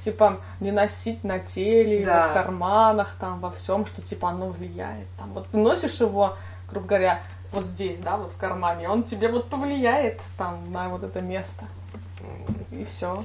типа, 0.04 0.42
не 0.60 0.72
носить 0.72 1.24
на 1.24 1.40
теле, 1.40 2.04
да. 2.04 2.30
в 2.30 2.34
карманах, 2.34 3.16
там, 3.20 3.40
во 3.40 3.52
всем, 3.52 3.86
что, 3.86 4.02
типа, 4.02 4.30
оно 4.30 4.50
влияет. 4.50 5.08
Там, 5.18 5.32
вот 5.34 5.48
ты 5.48 5.58
носишь 5.58 6.02
его, 6.02 6.36
грубо 6.74 6.88
говоря, 6.88 7.22
вот 7.52 7.66
здесь, 7.66 7.98
да, 7.98 8.18
вот 8.18 8.32
в 8.32 8.38
кармане, 8.38 8.90
он 8.90 9.04
тебе 9.04 9.28
вот 9.28 9.50
повлияет 9.50 10.22
там 10.38 10.72
на 10.72 10.90
вот 10.90 11.04
это 11.04 11.22
место. 11.22 11.66
И 12.72 12.84
все. 12.84 13.24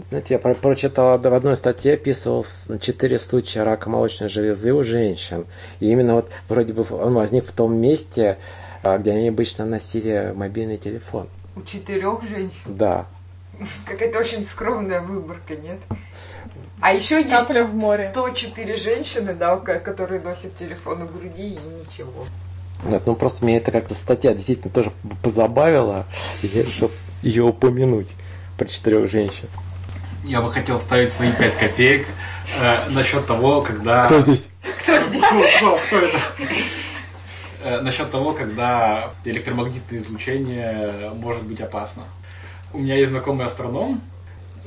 Знаете, 0.00 0.34
я 0.34 0.38
прочитал 0.38 1.18
в 1.18 1.26
одной 1.26 1.56
статье 1.56 1.94
описывал 1.94 2.46
четыре 2.80 3.18
случая 3.18 3.62
рака 3.62 3.90
молочной 3.90 4.28
железы 4.28 4.72
у 4.72 4.82
женщин. 4.82 5.46
И 5.80 5.90
именно 5.90 6.14
вот 6.14 6.30
вроде 6.48 6.72
бы 6.72 6.86
он 6.90 7.14
возник 7.14 7.46
в 7.46 7.52
том 7.52 7.74
месте, 7.74 8.38
а, 8.82 8.98
где 8.98 9.12
они 9.12 9.28
обычно 9.28 9.66
носили 9.66 10.32
мобильный 10.34 10.78
телефон. 10.78 11.28
У 11.56 11.62
четырех 11.62 12.22
женщин? 12.22 12.62
Да. 12.66 13.06
Какая-то 13.86 14.18
очень 14.18 14.44
скромная 14.44 15.00
выборка, 15.00 15.56
нет? 15.56 15.78
А 16.80 16.92
еще 16.92 17.22
есть 17.22 17.30
в 17.30 17.74
море. 17.74 18.10
104 18.12 18.76
женщины, 18.76 19.34
да, 19.34 19.56
которые 19.56 20.20
носят 20.20 20.56
телефон 20.56 21.06
в 21.06 21.18
груди 21.18 21.54
и 21.54 21.58
ничего. 21.58 22.24
Нет, 22.84 23.02
ну 23.06 23.14
просто 23.14 23.44
меня 23.44 23.58
это 23.58 23.70
как-то 23.70 23.94
статья 23.94 24.34
действительно 24.34 24.72
тоже 24.72 24.92
позабавила, 25.22 26.06
и 26.42 26.48
я 26.48 26.62
решил 26.62 26.90
ее 27.22 27.44
упомянуть 27.44 28.08
про 28.58 28.66
четырех 28.66 29.10
женщин. 29.10 29.48
Я 30.24 30.40
бы 30.40 30.52
хотел 30.52 30.78
вставить 30.78 31.12
свои 31.12 31.32
5 31.32 31.58
копеек 31.58 32.06
э, 32.60 32.88
насчет 32.90 33.26
того, 33.26 33.62
когда... 33.62 34.04
здесь? 34.20 34.50
Кто, 35.56 35.78
кто 35.86 35.98
это? 35.98 36.18
Э, 37.64 37.80
Насчет 37.80 38.10
того, 38.10 38.32
когда 38.32 39.12
электромагнитное 39.24 40.00
излучение 40.00 41.10
может 41.14 41.42
быть 41.44 41.60
опасно. 41.60 42.02
У 42.72 42.78
меня 42.78 42.96
есть 42.96 43.10
знакомый 43.10 43.46
астроном, 43.46 44.00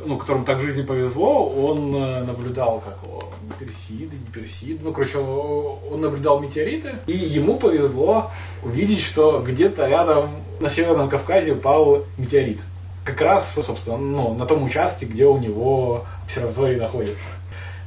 ну, 0.03 0.17
которому 0.17 0.45
так 0.45 0.57
в 0.57 0.61
жизни 0.61 0.81
повезло, 0.81 1.47
он 1.47 1.95
э, 1.95 2.23
наблюдал, 2.23 2.81
как 2.83 2.97
его, 3.03 3.23
персиды, 3.59 4.15
не 4.15 4.31
персиды, 4.33 4.79
ну, 4.83 4.91
короче, 4.91 5.19
он 5.19 6.01
наблюдал 6.01 6.39
метеориты, 6.39 6.95
и 7.07 7.13
ему 7.15 7.57
повезло 7.57 8.31
увидеть, 8.63 9.01
что 9.01 9.43
где-то 9.45 9.87
рядом 9.87 10.31
на 10.59 10.69
Северном 10.69 11.09
Кавказе 11.09 11.53
упал 11.53 12.03
метеорит. 12.17 12.59
Как 13.03 13.21
раз, 13.21 13.53
собственно, 13.53 13.97
ну, 13.97 14.33
на 14.33 14.45
том 14.45 14.63
участке, 14.63 15.05
где 15.05 15.25
у 15.25 15.37
него 15.37 16.05
обсерватория 16.23 16.79
находится. 16.79 17.27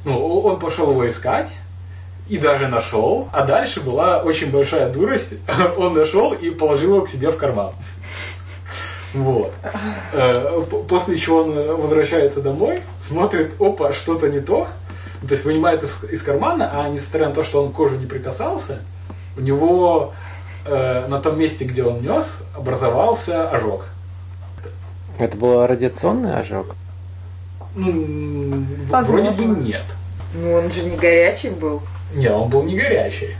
Ну, 0.05 0.39
он 0.39 0.59
пошел 0.59 0.91
его 0.91 1.07
искать, 1.09 1.49
и 2.29 2.37
даже 2.37 2.67
нашел. 2.67 3.27
А 3.33 3.43
дальше 3.43 3.81
была 3.81 4.19
очень 4.19 4.51
большая 4.51 4.89
дурость. 4.89 5.33
Он 5.77 5.95
нашел 5.95 6.31
и 6.31 6.51
положил 6.51 6.95
его 6.95 7.05
к 7.05 7.09
себе 7.09 7.31
в 7.31 7.37
карман. 7.37 7.71
Вот. 9.13 9.53
Э, 10.13 10.61
После 10.87 11.17
чего 11.17 11.43
он 11.43 11.57
э, 11.57 11.73
возвращается 11.73 12.41
домой, 12.41 12.81
смотрит, 13.03 13.51
опа, 13.59 13.93
что-то 13.93 14.29
не 14.29 14.39
то. 14.39 14.67
Ну, 15.21 15.27
То 15.27 15.33
есть 15.33 15.45
вынимает 15.45 15.83
из- 16.11 16.21
кармана, 16.21 16.69
а 16.73 16.87
несмотря 16.89 17.27
на 17.29 17.33
то, 17.35 17.43
что 17.43 17.63
он 17.63 17.71
к 17.71 17.75
коже 17.75 17.97
не 17.97 18.05
прикасался, 18.05 18.79
у 19.37 19.41
него 19.41 20.13
э, 20.65 21.07
на 21.07 21.19
том 21.19 21.37
месте, 21.39 21.65
где 21.65 21.83
он 21.83 21.99
нес, 22.01 22.43
образовался 22.55 23.49
ожог. 23.49 23.85
Это 25.17 25.35
был 25.37 25.65
радиационный 25.67 26.39
ожог? 26.39 26.75
Ну, 27.75 28.65
Возможно. 28.89 29.31
вроде 29.31 29.41
бы 29.43 29.59
нет. 29.61 29.83
Ну, 30.33 30.53
он 30.53 30.71
же 30.71 30.83
не 30.85 30.95
горячий 30.95 31.49
был. 31.49 31.81
Не, 32.13 32.31
он 32.31 32.49
был 32.49 32.63
не 32.63 32.77
горячий. 32.77 33.35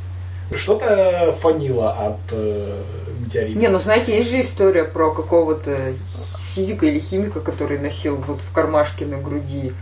Что-то 0.54 1.36
фанило 1.40 1.92
от 1.92 2.20
э, 2.32 2.84
метеорита. 3.20 3.60
Не, 3.60 3.68
ну 3.68 3.80
знаете, 3.80 4.16
есть 4.16 4.32
же 4.32 4.42
история 4.42 4.84
про 4.84 5.14
какого-то 5.14 5.94
физика 6.56 6.86
или 6.86 7.00
химика, 7.00 7.40
который 7.40 7.78
носил 7.78 8.18
вот 8.18 8.42
в 8.42 8.52
кармашке 8.52 9.06
на 9.06 9.18
груди 9.18 9.74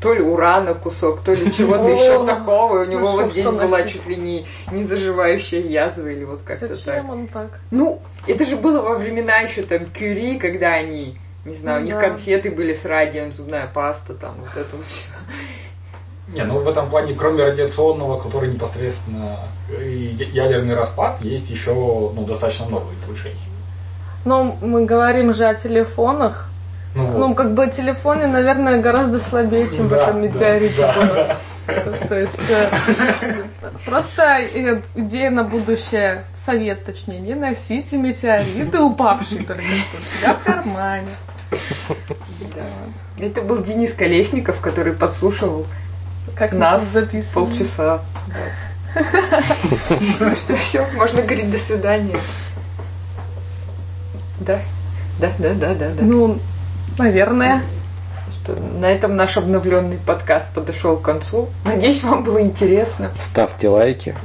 то 0.00 0.14
ли 0.14 0.22
урана 0.22 0.74
кусок, 0.74 1.20
то 1.20 1.34
ли 1.34 1.52
чего-то 1.52 1.90
еще 1.90 2.24
такого. 2.24 2.82
И 2.82 2.86
у 2.86 2.90
него 2.90 3.00
ну 3.00 3.12
вот 3.12 3.24
что 3.26 3.32
здесь 3.32 3.44
была 3.52 3.82
чуть 3.82 4.06
ли 4.06 4.16
не, 4.16 4.46
не 4.72 4.82
заживающая 4.82 5.60
язва 5.60 6.08
или 6.08 6.24
вот 6.24 6.40
как-то 6.42 6.68
так. 6.68 6.76
Зачем 6.76 7.10
он 7.10 7.26
так? 7.26 7.60
Ну, 7.70 8.00
это 8.26 8.44
же 8.44 8.56
было 8.56 8.80
во 8.80 8.96
времена 8.96 9.38
еще 9.40 9.62
там 9.62 9.86
Кюри, 9.86 10.38
когда 10.38 10.72
они, 10.72 11.18
не 11.44 11.54
знаю, 11.54 11.82
у 11.82 11.84
них 11.84 11.94
Да. 11.94 12.00
конфеты 12.00 12.50
были 12.50 12.72
с 12.72 12.86
радием, 12.86 13.30
зубная 13.32 13.66
паста, 13.72 14.14
там 14.14 14.36
вот 14.40 14.50
это 14.56 14.74
вот 14.74 14.86
всё. 14.86 15.10
Не, 16.32 16.44
ну 16.44 16.60
в 16.60 16.68
этом 16.68 16.88
плане, 16.88 17.14
кроме 17.14 17.44
радиационного, 17.44 18.20
который 18.20 18.50
непосредственно 18.50 19.36
ядерный 20.32 20.74
распад, 20.74 21.20
есть 21.22 21.50
еще 21.50 21.72
ну, 21.72 22.24
достаточно 22.24 22.66
много 22.66 22.86
излучений. 22.96 23.40
Но 24.24 24.56
мы 24.60 24.84
говорим 24.84 25.32
же 25.34 25.44
о 25.46 25.54
телефонах. 25.54 26.48
Ну, 26.94 27.04
вот. 27.04 27.18
Ну, 27.18 27.34
как 27.34 27.54
бы 27.54 27.68
телефоны, 27.68 28.26
наверное, 28.26 28.80
гораздо 28.80 29.20
слабее, 29.20 29.70
чем 29.70 29.86
в 29.86 29.90
Да, 29.90 30.08
этом 30.08 30.14
да, 30.14 30.28
метеорите 30.28 30.82
да. 30.82 30.94
было. 30.94 32.08
То 32.08 32.18
есть 32.18 32.50
э, 32.50 32.68
просто 33.84 34.40
идея 34.96 35.30
на 35.30 35.44
будущее, 35.44 36.24
совет 36.36 36.84
точнее, 36.84 37.20
не 37.20 37.34
носите 37.34 37.96
метеориты, 37.96 38.80
упавшие 38.80 39.44
только 39.44 39.62
что 39.62 39.98
у 39.98 40.18
себя 40.18 40.34
в 40.34 40.42
кармане. 40.42 41.08
Да. 41.50 43.24
Это 43.24 43.42
был 43.42 43.62
Денис 43.62 43.92
Колесников, 43.94 44.60
который 44.60 44.92
подслушивал 44.92 45.66
Как 46.40 46.52
мы 46.52 46.58
Нас 46.58 46.84
записываем. 46.84 47.48
полчаса. 47.48 48.00
Ну 50.18 50.34
что, 50.34 50.56
все, 50.56 50.86
можно 50.94 51.20
говорить 51.20 51.50
до 51.50 51.58
свидания. 51.58 52.18
Да, 54.40 54.58
да, 55.20 55.30
да, 55.38 55.52
да, 55.52 55.74
да, 55.74 55.90
да. 55.90 56.02
Ну, 56.02 56.40
наверное. 56.96 57.62
Что, 58.32 58.56
на 58.56 58.86
этом 58.86 59.16
наш 59.16 59.36
обновленный 59.36 59.98
подкаст 59.98 60.50
подошел 60.54 60.96
к 60.96 61.02
концу. 61.02 61.50
Надеюсь, 61.66 62.02
вам 62.02 62.24
было 62.24 62.42
интересно. 62.42 63.10
Ставьте 63.20 63.68
лайки. 63.68 64.16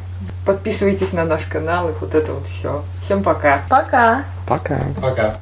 Подписывайтесь 0.46 1.12
на 1.12 1.26
наш 1.26 1.44
канал 1.44 1.90
и 1.90 1.92
вот 2.00 2.16
это 2.16 2.32
вот 2.32 2.48
все. 2.48 2.86
Всем 3.02 3.24
пока. 3.24 3.60
Пока. 3.68 4.24
Пока. 4.48 4.80
Пока. 5.02 5.36